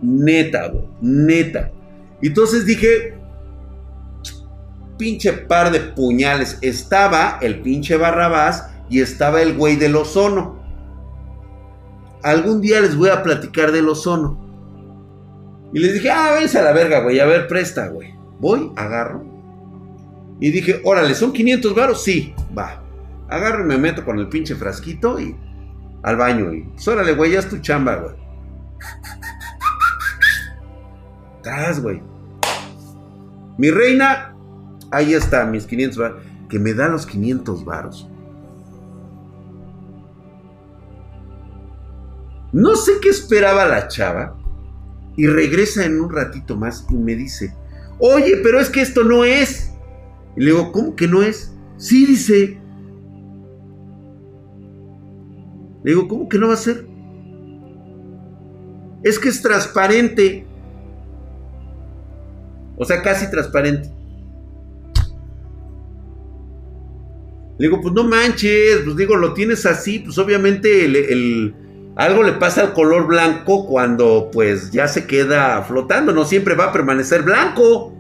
Neta, 0.02 0.70
güey, 0.70 0.86
neta. 1.02 1.72
Entonces 2.22 2.66
dije, 2.66 3.16
pinche 4.98 5.34
par 5.34 5.72
de 5.72 5.80
puñales. 5.80 6.58
Estaba 6.62 7.40
el 7.42 7.62
pinche 7.62 7.98
Barrabás 7.98 8.70
y 8.90 9.02
estaba 9.02 9.42
el 9.42 9.56
güey 9.56 9.76
del 9.76 9.96
ozono. 9.96 10.64
Algún 12.24 12.62
día 12.62 12.82
les 12.82 12.96
voy 12.96 13.10
a 13.10 13.22
platicar 13.22 13.72
del 13.72 13.90
ozono. 13.90 14.45
Y 15.76 15.80
les 15.80 15.94
dije, 15.94 16.10
ah, 16.10 16.38
vence 16.40 16.58
a 16.58 16.62
la 16.62 16.72
verga, 16.72 17.02
güey, 17.02 17.20
a 17.20 17.26
ver, 17.26 17.50
presta, 17.50 17.90
güey. 17.90 18.16
Voy, 18.40 18.72
agarro. 18.78 19.26
Y 20.40 20.50
dije, 20.50 20.80
órale, 20.86 21.14
¿son 21.14 21.34
500 21.34 21.76
varos? 21.76 22.02
Sí, 22.02 22.34
va. 22.58 22.82
Agarro 23.28 23.66
y 23.66 23.68
me 23.68 23.78
meto 23.78 24.06
con 24.06 24.18
el 24.18 24.30
pinche 24.30 24.56
frasquito 24.56 25.20
y 25.20 25.36
al 26.02 26.16
baño. 26.16 26.54
Y 26.54 26.66
órale, 26.88 27.12
güey, 27.12 27.34
ya 27.34 27.40
es 27.40 27.50
tu 27.50 27.58
chamba, 27.58 27.98
güey. 27.98 28.16
Tras, 31.44 31.82
güey. 31.82 32.02
Mi 33.58 33.70
reina, 33.70 34.34
ahí 34.92 35.14
está, 35.14 35.46
mis 35.46 35.66
500 35.66 35.98
varos. 35.98 36.24
Que 36.48 36.58
me 36.58 36.74
da 36.74 36.88
los 36.88 37.06
500 37.06 37.66
varos. 37.66 38.10
No 42.54 42.76
sé 42.76 42.94
qué 43.02 43.10
esperaba 43.10 43.66
la 43.66 43.90
chava. 43.90 44.38
Y 45.18 45.28
regresa 45.28 45.86
en 45.86 46.02
un 46.02 46.12
ratito 46.12 46.58
más 46.58 46.86
y 46.90 46.96
me 46.96 47.16
dice, 47.16 47.54
oye, 48.00 48.38
pero 48.44 48.60
es 48.60 48.70
que 48.70 48.82
esto 48.82 49.04
no 49.04 49.24
es. 49.24 49.72
Y 50.36 50.42
le 50.42 50.52
digo, 50.52 50.72
¿cómo 50.72 50.96
que 50.96 51.08
no 51.08 51.24
es? 51.24 51.54
Sí, 51.78 52.06
dice. 52.06 52.60
Le 55.84 55.92
digo, 55.92 56.08
¿cómo 56.08 56.28
que 56.28 56.38
no 56.38 56.48
va 56.48 56.56
a 56.56 56.58
ser? 56.58 56.86
Es 59.04 59.20
que 59.20 59.30
es 59.30 59.42
transparente. 59.42 60.46
O 62.76 62.84
sea, 62.84 63.02
casi 63.02 63.30
transparente. 63.30 63.90
Le 67.58 67.68
digo, 67.68 67.80
pues 67.80 67.94
no 67.94 68.04
manches, 68.04 68.82
pues 68.84 68.98
digo, 68.98 69.16
lo 69.16 69.34
tienes 69.34 69.66
así, 69.66 70.00
pues 70.00 70.18
obviamente 70.18 70.84
el 70.84 71.56
algo 71.96 72.24
le 72.24 72.34
pasa 72.34 72.62
al 72.62 72.74
color 72.74 73.08
blanco 73.08 73.66
cuando 73.66 74.30
pues 74.32 74.72
ya 74.72 74.88
se 74.88 75.08
queda 75.08 75.62
flotando, 75.64 76.12
no 76.12 76.26
siempre 76.26 76.56
va 76.56 76.66
a 76.66 76.72
permanecer 76.74 77.24
blanco. 77.24 77.94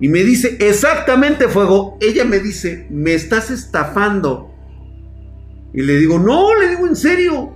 Y 0.00 0.08
me 0.08 0.24
dice, 0.24 0.56
exactamente 0.60 1.48
fuego. 1.48 1.96
Ella 2.00 2.24
me 2.24 2.40
dice, 2.40 2.88
me 2.90 3.14
estás 3.14 3.50
estafando. 3.50 4.50
Y 5.72 5.82
le 5.82 5.96
digo, 5.96 6.18
no, 6.18 6.54
le 6.56 6.70
digo 6.70 6.86
en 6.86 6.96
serio. 6.96 7.52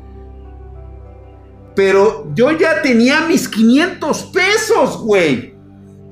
Pero 1.74 2.32
yo 2.34 2.52
ya 2.52 2.80
tenía 2.80 3.26
mis 3.26 3.48
500 3.48 4.32
pesos, 4.32 4.98
güey. 5.02 5.54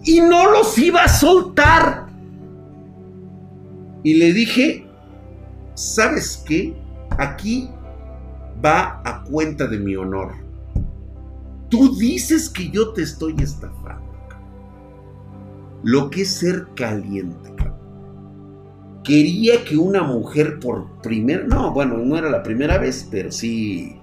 Y 0.04 0.20
no 0.20 0.50
los 0.50 0.76
iba 0.78 1.04
a 1.04 1.08
soltar. 1.08 2.06
Y 4.02 4.14
le 4.14 4.32
dije, 4.32 4.88
¿sabes 5.74 6.42
qué? 6.46 6.76
Aquí 7.18 7.70
va 8.64 9.00
a 9.04 9.22
cuenta 9.24 9.66
de 9.66 9.78
mi 9.78 9.96
honor. 9.96 10.32
Tú 11.68 11.96
dices 11.96 12.48
que 12.48 12.70
yo 12.70 12.92
te 12.92 13.02
estoy 13.02 13.34
estafando. 13.38 14.04
Lo 15.82 16.10
que 16.10 16.22
es 16.22 16.30
ser 16.30 16.68
caliente. 16.74 17.54
Quería 19.04 19.64
que 19.64 19.76
una 19.76 20.02
mujer 20.02 20.58
por 20.58 21.00
primera, 21.00 21.44
no, 21.44 21.72
bueno, 21.72 21.96
no 21.98 22.18
era 22.18 22.28
la 22.28 22.42
primera 22.42 22.76
vez, 22.78 23.06
pero 23.08 23.30
sí 23.30 24.00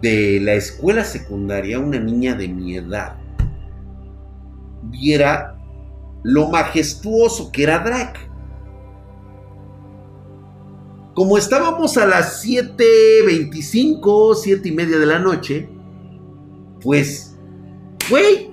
de 0.00 0.38
la 0.40 0.54
escuela 0.54 1.02
secundaria, 1.02 1.80
una 1.80 1.98
niña 1.98 2.36
de 2.36 2.46
mi 2.46 2.76
edad, 2.76 3.16
viera 4.84 5.56
lo 6.22 6.48
majestuoso 6.48 7.50
que 7.50 7.64
era 7.64 7.80
Drake. 7.80 8.27
Como 11.18 11.36
estábamos 11.36 11.96
a 11.96 12.06
las 12.06 12.46
7.25, 12.46 14.36
7 14.36 14.68
y 14.68 14.70
media 14.70 14.98
de 14.98 15.06
la 15.06 15.18
noche, 15.18 15.68
pues, 16.80 17.36
güey, 18.08 18.52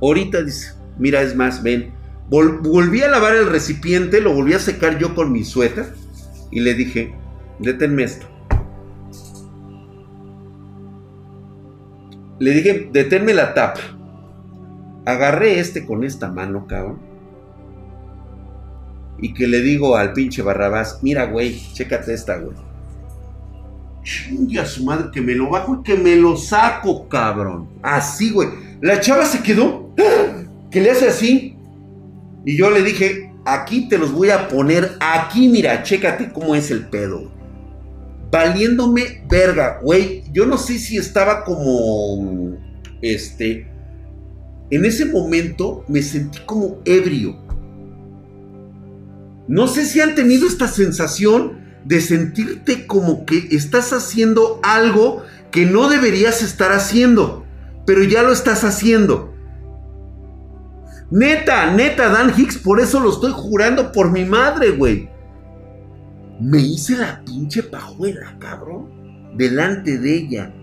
ahorita 0.00 0.42
dice, 0.42 0.72
mira, 0.98 1.20
es 1.20 1.36
más, 1.36 1.62
ven, 1.62 1.92
volví 2.30 3.02
a 3.02 3.10
lavar 3.10 3.36
el 3.36 3.50
recipiente, 3.50 4.22
lo 4.22 4.32
volví 4.32 4.54
a 4.54 4.58
secar 4.58 4.98
yo 4.98 5.14
con 5.14 5.30
mi 5.30 5.44
suéter 5.44 5.92
y 6.50 6.60
le 6.60 6.72
dije, 6.72 7.14
deténme 7.58 8.04
esto. 8.04 8.26
Le 12.38 12.50
dije, 12.50 12.88
deténme 12.90 13.34
la 13.34 13.52
tapa. 13.52 13.82
Agarré 15.04 15.60
este 15.60 15.84
con 15.84 16.02
esta 16.02 16.30
mano, 16.30 16.66
cabrón 16.66 17.11
y 19.22 19.32
que 19.32 19.46
le 19.46 19.62
digo 19.62 19.96
al 19.96 20.12
pinche 20.12 20.42
Barrabás, 20.42 20.98
mira, 21.00 21.26
güey, 21.26 21.62
chécate 21.72 22.12
esta, 22.12 22.38
güey. 22.38 22.56
Chingue 24.02 24.58
a 24.58 24.66
su 24.66 24.84
madre, 24.84 25.10
que 25.12 25.20
me 25.20 25.32
lo 25.36 25.48
bajo 25.48 25.76
y 25.76 25.82
que 25.84 25.94
me 25.94 26.16
lo 26.16 26.36
saco, 26.36 27.08
cabrón. 27.08 27.68
Así, 27.82 28.32
güey. 28.32 28.48
La 28.80 29.00
chava 29.00 29.24
se 29.24 29.40
quedó, 29.40 29.94
que 30.72 30.80
le 30.80 30.90
hace 30.90 31.06
así. 31.06 31.56
Y 32.44 32.56
yo 32.56 32.68
le 32.68 32.82
dije, 32.82 33.32
aquí 33.44 33.88
te 33.88 33.96
los 33.96 34.10
voy 34.10 34.30
a 34.30 34.48
poner, 34.48 34.96
aquí, 34.98 35.48
mira, 35.48 35.84
chécate 35.84 36.32
cómo 36.32 36.56
es 36.56 36.72
el 36.72 36.88
pedo. 36.88 37.30
Valiéndome 38.32 39.24
verga, 39.28 39.78
güey. 39.80 40.24
Yo 40.32 40.46
no 40.46 40.58
sé 40.58 40.80
si 40.80 40.96
estaba 40.96 41.44
como, 41.44 42.58
este, 43.00 43.68
en 44.70 44.84
ese 44.84 45.04
momento 45.04 45.84
me 45.86 46.02
sentí 46.02 46.40
como 46.44 46.78
ebrio. 46.84 47.36
No 49.52 49.68
sé 49.68 49.84
si 49.84 50.00
han 50.00 50.14
tenido 50.14 50.46
esta 50.46 50.66
sensación 50.66 51.58
de 51.84 52.00
sentirte 52.00 52.86
como 52.86 53.26
que 53.26 53.48
estás 53.50 53.92
haciendo 53.92 54.58
algo 54.62 55.24
que 55.50 55.66
no 55.66 55.90
deberías 55.90 56.40
estar 56.42 56.72
haciendo, 56.72 57.44
pero 57.84 58.02
ya 58.02 58.22
lo 58.22 58.32
estás 58.32 58.64
haciendo. 58.64 59.34
Neta, 61.10 61.70
neta, 61.70 62.08
Dan 62.08 62.32
Hicks, 62.34 62.56
por 62.56 62.80
eso 62.80 62.98
lo 62.98 63.10
estoy 63.10 63.32
jurando 63.32 63.92
por 63.92 64.10
mi 64.10 64.24
madre, 64.24 64.70
güey. 64.70 65.10
Me 66.40 66.58
hice 66.58 66.96
la 66.96 67.22
pinche 67.22 67.62
pajuela, 67.62 68.34
cabrón, 68.38 69.36
delante 69.36 69.98
de 69.98 70.16
ella. 70.16 70.54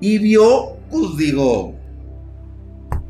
Y 0.00 0.16
vio, 0.20 0.78
pues 0.90 1.18
digo, 1.18 1.73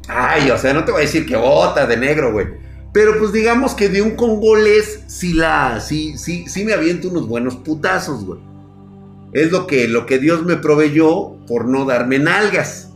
Ay, 0.08 0.50
o 0.50 0.58
sea, 0.58 0.74
no 0.74 0.84
te 0.84 0.92
voy 0.92 1.02
a 1.02 1.04
decir 1.04 1.26
que 1.26 1.36
bota 1.36 1.86
de 1.86 1.96
negro, 1.96 2.32
güey. 2.32 2.46
Pero 2.92 3.18
pues 3.18 3.32
digamos 3.32 3.74
que 3.74 3.88
de 3.88 4.02
un 4.02 4.12
congolés 4.12 5.00
sí 5.08 5.32
la, 5.32 5.80
sí, 5.80 6.16
sí 6.16 6.64
me 6.64 6.72
aviento 6.72 7.08
unos 7.08 7.26
buenos 7.26 7.56
putazos, 7.56 8.24
güey. 8.24 8.40
Es 9.34 9.50
lo 9.50 9.66
que, 9.66 9.88
lo 9.88 10.06
que 10.06 10.20
Dios 10.20 10.44
me 10.44 10.56
proveyó 10.56 11.36
por 11.48 11.66
no 11.66 11.84
darme 11.84 12.20
nalgas. 12.20 12.90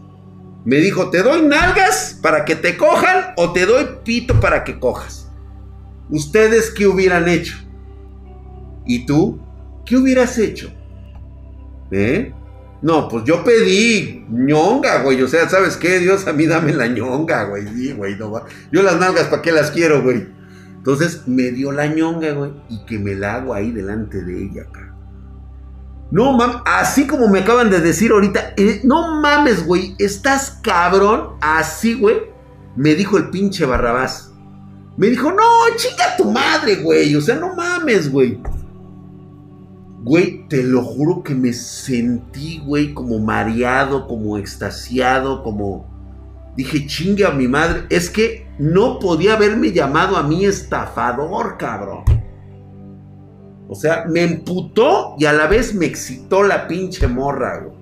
Me 0.65 0.77
dijo, 0.77 1.11
¿te 1.11 1.23
doy 1.25 1.43
nalgas 1.43 2.17
para 2.23 2.45
que 2.45 2.55
te 2.55 2.77
cojan 2.77 3.33
o 3.37 3.53
te 3.53 3.67
doy 3.67 3.85
pito 4.05 4.39
para 4.39 4.63
que 4.63 4.79
cojas? 4.79 5.29
¿Ustedes 6.09 6.71
qué 6.71 6.87
hubieran 6.87 7.29
hecho? 7.29 7.57
¿Y 8.87 9.05
tú? 9.05 9.41
¿Qué 9.85 9.97
hubieras 9.97 10.39
hecho? 10.39 10.71
¿Eh? 11.91 12.33
No, 12.81 13.09
pues 13.09 13.25
yo 13.25 13.43
pedí 13.43 14.25
ñonga, 14.31 15.03
güey. 15.03 15.21
O 15.23 15.29
sea, 15.29 15.49
¿sabes 15.49 15.77
qué? 15.77 15.99
Dios 15.99 16.27
a 16.27 16.33
mí 16.33 16.47
dame 16.47 16.73
la 16.73 16.87
ñonga, 16.87 17.45
güey. 17.45 17.67
Sí, 17.69 17.93
güey, 17.93 18.17
no 18.17 18.31
va. 18.31 18.45
Yo 18.71 18.83
las 18.83 18.99
nalgas, 18.99 19.27
¿para 19.27 19.43
qué 19.43 19.53
las 19.53 19.71
quiero, 19.71 20.03
güey? 20.03 20.29
Entonces 20.77 21.27
me 21.27 21.51
dio 21.51 21.73
la 21.73 21.87
ñonga, 21.87 22.33
güey. 22.33 22.53
Y 22.69 22.85
que 22.87 22.99
me 22.99 23.15
la 23.15 23.37
hago 23.37 23.55
ahí 23.55 23.73
delante 23.73 24.23
de 24.23 24.45
ella, 24.45 24.63
acá. 24.63 24.89
No 26.11 26.33
mames, 26.33 26.57
así 26.65 27.07
como 27.07 27.29
me 27.29 27.41
acaban 27.41 27.69
de 27.69 27.81
decir 27.81 28.13
ahorita, 28.13 28.55
eh, 28.57 28.81
no 28.85 29.21
mames, 29.21 29.67
güey, 29.67 29.95
estás 29.99 30.59
cabrón, 30.63 31.37
así, 31.43 31.95
güey, 31.95 32.17
me 32.77 32.95
dijo 32.95 33.19
el 33.19 33.29
pinche 33.29 33.67
Barrabás. 33.67 34.33
Me 34.97 35.09
dijo, 35.09 35.31
no, 35.31 35.77
chinga 35.77 36.17
tu 36.17 36.31
madre, 36.31 36.77
güey, 36.77 37.15
o 37.15 37.21
sea, 37.21 37.37
no 37.37 37.55
mames, 37.55 38.11
güey. 38.11 38.41
Güey, 40.09 40.49
te 40.49 40.63
lo 40.63 40.83
juro 40.83 41.23
que 41.23 41.35
me 41.35 41.53
sentí, 41.53 42.63
güey, 42.65 42.95
como 42.95 43.19
mareado, 43.19 44.09
como 44.09 44.39
extasiado, 44.39 45.43
como... 45.43 45.87
Dije, 46.57 46.87
chingue 46.87 47.27
a 47.27 47.31
mi 47.31 47.47
madre. 47.47 47.83
Es 47.91 48.09
que 48.09 48.47
no 48.59 49.01
podía 49.01 49.35
haberme 49.35 49.71
llamado 49.71 50.17
a 50.17 50.23
mí 50.23 50.47
estafador, 50.47 51.59
cabrón. 51.59 52.05
O 53.69 53.75
sea, 53.75 54.07
me 54.09 54.23
emputó 54.23 55.15
y 55.19 55.27
a 55.27 55.35
la 55.35 55.47
vez 55.47 55.75
me 55.75 55.85
excitó 55.85 56.43
la 56.43 56.67
pinche 56.67 57.07
morra, 57.07 57.59
güey. 57.59 57.77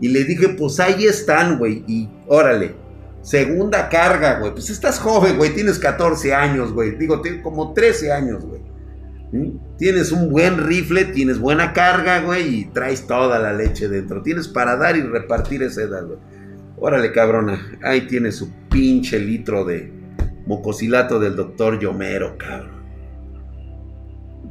Y 0.00 0.08
le 0.10 0.22
dije, 0.22 0.50
pues 0.50 0.78
ahí 0.78 1.06
están, 1.06 1.58
güey. 1.58 1.82
Y 1.88 2.08
órale, 2.28 2.76
segunda 3.20 3.88
carga, 3.88 4.38
güey. 4.38 4.52
Pues 4.52 4.70
estás 4.70 5.00
joven, 5.00 5.38
güey. 5.38 5.52
Tienes 5.56 5.80
14 5.80 6.32
años, 6.32 6.72
güey. 6.72 6.96
Digo, 6.96 7.20
tienes 7.20 7.42
como 7.42 7.72
13 7.72 8.12
años, 8.12 8.44
güey. 8.44 8.73
Tienes 9.78 10.12
un 10.12 10.30
buen 10.30 10.64
rifle, 10.64 11.06
tienes 11.06 11.38
buena 11.38 11.72
carga, 11.72 12.20
güey. 12.20 12.60
Y 12.60 12.64
traes 12.66 13.06
toda 13.06 13.38
la 13.38 13.52
leche 13.52 13.88
dentro. 13.88 14.22
Tienes 14.22 14.48
para 14.48 14.76
dar 14.76 14.96
y 14.96 15.02
repartir 15.02 15.62
esa 15.62 15.82
edad. 15.82 16.04
Órale, 16.76 17.12
cabrona. 17.12 17.78
Ahí 17.82 18.02
tiene 18.06 18.30
su 18.32 18.50
pinche 18.70 19.18
litro 19.18 19.64
de 19.64 19.92
mocosilato 20.46 21.18
del 21.18 21.36
doctor 21.36 21.78
Yomero, 21.78 22.36
cabrón. 22.38 22.84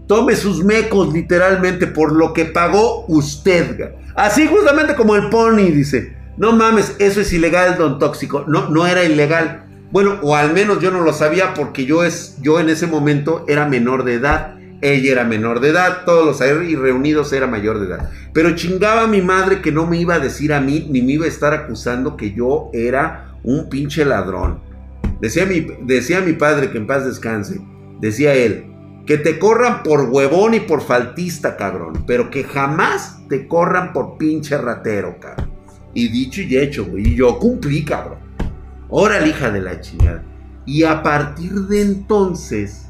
Tome 0.08 0.36
sus 0.36 0.64
mecos 0.64 1.14
literalmente 1.14 1.88
por 1.88 2.12
lo 2.12 2.34
que 2.34 2.46
pagó 2.46 3.06
usted. 3.08 3.94
Así 4.16 4.48
justamente 4.48 4.96
como 4.96 5.16
el 5.16 5.30
pony 5.30 5.72
dice. 5.72 6.18
No 6.36 6.52
mames, 6.52 6.96
eso 7.00 7.22
es 7.22 7.32
ilegal, 7.32 7.78
don 7.78 8.00
tóxico. 8.00 8.44
No, 8.48 8.70
no 8.70 8.88
era 8.88 9.04
ilegal. 9.04 9.66
Bueno, 9.92 10.18
o 10.24 10.36
al 10.36 10.54
menos 10.54 10.80
yo 10.80 10.90
no 10.90 11.02
lo 11.02 11.14
sabía 11.14 11.54
porque 11.54 11.86
yo, 11.86 12.04
es, 12.04 12.38
yo 12.42 12.60
en 12.60 12.70
ese 12.70 12.88
momento 12.88 13.46
era 13.48 13.68
menor 13.68 14.04
de 14.04 14.16
edad. 14.16 14.58
Ella 14.84 15.14
era 15.14 15.24
menor 15.24 15.62
de 15.62 15.70
edad, 15.70 16.04
todos 16.06 16.26
los 16.26 16.42
ahí 16.42 16.76
reunidos 16.76 17.32
era 17.32 17.48
mayor 17.48 17.80
de 17.80 17.86
edad. 17.86 18.10
Pero 18.34 18.54
chingaba 18.54 19.04
a 19.04 19.08
mi 19.08 19.22
madre 19.22 19.62
que 19.62 19.72
no 19.72 19.88
me 19.88 19.98
iba 19.98 20.16
a 20.16 20.20
decir 20.20 20.52
a 20.52 20.60
mí, 20.60 20.88
ni 20.92 21.02
me 21.02 21.14
iba 21.14 21.24
a 21.24 21.30
estar 21.30 21.54
acusando 21.54 22.18
que 22.18 22.34
yo 22.34 22.70
era 22.74 23.34
un 23.44 23.70
pinche 23.70 24.04
ladrón. 24.04 24.60
Decía 25.22 25.46
mi, 25.46 25.66
decía 25.84 26.20
mi 26.20 26.34
padre 26.34 26.70
que 26.70 26.80
en 26.80 26.86
paz 26.86 27.06
descanse. 27.06 27.62
Decía 28.02 28.34
él, 28.34 28.66
que 29.06 29.18
te 29.18 29.40
corran 29.40 29.84
por 29.84 30.10
huevón 30.10 30.54
y 30.54 30.60
por 30.60 30.82
faltista, 30.82 31.56
cabrón. 31.56 32.04
Pero 32.06 32.30
que 32.30 32.44
jamás 32.44 33.26
te 33.30 33.48
corran 33.48 33.94
por 33.94 34.18
pinche 34.18 34.58
ratero, 34.58 35.18
cabrón. 35.18 35.50
Y 35.94 36.10
dicho 36.10 36.42
y 36.42 36.58
hecho, 36.58 36.84
güey. 36.84 37.08
Y 37.08 37.16
yo 37.16 37.40
cumplí, 37.40 37.86
cabrón. 37.86 38.18
Órale, 38.90 39.30
hija 39.30 39.50
de 39.50 39.62
la 39.62 39.80
chingada. 39.80 40.26
Y 40.66 40.84
a 40.84 41.02
partir 41.02 41.54
de 41.54 41.82
entonces, 41.82 42.83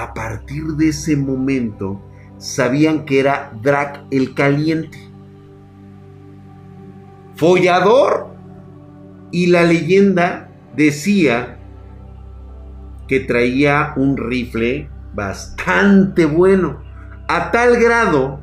a 0.00 0.14
partir 0.14 0.64
de 0.76 0.88
ese 0.88 1.14
momento, 1.14 2.00
sabían 2.38 3.04
que 3.04 3.20
era 3.20 3.52
Drac 3.62 4.04
el 4.10 4.34
Caliente. 4.34 4.98
Follador. 7.36 8.28
Y 9.30 9.46
la 9.46 9.62
leyenda 9.62 10.50
decía 10.74 11.58
que 13.06 13.20
traía 13.20 13.92
un 13.96 14.16
rifle 14.16 14.88
bastante 15.14 16.24
bueno. 16.24 16.82
A 17.28 17.50
tal 17.50 17.76
grado 17.76 18.40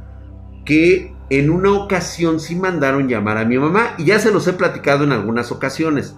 que 0.64 1.14
en 1.30 1.50
una 1.50 1.74
ocasión 1.74 2.40
sí 2.40 2.56
mandaron 2.56 3.10
llamar 3.10 3.38
a 3.38 3.46
mi 3.46 3.58
mamá. 3.58 3.96
Y 3.98 4.06
ya 4.06 4.20
se 4.20 4.32
los 4.32 4.48
he 4.48 4.54
platicado 4.54 5.04
en 5.04 5.12
algunas 5.12 5.52
ocasiones. 5.52 6.16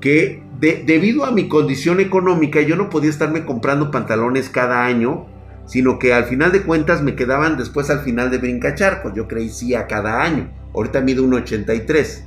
Que 0.00 0.44
debido 0.60 1.24
a 1.24 1.30
mi 1.30 1.48
condición 1.48 2.00
económica 2.00 2.60
yo 2.60 2.76
no 2.76 2.90
podía 2.90 3.10
estarme 3.10 3.44
comprando 3.44 3.90
pantalones 3.90 4.48
cada 4.48 4.84
año. 4.84 5.26
Sino 5.66 6.00
que 6.00 6.12
al 6.12 6.24
final 6.24 6.50
de 6.50 6.62
cuentas 6.62 7.00
me 7.00 7.14
quedaban 7.14 7.56
después 7.56 7.90
al 7.90 8.00
final 8.00 8.30
de 8.32 8.38
brincacharcos. 8.38 9.12
Yo 9.14 9.28
crecía 9.28 9.86
cada 9.86 10.20
año. 10.20 10.50
Ahorita 10.74 11.00
mido 11.00 11.24
1,83. 11.24 12.24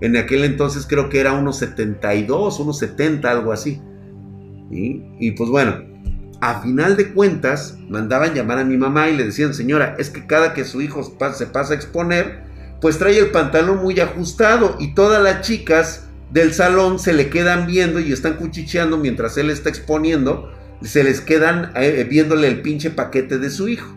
En 0.00 0.16
aquel 0.16 0.44
entonces 0.44 0.86
creo 0.86 1.10
que 1.10 1.20
era 1.20 1.38
1,72, 1.38 2.26
1,70, 2.26 3.24
algo 3.26 3.52
así. 3.52 3.82
Y 4.70 5.32
pues 5.32 5.50
bueno, 5.50 5.74
a 6.40 6.62
final 6.62 6.96
de 6.96 7.12
cuentas, 7.12 7.76
mandaban 7.88 8.34
llamar 8.34 8.58
a 8.58 8.64
mi 8.64 8.78
mamá 8.78 9.10
y 9.10 9.16
le 9.16 9.24
decían, 9.24 9.52
señora, 9.52 9.96
es 9.98 10.08
que 10.08 10.26
cada 10.26 10.54
que 10.54 10.64
su 10.64 10.80
hijo 10.80 11.02
se 11.02 11.46
pasa 11.46 11.74
a 11.74 11.76
exponer, 11.76 12.44
pues 12.80 12.98
trae 12.98 13.18
el 13.18 13.30
pantalón 13.30 13.82
muy 13.82 14.00
ajustado 14.00 14.76
y 14.78 14.94
todas 14.94 15.22
las 15.22 15.42
chicas 15.42 16.08
del 16.32 16.52
salón 16.52 16.98
se 16.98 17.12
le 17.12 17.28
quedan 17.28 17.66
viendo 17.66 18.00
y 18.00 18.12
están 18.12 18.34
cuchicheando 18.34 18.98
mientras 18.98 19.36
él 19.36 19.50
está 19.50 19.68
exponiendo, 19.68 20.50
se 20.82 21.04
les 21.04 21.20
quedan 21.20 21.72
eh, 21.76 22.06
viéndole 22.08 22.48
el 22.48 22.62
pinche 22.62 22.90
paquete 22.90 23.38
de 23.38 23.50
su 23.50 23.68
hijo. 23.68 23.92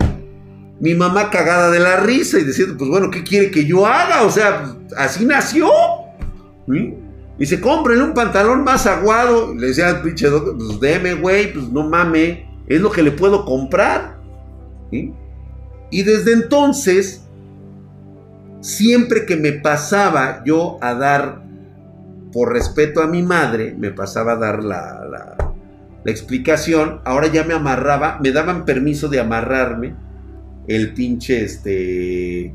Mi 0.80 0.94
mamá 0.94 1.30
cagada 1.30 1.70
de 1.70 1.78
la 1.78 1.98
risa 1.98 2.38
y 2.38 2.44
diciendo, 2.44 2.74
pues 2.76 2.90
bueno, 2.90 3.10
¿qué 3.10 3.22
quiere 3.22 3.50
que 3.50 3.64
yo 3.64 3.86
haga? 3.86 4.22
O 4.22 4.30
sea, 4.30 4.76
así 4.96 5.24
nació. 5.24 5.68
Y 7.38 7.46
se 7.46 7.60
compren 7.60 8.02
un 8.02 8.12
pantalón 8.12 8.64
más 8.64 8.86
aguado. 8.86 9.54
Le 9.54 9.68
decía 9.68 9.88
al 9.88 10.02
pinche 10.02 10.28
doctor, 10.28 10.56
pues 10.58 10.80
deme, 10.80 11.14
güey, 11.14 11.52
pues 11.52 11.68
no 11.68 11.88
mame. 11.88 12.48
Es 12.66 12.80
lo 12.80 12.90
que 12.90 13.02
le 13.02 13.12
puedo 13.12 13.44
comprar. 13.44 14.18
Y 14.90 16.02
desde 16.02 16.32
entonces, 16.32 17.24
siempre 18.60 19.26
que 19.26 19.36
me 19.36 19.52
pasaba 19.52 20.42
yo 20.44 20.78
a 20.80 20.94
dar, 20.94 21.43
por 22.34 22.52
respeto 22.52 23.00
a 23.00 23.06
mi 23.06 23.22
madre, 23.22 23.76
me 23.78 23.92
pasaba 23.92 24.32
a 24.32 24.36
dar 24.36 24.64
la, 24.64 25.04
la, 26.04 26.10
explicación. 26.10 27.00
Ahora 27.04 27.28
ya 27.28 27.44
me 27.44 27.54
amarraba, 27.54 28.18
me 28.20 28.32
daban 28.32 28.64
permiso 28.64 29.08
de 29.08 29.20
amarrarme 29.20 29.94
el 30.66 30.92
pinche, 30.94 31.44
este, 31.44 32.52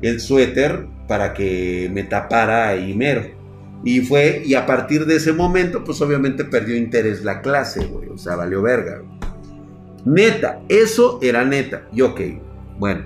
el 0.00 0.20
suéter 0.20 0.86
para 1.06 1.34
que 1.34 1.90
me 1.92 2.02
tapara 2.04 2.68
ahí 2.68 2.94
mero. 2.94 3.22
Y 3.84 4.00
fue, 4.00 4.42
y 4.44 4.54
a 4.54 4.64
partir 4.64 5.04
de 5.04 5.16
ese 5.16 5.34
momento, 5.34 5.84
pues 5.84 6.00
obviamente 6.00 6.44
perdió 6.44 6.74
interés 6.74 7.22
la 7.22 7.42
clase, 7.42 7.84
güey. 7.84 8.08
O 8.08 8.16
sea, 8.16 8.36
valió 8.36 8.62
verga. 8.62 9.02
Neta, 10.06 10.62
eso 10.68 11.18
era 11.20 11.44
neta. 11.44 11.86
Y 11.92 12.00
ok, 12.00 12.20
bueno. 12.78 13.04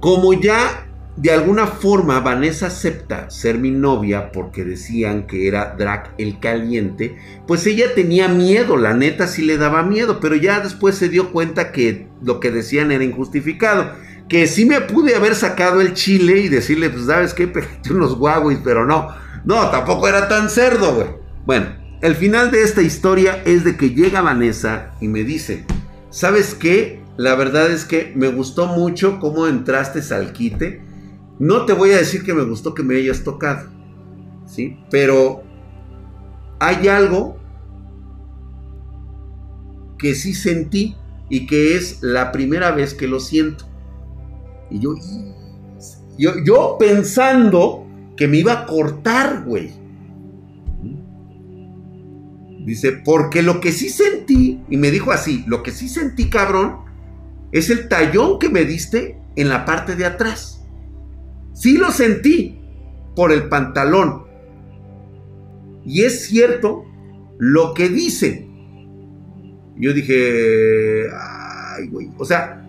Como 0.00 0.32
ya 0.34 0.85
de 1.16 1.30
alguna 1.30 1.66
forma 1.66 2.20
Vanessa 2.20 2.66
acepta 2.66 3.30
ser 3.30 3.58
mi 3.58 3.70
novia 3.70 4.32
porque 4.32 4.64
decían 4.64 5.26
que 5.26 5.48
era 5.48 5.74
Drac 5.78 6.12
el 6.18 6.40
caliente, 6.40 7.16
pues 7.46 7.66
ella 7.66 7.94
tenía 7.94 8.28
miedo, 8.28 8.76
la 8.76 8.94
neta 8.94 9.26
sí 9.26 9.42
le 9.42 9.56
daba 9.56 9.82
miedo, 9.82 10.20
pero 10.20 10.36
ya 10.36 10.60
después 10.60 10.94
se 10.96 11.08
dio 11.08 11.32
cuenta 11.32 11.72
que 11.72 12.08
lo 12.22 12.38
que 12.38 12.50
decían 12.50 12.92
era 12.92 13.04
injustificado 13.04 13.92
que 14.28 14.46
sí 14.46 14.64
me 14.64 14.80
pude 14.80 15.14
haber 15.14 15.34
sacado 15.34 15.80
el 15.80 15.94
chile 15.94 16.38
y 16.38 16.48
decirle, 16.48 16.90
pues, 16.90 17.06
¿sabes 17.06 17.34
qué? 17.34 17.46
Pégate 17.48 17.92
unos 17.92 18.16
guaguis, 18.16 18.58
pero 18.62 18.86
no. 18.86 19.08
No, 19.44 19.70
tampoco 19.70 20.08
era 20.08 20.28
tan 20.28 20.50
cerdo, 20.50 20.94
güey. 20.94 21.08
Bueno, 21.44 21.66
el 22.02 22.16
final 22.16 22.50
de 22.50 22.62
esta 22.62 22.82
historia 22.82 23.42
es 23.44 23.64
de 23.64 23.76
que 23.76 23.90
llega 23.90 24.20
Vanessa 24.20 24.90
y 25.00 25.08
me 25.08 25.22
dice, 25.22 25.64
¿sabes 26.10 26.54
qué? 26.54 27.00
La 27.16 27.34
verdad 27.36 27.70
es 27.70 27.84
que 27.84 28.12
me 28.16 28.28
gustó 28.28 28.66
mucho 28.66 29.20
cómo 29.20 29.46
entraste 29.46 30.02
al 30.14 30.32
quite. 30.32 30.82
No 31.38 31.66
te 31.66 31.72
voy 31.72 31.90
a 31.90 31.98
decir 31.98 32.24
que 32.24 32.34
me 32.34 32.44
gustó 32.44 32.74
que 32.74 32.82
me 32.82 32.96
hayas 32.96 33.22
tocado, 33.22 33.68
¿sí? 34.46 34.78
Pero 34.90 35.42
hay 36.58 36.88
algo 36.88 37.36
que 39.98 40.14
sí 40.14 40.34
sentí 40.34 40.96
y 41.28 41.46
que 41.46 41.76
es 41.76 42.02
la 42.02 42.32
primera 42.32 42.70
vez 42.70 42.94
que 42.94 43.06
lo 43.06 43.20
siento. 43.20 43.66
Y 44.70 44.80
yo, 44.80 44.94
yo, 46.18 46.32
yo 46.44 46.76
pensando 46.78 47.86
que 48.16 48.28
me 48.28 48.38
iba 48.38 48.52
a 48.52 48.66
cortar, 48.66 49.44
güey. 49.44 49.70
Dice, 52.64 52.92
porque 52.92 53.42
lo 53.42 53.60
que 53.60 53.70
sí 53.70 53.88
sentí, 53.88 54.60
y 54.68 54.76
me 54.76 54.90
dijo 54.90 55.12
así, 55.12 55.44
lo 55.46 55.62
que 55.62 55.70
sí 55.70 55.88
sentí, 55.88 56.28
cabrón, 56.28 56.78
es 57.52 57.70
el 57.70 57.88
tallón 57.88 58.38
que 58.40 58.48
me 58.48 58.64
diste 58.64 59.20
en 59.36 59.48
la 59.48 59.64
parte 59.64 59.94
de 59.94 60.04
atrás. 60.04 60.55
Sí 61.56 61.78
lo 61.78 61.90
sentí 61.90 62.60
por 63.14 63.32
el 63.32 63.48
pantalón. 63.48 64.24
Y 65.86 66.02
es 66.02 66.26
cierto 66.26 66.84
lo 67.38 67.72
que 67.72 67.88
dice. 67.88 68.46
Yo 69.78 69.94
dije, 69.94 71.06
ay, 71.18 71.88
güey. 71.88 72.10
O 72.18 72.26
sea, 72.26 72.62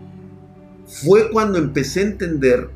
fue 0.85 1.29
cuando 1.31 1.57
empecé 1.57 1.99
a 1.99 2.03
entender 2.03 2.69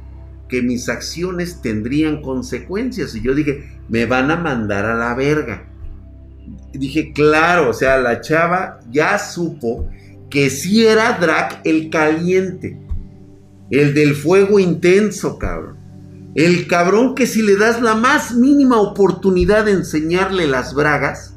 que 0.49 0.61
mis 0.61 0.89
acciones 0.89 1.61
tendrían 1.61 2.21
consecuencias. 2.21 3.15
Y 3.15 3.21
yo 3.21 3.33
dije, 3.33 3.79
me 3.87 4.05
van 4.05 4.31
a 4.31 4.35
mandar 4.35 4.85
a 4.85 4.95
la 4.95 5.15
verga. 5.15 5.69
dije, 6.73 7.13
claro, 7.13 7.69
o 7.69 7.73
sea, 7.73 7.97
la 7.97 8.19
chava 8.19 8.81
ya 8.91 9.17
supo 9.17 9.87
que 10.29 10.49
sí 10.49 10.85
era 10.85 11.17
Drac 11.19 11.61
el 11.63 11.89
caliente. 11.89 12.77
El 13.69 13.93
del 13.93 14.13
fuego 14.13 14.59
intenso, 14.59 15.39
cabrón. 15.39 15.80
El 16.35 16.67
cabrón 16.67 17.13
que 17.13 17.27
si 17.27 17.41
le 17.41 17.57
das 17.57 17.81
la 17.81 17.95
más 17.95 18.33
mínima 18.35 18.79
oportunidad 18.79 19.65
de 19.65 19.71
enseñarle 19.71 20.47
las 20.47 20.73
bragas, 20.73 21.35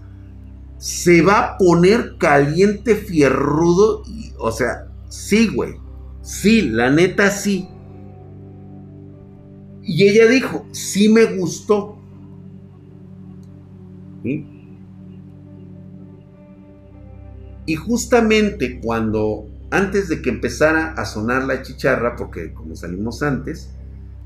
se 0.79 1.23
va 1.23 1.41
a 1.41 1.59
poner 1.59 2.17
caliente 2.19 2.95
fierrudo. 2.95 4.03
o 4.39 4.53
sea, 4.53 4.89
sí, 5.09 5.49
güey. 5.49 5.75
Sí, 6.23 6.63
la 6.63 6.91
neta 6.91 7.31
sí. 7.31 7.69
Y 9.83 10.05
ella 10.05 10.27
dijo, 10.29 10.67
sí 10.73 11.09
me 11.09 11.25
gustó. 11.37 11.99
Y 17.67 17.75
justamente 17.77 18.81
cuando 18.81 19.47
antes 19.71 20.09
de 20.09 20.23
que 20.23 20.31
empezara 20.31 20.93
a 20.93 21.05
sonar 21.05 21.45
la 21.45 21.63
chicharra, 21.63 22.17
porque 22.17 22.55
como 22.55 22.77
salimos 22.77 23.23
antes, 23.23 23.75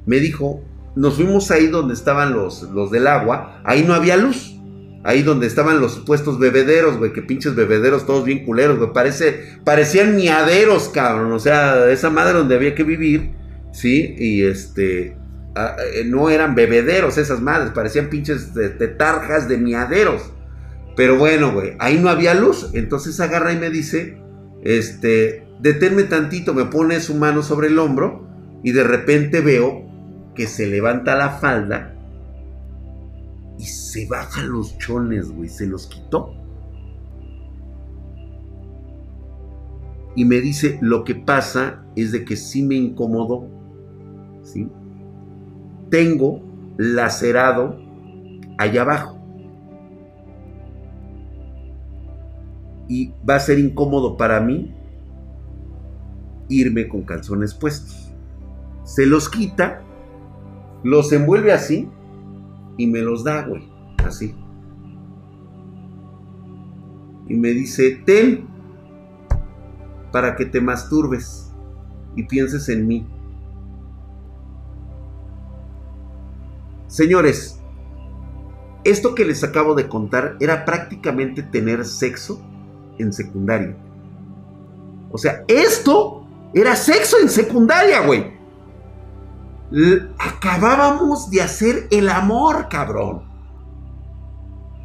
me 0.08 0.20
dijo, 0.20 0.64
nos 0.96 1.14
fuimos 1.14 1.50
ahí 1.50 1.66
donde 1.66 1.92
estaban 1.92 2.32
los, 2.32 2.62
los 2.62 2.90
del 2.90 3.06
agua, 3.06 3.60
ahí 3.64 3.84
no 3.86 3.94
había 3.94 4.16
luz. 4.16 4.54
Ahí 5.04 5.22
donde 5.22 5.46
estaban 5.46 5.80
los 5.80 5.94
supuestos 5.94 6.40
bebederos, 6.40 6.98
güey, 6.98 7.12
que 7.12 7.22
pinches 7.22 7.54
bebederos 7.54 8.04
todos 8.04 8.24
bien 8.24 8.44
culeros, 8.44 8.78
güey. 8.78 8.92
Parece, 8.92 9.58
parecían 9.64 10.16
miaderos, 10.16 10.88
cabrón. 10.88 11.30
O 11.32 11.38
sea, 11.38 11.88
esa 11.90 12.10
madre 12.10 12.36
donde 12.36 12.56
había 12.56 12.74
que 12.74 12.82
vivir, 12.82 13.30
¿sí? 13.70 14.16
Y 14.18 14.42
este, 14.42 15.16
eh, 15.56 16.04
no 16.04 16.30
eran 16.30 16.54
bebederos 16.54 17.16
esas 17.16 17.40
madres, 17.40 17.70
parecían 17.72 18.10
pinches 18.10 18.54
de, 18.54 18.70
tarjas 18.88 19.48
de 19.48 19.58
miaderos. 19.58 20.32
Pero 20.96 21.16
bueno, 21.16 21.52
güey, 21.52 21.74
ahí 21.78 21.98
no 21.98 22.08
había 22.08 22.34
luz. 22.34 22.70
Entonces 22.72 23.20
agarra 23.20 23.52
y 23.52 23.56
me 23.56 23.70
dice, 23.70 24.20
este, 24.64 25.46
deténme 25.60 26.04
tantito, 26.04 26.54
me 26.54 26.64
pone 26.64 26.98
su 27.00 27.14
mano 27.14 27.42
sobre 27.42 27.68
el 27.68 27.78
hombro 27.78 28.26
y 28.64 28.72
de 28.72 28.82
repente 28.82 29.40
veo 29.40 29.87
que 30.38 30.46
se 30.46 30.68
levanta 30.68 31.16
la 31.16 31.30
falda 31.30 31.96
y 33.58 33.64
se 33.64 34.06
baja 34.06 34.44
los 34.44 34.78
chones, 34.78 35.32
güey, 35.32 35.48
se 35.48 35.66
los 35.66 35.88
quitó. 35.88 36.32
Y 40.14 40.24
me 40.24 40.36
dice, 40.36 40.78
lo 40.80 41.02
que 41.02 41.16
pasa 41.16 41.84
es 41.96 42.12
de 42.12 42.24
que 42.24 42.36
sí 42.36 42.62
me 42.62 42.76
incomodó, 42.76 43.48
¿sí? 44.44 44.68
Tengo 45.90 46.40
lacerado 46.76 47.76
allá 48.58 48.82
abajo. 48.82 49.18
Y 52.86 53.12
va 53.28 53.34
a 53.34 53.40
ser 53.40 53.58
incómodo 53.58 54.16
para 54.16 54.38
mí 54.38 54.72
irme 56.48 56.86
con 56.86 57.02
calzones 57.02 57.54
puestos. 57.54 58.14
Se 58.84 59.04
los 59.04 59.28
quita, 59.28 59.82
los 60.82 61.12
envuelve 61.12 61.52
así 61.52 61.88
y 62.76 62.86
me 62.86 63.00
los 63.00 63.24
da, 63.24 63.42
güey. 63.42 63.68
Así. 64.04 64.34
Y 67.28 67.34
me 67.34 67.48
dice, 67.48 68.02
ten 68.06 68.46
para 70.12 70.36
que 70.36 70.46
te 70.46 70.60
masturbes 70.60 71.52
y 72.16 72.22
pienses 72.22 72.68
en 72.68 72.86
mí. 72.86 73.06
Señores, 76.86 77.60
esto 78.84 79.14
que 79.14 79.26
les 79.26 79.44
acabo 79.44 79.74
de 79.74 79.88
contar 79.88 80.36
era 80.40 80.64
prácticamente 80.64 81.42
tener 81.42 81.84
sexo 81.84 82.40
en 82.98 83.12
secundaria. 83.12 83.76
O 85.10 85.18
sea, 85.18 85.44
esto 85.48 86.26
era 86.54 86.74
sexo 86.74 87.18
en 87.20 87.28
secundaria, 87.28 88.06
güey 88.06 88.37
acabábamos 90.18 91.30
de 91.30 91.42
hacer 91.42 91.88
el 91.90 92.08
amor, 92.08 92.68
cabrón. 92.68 93.22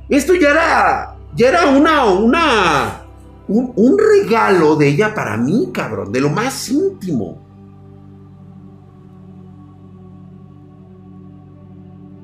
Esto 0.10 0.36
ya 0.36 0.52
era, 0.52 1.16
ya 1.36 1.50
era 1.50 1.66
una, 1.68 2.06
una, 2.06 3.02
un, 3.48 3.98
regalo 3.98 4.76
de 4.76 4.90
ella 4.90 5.16
para 5.16 5.38
mí, 5.38 5.70
cabrón, 5.74 6.12
de 6.12 6.22
lo 6.22 6.30
más 6.30 6.70
íntimo. 6.70 7.42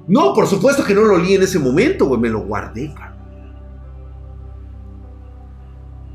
No, 0.07 0.34
por 0.34 0.47
supuesto 0.47 0.84
que 0.84 0.95
no 0.95 1.03
lo 1.03 1.18
leí 1.18 1.36
en 1.36 1.43
ese 1.43 1.60
momento, 1.60 2.07
güey, 2.07 2.20
me 2.20 2.30
lo 2.30 2.41
guardé, 2.41 2.93
cabrón. 2.93 3.20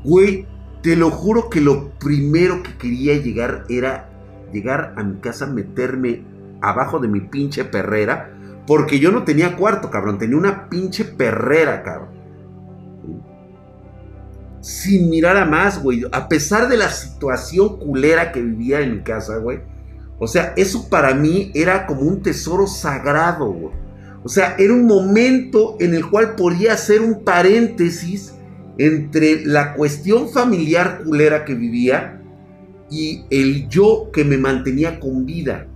Güey, 0.03 0.45
te 0.83 0.95
lo 0.95 1.09
juro 1.09 1.49
que 1.49 1.61
lo 1.61 1.97
primero 1.97 2.61
que 2.61 2.77
quería 2.77 3.17
llegar 3.17 3.65
era 3.69 4.11
llegar 4.53 4.93
a 4.97 5.03
mi 5.03 5.19
casa, 5.19 5.47
meterme 5.47 6.34
abajo 6.61 6.99
de 6.99 7.07
mi 7.07 7.21
pinche 7.21 7.63
perrera. 7.65 8.31
Porque 8.67 8.99
yo 8.99 9.11
no 9.11 9.23
tenía 9.23 9.55
cuarto, 9.55 9.89
cabrón. 9.91 10.17
Tenía 10.17 10.37
una 10.37 10.69
pinche 10.69 11.05
perrera, 11.05 11.83
cabrón. 11.83 12.09
Sin 14.61 15.09
mirar 15.09 15.37
a 15.37 15.45
más, 15.45 15.81
güey. 15.81 16.03
A 16.11 16.27
pesar 16.27 16.67
de 16.67 16.77
la 16.77 16.89
situación 16.89 17.77
culera 17.77 18.31
que 18.31 18.41
vivía 18.41 18.81
en 18.81 18.95
mi 18.95 19.03
casa, 19.03 19.37
güey. 19.37 19.59
O 20.17 20.27
sea, 20.27 20.53
eso 20.55 20.89
para 20.89 21.13
mí 21.13 21.51
era 21.53 21.85
como 21.85 22.01
un 22.01 22.21
tesoro 22.21 22.67
sagrado, 22.67 23.47
güey. 23.51 23.73
O 24.23 24.29
sea, 24.29 24.55
era 24.57 24.73
un 24.73 24.87
momento 24.87 25.77
en 25.79 25.93
el 25.93 26.09
cual 26.09 26.35
podía 26.35 26.73
hacer 26.73 27.01
un 27.01 27.23
paréntesis 27.23 28.33
entre 28.77 29.45
la 29.45 29.73
cuestión 29.75 30.29
familiar 30.29 31.03
culera 31.03 31.45
que 31.45 31.53
vivía 31.53 32.21
y 32.89 33.25
el 33.29 33.69
yo 33.69 34.09
que 34.11 34.23
me 34.23 34.37
mantenía 34.37 34.99
con 34.99 35.25
vida. 35.25 35.67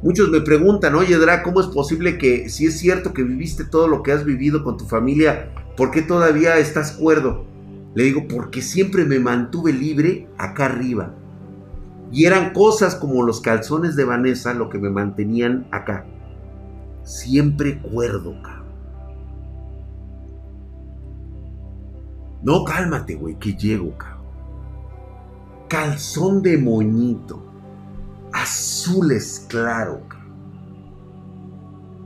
Muchos 0.00 0.30
me 0.30 0.40
preguntan, 0.40 0.94
oye 0.94 1.16
Dra, 1.16 1.42
¿cómo 1.42 1.60
es 1.60 1.66
posible 1.66 2.18
que 2.18 2.48
si 2.48 2.66
es 2.66 2.78
cierto 2.78 3.12
que 3.12 3.24
viviste 3.24 3.64
todo 3.64 3.88
lo 3.88 4.04
que 4.04 4.12
has 4.12 4.24
vivido 4.24 4.62
con 4.62 4.76
tu 4.76 4.84
familia, 4.84 5.50
¿por 5.76 5.90
qué 5.90 6.02
todavía 6.02 6.56
estás 6.58 6.92
cuerdo? 6.92 7.44
Le 7.96 8.04
digo, 8.04 8.28
porque 8.28 8.62
siempre 8.62 9.04
me 9.04 9.18
mantuve 9.18 9.72
libre 9.72 10.28
acá 10.38 10.66
arriba. 10.66 11.14
Y 12.12 12.26
eran 12.26 12.52
cosas 12.52 12.94
como 12.94 13.24
los 13.24 13.40
calzones 13.40 13.96
de 13.96 14.04
Vanessa 14.04 14.54
lo 14.54 14.68
que 14.68 14.78
me 14.78 14.88
mantenían 14.88 15.66
acá. 15.72 16.06
Siempre 17.02 17.80
cuerdo, 17.80 18.40
cabrón. 18.40 18.68
No, 22.44 22.62
cálmate, 22.62 23.16
güey, 23.16 23.36
que 23.36 23.54
llego, 23.54 23.98
cabrón. 23.98 24.18
Calzón 25.68 26.40
de 26.40 26.56
moñito 26.56 27.47
azules 28.32 29.46
claro. 29.48 30.00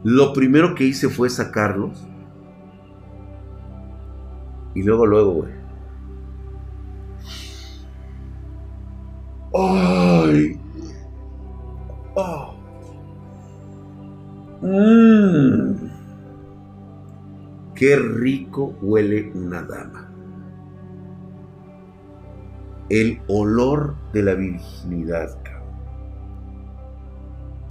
Lo 0.04 0.32
primero 0.32 0.74
que 0.74 0.84
hice 0.84 1.08
fue 1.08 1.30
sacarlos. 1.30 2.06
Y 4.74 4.82
luego, 4.82 5.06
luego, 5.06 5.32
güey. 5.32 5.52
¡Ay! 9.54 10.60
Oh. 12.14 12.54
Mm. 14.62 15.74
¡Qué 17.74 17.96
rico 17.96 18.74
huele 18.80 19.30
una 19.34 19.62
dama! 19.62 20.08
El 22.88 23.20
olor 23.28 23.94
de 24.12 24.22
la 24.22 24.34
virginidad. 24.34 25.51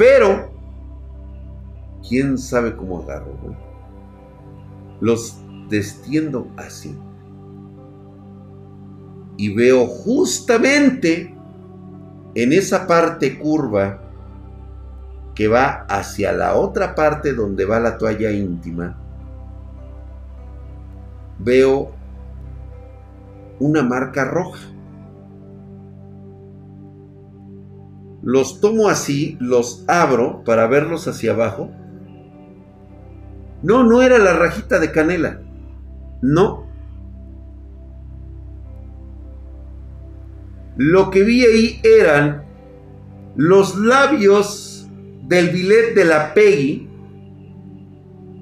Pero, 0.02 0.50
quién 2.10 2.36
sabe 2.40 2.76
cómo 2.76 3.04
agarro, 3.04 3.38
güey. 3.44 3.56
Los 5.00 5.40
destiendo 5.70 6.48
así. 6.58 6.98
Y 9.38 9.54
veo 9.54 9.86
justamente 9.86 11.36
en 12.34 12.52
esa 12.52 12.88
parte 12.88 13.38
curva 13.38 14.02
que 15.36 15.48
va 15.48 15.86
hacia 15.88 16.32
la 16.32 16.56
otra 16.56 16.96
parte 16.96 17.34
donde 17.34 17.66
va 17.66 17.80
la 17.80 18.00
toalla 18.00 18.32
íntima, 18.32 18.98
veo 21.38 21.92
una 23.60 23.84
marca 23.84 24.26
roja. 24.26 24.68
Los 28.24 28.62
tomo 28.62 28.90
así, 28.90 29.38
los 29.40 29.84
abro 29.88 30.44
para 30.44 30.68
verlos 30.68 31.08
hacia 31.08 31.32
abajo. 31.32 31.72
No, 33.64 33.84
no 33.84 34.02
era 34.02 34.18
la 34.20 34.34
rajita 34.34 34.80
de 34.80 34.92
canela. 34.92 35.42
No. 36.22 36.68
Lo 40.78 41.10
que 41.10 41.24
vi 41.24 41.46
ahí 41.46 41.82
eran 41.84 42.46
los 43.36 43.76
labios 43.78 44.88
del 45.28 45.50
bilet 45.50 45.96
de 45.96 46.06
la 46.06 46.34
Peggy 46.34 46.90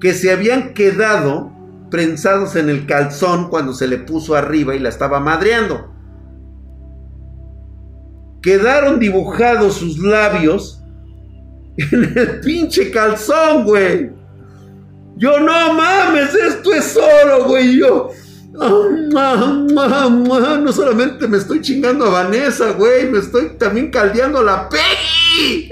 que 0.00 0.14
se 0.14 0.32
habían 0.32 0.72
quedado 0.72 1.52
prensados 1.90 2.56
en 2.56 2.70
el 2.70 2.86
calzón 2.86 3.48
cuando 3.50 3.74
se 3.74 3.88
le 3.88 3.98
puso 3.98 4.34
arriba 4.34 4.74
y 4.74 4.78
la 4.78 4.88
estaba 4.88 5.20
madreando 5.20 5.90
quedaron 8.42 8.98
dibujados 8.98 9.76
sus 9.76 9.98
labios 9.98 10.82
en 11.76 12.12
el 12.16 12.40
pinche 12.40 12.90
calzón, 12.90 13.64
güey. 13.64 14.10
Yo 15.16 15.38
no 15.38 15.74
mames, 15.74 16.34
esto 16.34 16.72
es 16.72 16.84
solo, 16.84 17.44
güey. 17.44 17.78
Yo, 17.78 18.10
no 18.52 19.68
solamente 20.72 21.28
me 21.28 21.36
estoy 21.38 21.60
chingando 21.60 22.06
a 22.06 22.24
Vanessa, 22.24 22.72
güey, 22.72 23.10
me 23.10 23.18
estoy 23.18 23.50
también 23.58 23.90
caldeando 23.90 24.38
a 24.38 24.44
la 24.44 24.68
Peggy. 24.68 25.68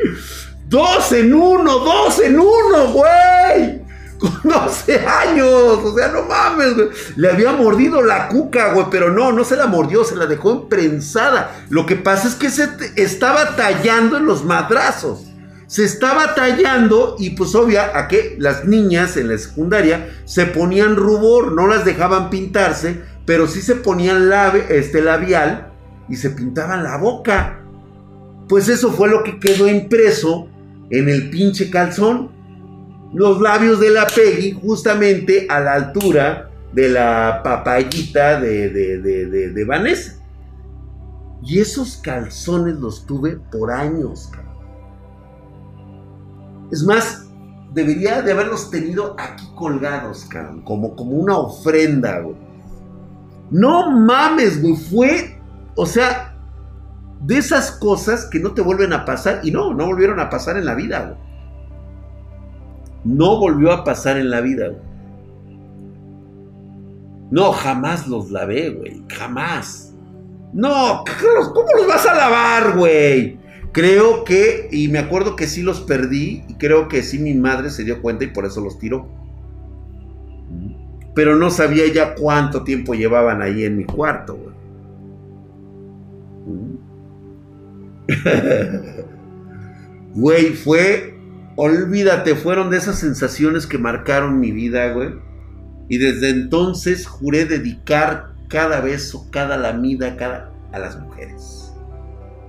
Dos 0.66 1.12
en 1.12 1.32
uno, 1.32 1.78
dos 1.78 2.20
en 2.20 2.38
uno, 2.38 2.92
güey. 2.92 3.77
Con 4.18 4.40
12 4.42 5.06
años, 5.06 5.46
o 5.46 5.94
sea, 5.96 6.08
no 6.08 6.22
mames, 6.22 6.74
güey. 6.74 6.88
Le 7.16 7.30
había 7.30 7.52
mordido 7.52 8.02
la 8.02 8.28
cuca, 8.28 8.72
güey, 8.72 8.86
pero 8.90 9.12
no, 9.12 9.32
no 9.32 9.44
se 9.44 9.56
la 9.56 9.66
mordió, 9.66 10.04
se 10.04 10.16
la 10.16 10.26
dejó 10.26 10.52
emprensada. 10.52 11.64
Lo 11.68 11.86
que 11.86 11.96
pasa 11.96 12.28
es 12.28 12.34
que 12.34 12.50
se 12.50 12.68
estaba 12.96 13.56
tallando 13.56 14.16
en 14.16 14.26
los 14.26 14.44
madrazos. 14.44 15.24
Se 15.68 15.84
estaba 15.84 16.34
tallando 16.34 17.16
y 17.18 17.30
pues 17.30 17.54
obvia 17.54 17.98
a 17.98 18.08
que 18.08 18.36
las 18.38 18.64
niñas 18.64 19.18
en 19.18 19.28
la 19.28 19.36
secundaria 19.36 20.08
se 20.24 20.46
ponían 20.46 20.96
rubor, 20.96 21.52
no 21.52 21.66
las 21.66 21.84
dejaban 21.84 22.30
pintarse, 22.30 23.02
pero 23.26 23.46
sí 23.46 23.60
se 23.60 23.74
ponían 23.76 24.32
este 24.70 25.02
labial 25.02 25.70
y 26.08 26.16
se 26.16 26.30
pintaban 26.30 26.82
la 26.82 26.96
boca. 26.96 27.60
Pues 28.48 28.70
eso 28.70 28.90
fue 28.92 29.10
lo 29.10 29.22
que 29.22 29.38
quedó 29.38 29.68
impreso 29.68 30.48
en 30.90 31.10
el 31.10 31.28
pinche 31.28 31.70
calzón. 31.70 32.30
Los 33.12 33.40
labios 33.40 33.80
de 33.80 33.90
la 33.90 34.06
Peggy 34.06 34.52
justamente 34.52 35.46
a 35.48 35.60
la 35.60 35.74
altura 35.74 36.50
de 36.72 36.88
la 36.90 37.40
papayita 37.42 38.40
de, 38.40 38.68
de, 38.70 39.50
de, 39.50 39.64
Vanessa. 39.64 40.14
Y 41.42 41.60
esos 41.60 41.96
calzones 41.96 42.78
los 42.78 43.06
tuve 43.06 43.36
por 43.50 43.70
años, 43.70 44.30
Es 46.70 46.82
más, 46.82 47.26
debería 47.72 48.20
de 48.20 48.32
haberlos 48.32 48.70
tenido 48.70 49.16
aquí 49.18 49.46
colgados, 49.54 50.26
cabrón, 50.26 50.62
como, 50.62 50.94
como 50.94 51.12
una 51.12 51.38
ofrenda, 51.38 52.20
güey. 52.20 52.36
No 53.50 53.90
mames, 53.90 54.60
güey, 54.60 54.76
fue, 54.76 55.40
o 55.74 55.86
sea, 55.86 56.36
de 57.20 57.38
esas 57.38 57.72
cosas 57.72 58.26
que 58.26 58.38
no 58.38 58.52
te 58.52 58.60
vuelven 58.60 58.92
a 58.92 59.04
pasar. 59.04 59.40
Y 59.42 59.50
no, 59.50 59.72
no 59.72 59.86
volvieron 59.86 60.20
a 60.20 60.28
pasar 60.28 60.56
en 60.56 60.66
la 60.66 60.74
vida, 60.74 61.00
güey. 61.00 61.27
No 63.04 63.38
volvió 63.38 63.72
a 63.72 63.84
pasar 63.84 64.16
en 64.18 64.30
la 64.30 64.40
vida. 64.40 64.72
No, 67.30 67.52
jamás 67.52 68.08
los 68.08 68.30
lavé, 68.30 68.70
güey. 68.70 69.02
Jamás. 69.08 69.94
No, 70.52 71.04
¿cómo 71.54 71.68
los 71.76 71.86
vas 71.86 72.06
a 72.06 72.14
lavar, 72.14 72.76
güey? 72.76 73.38
Creo 73.72 74.24
que, 74.24 74.68
y 74.72 74.88
me 74.88 74.98
acuerdo 74.98 75.36
que 75.36 75.46
sí 75.46 75.62
los 75.62 75.80
perdí, 75.82 76.42
y 76.48 76.54
creo 76.54 76.88
que 76.88 77.02
sí 77.02 77.18
mi 77.18 77.34
madre 77.34 77.70
se 77.70 77.84
dio 77.84 78.00
cuenta 78.00 78.24
y 78.24 78.28
por 78.28 78.46
eso 78.46 78.62
los 78.62 78.78
tiró. 78.78 79.08
Pero 81.14 81.36
no 81.36 81.50
sabía 81.50 81.84
ya 81.92 82.14
cuánto 82.14 82.64
tiempo 82.64 82.94
llevaban 82.94 83.42
ahí 83.42 83.64
en 83.64 83.76
mi 83.76 83.84
cuarto, 83.84 84.36
güey. 84.36 84.54
Güey, 90.14 90.54
fue, 90.54 91.17
olvídate, 91.58 92.36
fueron 92.36 92.70
de 92.70 92.76
esas 92.76 93.00
sensaciones 93.00 93.66
que 93.66 93.78
marcaron 93.78 94.38
mi 94.38 94.52
vida, 94.52 94.92
güey. 94.92 95.10
Y 95.88 95.98
desde 95.98 96.30
entonces 96.30 97.06
juré 97.06 97.46
dedicar 97.46 98.32
cada 98.48 98.80
beso, 98.80 99.28
cada 99.30 99.56
lamida, 99.56 100.16
cada 100.16 100.52
a 100.72 100.78
las 100.78 100.98
mujeres. 101.00 101.74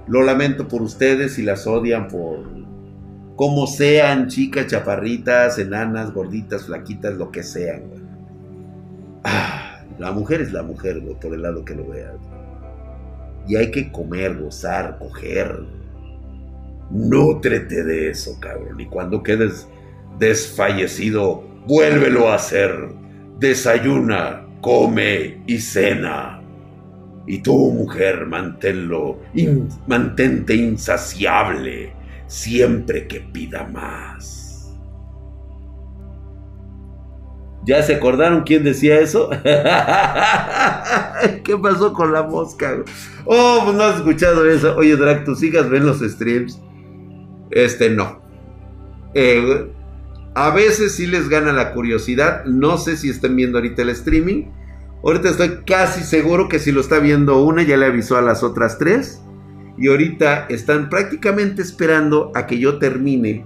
Lo 0.07 0.21
lamento 0.21 0.67
por 0.67 0.83
ustedes 0.83 1.33
si 1.33 1.41
las 1.41 1.65
odian 1.65 2.07
por 2.07 2.59
como 3.35 3.67
sean, 3.67 4.27
chicas, 4.27 4.67
chaparritas, 4.67 5.57
enanas, 5.59 6.13
gorditas, 6.13 6.65
flaquitas, 6.65 7.15
lo 7.15 7.31
que 7.31 7.41
sean, 7.41 7.87
güey. 7.87 8.01
Ah, 9.23 9.81
la 9.97 10.11
mujer 10.11 10.41
es 10.41 10.51
la 10.51 10.61
mujer, 10.61 10.99
güey, 10.99 11.17
por 11.19 11.33
el 11.33 11.43
lado 11.43 11.63
que 11.63 11.73
lo 11.73 11.87
veas. 11.87 12.15
Y 13.47 13.55
hay 13.55 13.71
que 13.71 13.91
comer, 13.91 14.37
gozar, 14.37 14.97
coger. 14.99 15.57
Nútrete 16.89 17.83
de 17.83 18.09
eso, 18.09 18.39
cabrón. 18.39 18.79
Y 18.79 18.85
cuando 18.85 19.21
quedes 19.21 19.67
desfallecido, 20.17 21.43
vuélvelo 21.67 22.29
a 22.29 22.35
hacer. 22.35 22.89
Desayuna, 23.39 24.45
come 24.61 25.41
y 25.45 25.59
cena. 25.59 26.41
Y 27.27 27.39
tú, 27.39 27.71
mujer, 27.71 28.25
manténlo, 28.25 29.19
mantente 29.87 30.55
insaciable 30.55 31.93
siempre 32.25 33.07
que 33.07 33.19
pida 33.19 33.65
más. 33.65 34.75
¿Ya 37.65 37.83
se 37.83 37.95
acordaron 37.95 38.43
quién 38.43 38.63
decía 38.63 38.99
eso? 38.99 39.29
¿Qué 41.43 41.57
pasó 41.61 41.93
con 41.93 42.13
la 42.13 42.23
mosca? 42.23 42.83
Oh, 43.25 43.61
pues 43.63 43.75
no 43.75 43.83
has 43.83 43.97
escuchado 43.97 44.49
eso. 44.49 44.75
Oye, 44.75 44.95
Drac, 44.95 45.25
tus 45.25 45.43
hijas 45.43 45.69
ven 45.69 45.85
los 45.85 45.99
streams. 45.99 46.59
Este 47.51 47.89
no. 47.89 48.21
Eh, 49.13 49.71
a 50.35 50.51
veces 50.51 50.93
sí 50.93 51.07
les 51.07 51.29
gana 51.29 51.51
la 51.53 51.73
curiosidad. 51.73 52.45
No 52.45 52.77
sé 52.77 52.97
si 52.97 53.09
están 53.09 53.35
viendo 53.35 53.57
ahorita 53.57 53.81
el 53.81 53.89
streaming. 53.89 54.45
Ahorita 55.03 55.29
estoy 55.29 55.61
casi 55.65 56.03
seguro 56.03 56.49
que 56.49 56.59
si 56.59 56.71
lo 56.71 56.81
está 56.81 56.99
viendo 56.99 57.43
una, 57.43 57.63
ya 57.63 57.77
le 57.77 57.85
avisó 57.85 58.17
a 58.17 58.21
las 58.21 58.43
otras 58.43 58.77
tres. 58.77 59.21
Y 59.77 59.87
ahorita 59.87 60.47
están 60.49 60.89
prácticamente 60.89 61.61
esperando 61.61 62.31
a 62.35 62.47
que 62.47 62.59
yo 62.59 62.79
termine 62.79 63.45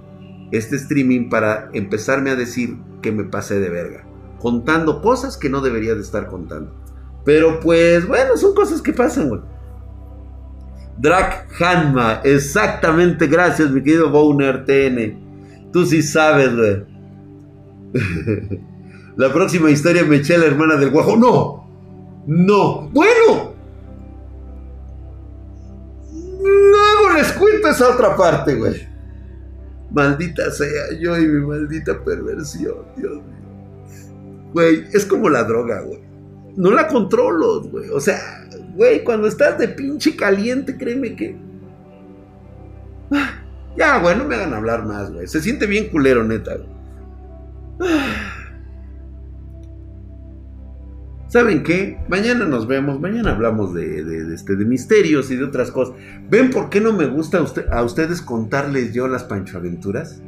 este 0.51 0.75
streaming 0.75 1.29
para 1.29 1.69
empezarme 1.73 2.31
a 2.31 2.35
decir 2.35 2.77
que 3.01 3.11
me 3.11 3.23
pasé 3.23 3.59
de 3.59 3.69
verga. 3.69 4.05
Contando 4.39 5.01
cosas 5.01 5.37
que 5.37 5.49
no 5.49 5.61
debería 5.61 5.95
de 5.95 6.01
estar 6.01 6.27
contando. 6.27 6.75
Pero 7.23 7.59
pues 7.59 8.07
bueno, 8.07 8.35
son 8.35 8.53
cosas 8.53 8.81
que 8.81 8.93
pasan, 8.93 9.29
güey. 9.29 9.41
Drac 10.97 11.47
Hanma, 11.59 12.21
exactamente, 12.23 13.27
gracias, 13.27 13.71
mi 13.71 13.81
querido 13.81 14.09
Bowner 14.09 14.65
TN. 14.65 15.71
Tú 15.71 15.85
sí 15.85 16.01
sabes, 16.01 16.55
güey. 16.55 16.85
la 19.17 19.31
próxima 19.33 19.69
historia 19.71 20.03
me 20.03 20.17
eché 20.17 20.37
la 20.37 20.45
hermana 20.45 20.75
del 20.75 20.91
guajo. 20.91 21.15
No, 21.17 21.67
no, 22.27 22.89
bueno. 22.89 23.53
Luego 26.41 27.17
les 27.17 27.31
cuento 27.33 27.69
esa 27.69 27.89
otra 27.89 28.15
parte, 28.15 28.55
güey. 28.55 28.87
Maldita 29.91 30.49
sea 30.51 30.97
yo 30.99 31.17
y 31.17 31.27
mi 31.27 31.45
maldita 31.45 32.03
perversión, 32.03 32.85
Dios 32.97 33.13
mío. 33.13 33.33
Güey, 34.53 34.85
es 34.93 35.05
como 35.05 35.29
la 35.29 35.43
droga, 35.43 35.81
güey. 35.81 36.01
No 36.55 36.71
la 36.71 36.87
controlo, 36.87 37.61
güey. 37.63 37.89
O 37.89 37.99
sea, 37.99 38.47
güey, 38.75 39.03
cuando 39.03 39.27
estás 39.27 39.57
de 39.57 39.67
pinche 39.67 40.15
caliente, 40.15 40.77
créeme 40.77 41.15
que... 41.15 41.35
Ah, 43.11 43.43
ya, 43.77 43.99
güey, 43.99 44.17
no 44.17 44.25
me 44.25 44.35
hagan 44.35 44.53
hablar 44.53 44.85
más, 44.85 45.11
güey. 45.11 45.27
Se 45.27 45.41
siente 45.41 45.65
bien 45.65 45.89
culero, 45.89 46.23
neta. 46.23 46.57
Ah. 47.79 48.33
¿Saben 51.33 51.63
qué? 51.63 51.97
Mañana 52.09 52.45
nos 52.45 52.67
vemos, 52.67 52.99
mañana 52.99 53.31
hablamos 53.31 53.73
de, 53.73 54.35
este, 54.35 54.55
de 54.55 54.65
misterios 54.65 55.31
y 55.31 55.35
de 55.35 55.43
otras 55.43 55.71
cosas. 55.71 55.95
¿Ven 56.29 56.51
por 56.51 56.69
qué 56.69 56.79
no 56.79 56.93
me 56.93 57.07
gusta 57.07 57.43
a, 57.71 57.81
ustedes 57.81 58.21
contarles 58.21 58.93
yo 58.93 59.07
las 59.07 59.23
Pancho 59.23 59.57
Aventuras? 59.57 60.21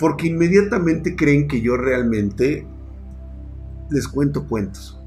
Porque 0.00 0.26
inmediatamente 0.26 1.14
creen 1.14 1.46
que 1.46 1.60
yo 1.60 1.76
realmente 1.76 2.66
les 3.88 4.08
cuento 4.08 4.48
cuentos. 4.48 4.97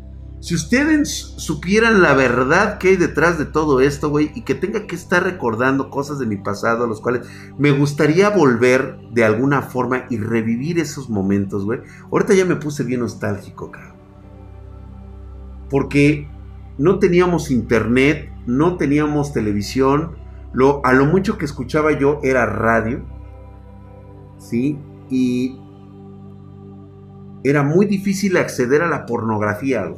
Si 0.41 0.55
ustedes 0.55 1.09
supieran 1.37 2.01
la 2.01 2.13
verdad 2.13 2.77
que 2.77 2.89
hay 2.89 2.95
detrás 2.97 3.37
de 3.37 3.45
todo 3.45 3.79
esto, 3.79 4.09
güey, 4.09 4.31
y 4.35 4.41
que 4.41 4.55
tenga 4.55 4.87
que 4.87 4.95
estar 4.95 5.23
recordando 5.23 5.89
cosas 5.89 6.19
de 6.19 6.25
mi 6.25 6.35
pasado, 6.35 6.83
a 6.83 6.87
los 6.87 6.99
cuales 6.99 7.27
me 7.57 7.71
gustaría 7.71 8.29
volver 8.29 8.97
de 9.13 9.23
alguna 9.23 9.61
forma 9.61 10.05
y 10.09 10.17
revivir 10.17 10.79
esos 10.79 11.09
momentos, 11.09 11.63
güey. 11.63 11.79
Ahorita 12.11 12.33
ya 12.33 12.43
me 12.43 12.57
puse 12.57 12.83
bien 12.83 12.99
nostálgico, 12.99 13.71
cabrón 13.71 14.01
porque 15.71 16.27
no 16.77 16.99
teníamos 16.99 17.49
internet, 17.49 18.29
no 18.45 18.75
teníamos 18.75 19.33
televisión, 19.33 20.17
lo, 20.51 20.85
a 20.85 20.91
lo 20.91 21.05
mucho 21.05 21.37
que 21.37 21.45
escuchaba 21.45 21.97
yo 21.97 22.19
era 22.21 22.45
radio, 22.45 23.01
¿sí? 24.37 24.77
Y 25.09 25.57
era 27.43 27.63
muy 27.63 27.85
difícil 27.85 28.35
acceder 28.35 28.81
a 28.81 28.89
la 28.89 29.05
pornografía. 29.05 29.91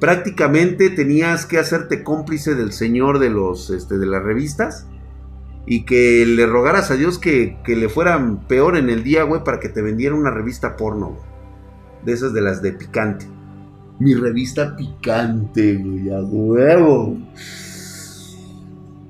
Prácticamente 0.00 0.90
tenías 0.90 1.46
que 1.46 1.58
hacerte 1.58 2.02
cómplice 2.02 2.54
del 2.54 2.72
señor 2.72 3.18
de, 3.18 3.30
los, 3.30 3.70
este, 3.70 3.98
de 3.98 4.06
las 4.06 4.22
revistas 4.22 4.86
y 5.66 5.84
que 5.84 6.24
le 6.26 6.46
rogaras 6.46 6.90
a 6.90 6.96
Dios 6.96 7.18
que, 7.18 7.58
que, 7.64 7.76
le 7.76 7.88
fueran 7.88 8.48
peor 8.48 8.76
en 8.76 8.88
el 8.90 9.04
día, 9.04 9.22
güey, 9.24 9.44
para 9.44 9.60
que 9.60 9.68
te 9.68 9.82
vendiera 9.82 10.14
una 10.14 10.30
revista 10.30 10.76
porno, 10.76 11.18
de 12.04 12.12
esas 12.12 12.32
de 12.32 12.40
las 12.40 12.62
de 12.62 12.72
picante 12.72 13.26
mi 14.00 14.14
revista 14.14 14.74
picante, 14.74 15.76
güey, 15.76 16.10
a 16.10 16.20
huevo. 16.20 17.18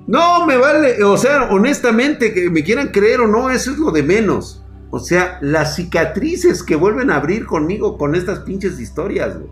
No, 0.05 0.45
me 0.45 0.57
vale, 0.57 1.01
o 1.03 1.17
sea, 1.17 1.49
honestamente, 1.49 2.33
que 2.33 2.49
me 2.49 2.63
quieran 2.63 2.89
creer 2.89 3.21
o 3.21 3.27
no, 3.27 3.49
eso 3.49 3.71
es 3.71 3.77
lo 3.77 3.91
de 3.91 4.03
menos. 4.03 4.63
O 4.89 4.99
sea, 4.99 5.37
las 5.41 5.77
cicatrices 5.77 6.61
que 6.61 6.75
vuelven 6.75 7.09
a 7.09 7.15
abrir 7.15 7.45
conmigo 7.45 7.97
con 7.97 8.15
estas 8.15 8.39
pinches 8.39 8.79
historias, 8.79 9.39
güey. 9.39 9.49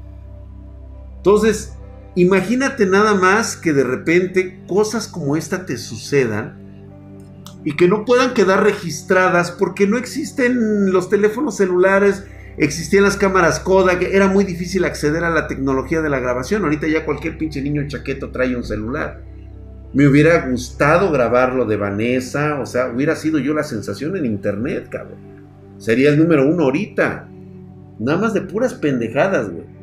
Entonces, 1.20 1.74
imagínate 2.16 2.86
nada 2.86 3.14
más 3.14 3.58
que 3.58 3.74
de 3.74 3.84
repente 3.84 4.62
cosas 4.68 5.08
como 5.08 5.36
esta 5.36 5.66
te 5.66 5.78
sucedan 5.78 6.58
y 7.66 7.76
que 7.76 7.88
no 7.88 8.06
puedan 8.06 8.34
quedar 8.34 8.64
registradas 8.64 9.52
porque 9.52 9.86
no 9.86 9.98
existen 9.98 10.94
los 10.94 11.10
teléfonos 11.10 11.58
celulares, 11.58 12.26
existían 12.58 13.04
las 13.04 13.18
cámaras 13.18 13.60
Kodak, 13.60 14.02
era 14.02 14.28
muy 14.28 14.46
difícil 14.46 14.86
acceder 14.86 15.26
a 15.26 15.30
la 15.30 15.48
tecnología 15.48 16.02
de 16.02 16.10
la 16.10 16.20
grabación. 16.20 16.64
Ahorita 16.64 16.88
ya 16.88 17.06
cualquier 17.06 17.38
pinche 17.38 17.62
niño 17.62 17.88
chaqueto 17.88 18.32
trae 18.32 18.56
un 18.56 18.64
celular. 18.64 19.22
Me 19.94 20.08
hubiera 20.08 20.48
gustado 20.48 21.12
grabarlo 21.12 21.66
de 21.66 21.76
Vanessa, 21.76 22.60
o 22.62 22.66
sea, 22.66 22.91
hubiera 22.94 23.16
sido 23.16 23.40
yo 23.40 23.54
la 23.54 23.64
sensación 23.64 24.16
en 24.16 24.26
internet, 24.26 24.88
cabrón. 24.90 25.18
Sería 25.80 26.10
el 26.12 26.20
número 26.20 26.48
uno 26.48 26.66
ahorita. 26.66 27.28
Nada 28.00 28.18
más 28.18 28.34
de 28.34 28.41
puras 28.41 28.74
pendejadas, 28.74 29.50
güey. 29.50 29.78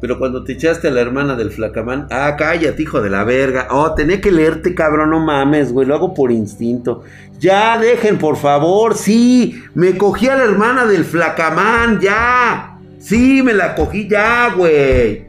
Pero 0.00 0.18
cuando 0.18 0.44
te 0.44 0.52
echaste 0.52 0.88
a 0.88 0.90
la 0.92 1.00
hermana 1.00 1.34
del 1.34 1.50
flacamán, 1.50 2.06
ah, 2.10 2.36
cállate, 2.38 2.82
hijo 2.82 3.00
de 3.00 3.10
la 3.10 3.24
verga. 3.24 3.66
Oh, 3.70 3.94
tenía 3.94 4.20
que 4.20 4.30
leerte, 4.30 4.74
cabrón, 4.74 5.10
no 5.10 5.18
mames, 5.18 5.72
güey, 5.72 5.88
lo 5.88 5.94
hago 5.96 6.14
por 6.14 6.30
instinto. 6.30 7.02
Ya, 7.40 7.78
dejen, 7.78 8.18
por 8.18 8.36
favor, 8.36 8.96
sí, 8.96 9.62
me 9.74 9.96
cogí 9.96 10.28
a 10.28 10.36
la 10.36 10.44
hermana 10.44 10.86
del 10.86 11.04
flacamán, 11.04 11.98
ya. 12.00 12.78
Sí, 12.98 13.42
me 13.42 13.54
la 13.54 13.74
cogí 13.74 14.08
ya, 14.08 14.52
güey. 14.54 15.26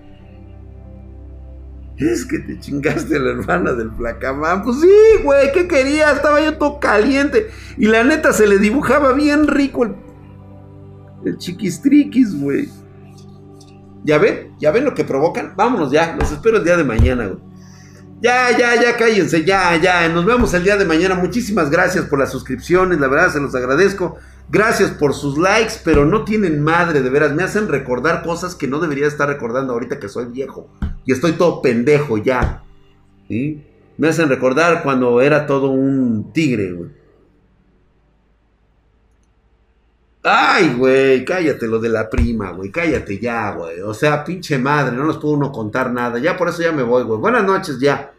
Es 1.97 2.25
que 2.25 2.39
te 2.39 2.57
chingaste 2.59 3.17
a 3.17 3.19
la 3.19 3.31
hermana 3.31 3.73
del 3.73 3.91
flacamán. 3.91 4.63
Pues 4.63 4.79
sí, 4.79 5.23
güey, 5.23 5.51
¿qué 5.51 5.67
quería? 5.67 6.11
Estaba 6.11 6.41
yo 6.41 6.57
todo 6.57 6.79
caliente. 6.79 7.49
Y 7.77 7.87
la 7.87 8.03
neta 8.03 8.31
se 8.33 8.47
le 8.47 8.57
dibujaba 8.57 9.13
bien 9.13 9.47
rico 9.47 9.83
el, 9.83 9.95
el 11.25 11.37
chiquistriquis, 11.37 12.39
güey. 12.39 12.69
¿Ya 14.03 14.17
ven? 14.17 14.55
¿Ya 14.59 14.71
ven 14.71 14.85
lo 14.85 14.93
que 14.93 15.03
provocan? 15.03 15.53
Vámonos 15.55 15.91
ya, 15.91 16.15
los 16.19 16.31
espero 16.31 16.57
el 16.57 16.63
día 16.63 16.77
de 16.77 16.83
mañana, 16.83 17.27
güey. 17.27 17.39
Ya, 18.21 18.57
ya, 18.57 18.81
ya, 18.81 18.97
cállense, 18.97 19.45
ya, 19.45 19.75
ya. 19.77 20.09
Nos 20.09 20.25
vemos 20.25 20.53
el 20.53 20.63
día 20.63 20.75
de 20.75 20.85
mañana. 20.85 21.15
Muchísimas 21.15 21.69
gracias 21.69 22.05
por 22.05 22.19
las 22.19 22.31
suscripciones, 22.31 22.99
la 22.99 23.07
verdad 23.07 23.31
se 23.31 23.39
los 23.39 23.55
agradezco. 23.55 24.17
Gracias 24.49 24.91
por 24.91 25.13
sus 25.13 25.37
likes, 25.37 25.75
pero 25.85 26.05
no 26.05 26.25
tienen 26.25 26.61
madre, 26.61 27.01
de 27.01 27.09
veras. 27.09 27.33
Me 27.33 27.43
hacen 27.43 27.67
recordar 27.69 28.23
cosas 28.23 28.55
que 28.55 28.67
no 28.67 28.79
debería 28.79 29.07
estar 29.07 29.29
recordando 29.29 29.73
ahorita 29.73 29.99
que 29.99 30.09
soy 30.09 30.25
viejo. 30.25 30.69
Y 31.05 31.13
estoy 31.13 31.33
todo 31.33 31.61
pendejo 31.61 32.17
ya. 32.17 32.63
Me 33.29 34.07
hacen 34.07 34.27
recordar 34.27 34.83
cuando 34.83 35.21
era 35.21 35.45
todo 35.45 35.69
un 35.69 36.33
tigre, 36.33 36.73
güey. 36.73 36.98
Ay, 40.21 40.73
güey, 40.77 41.23
cállate 41.23 41.65
lo 41.67 41.79
de 41.79 41.87
la 41.89 42.09
prima, 42.09 42.51
güey, 42.51 42.71
cállate 42.71 43.19
ya, 43.19 43.51
güey. 43.51 43.79
O 43.81 43.93
sea, 43.93 44.23
pinche 44.25 44.57
madre, 44.57 44.95
no 44.95 45.05
nos 45.05 45.17
pudo 45.17 45.33
uno 45.33 45.51
contar 45.51 45.91
nada. 45.91 46.19
Ya 46.19 46.35
por 46.37 46.49
eso 46.49 46.61
ya 46.61 46.73
me 46.73 46.83
voy, 46.83 47.03
güey. 47.03 47.19
Buenas 47.19 47.45
noches, 47.45 47.79
ya. 47.79 48.13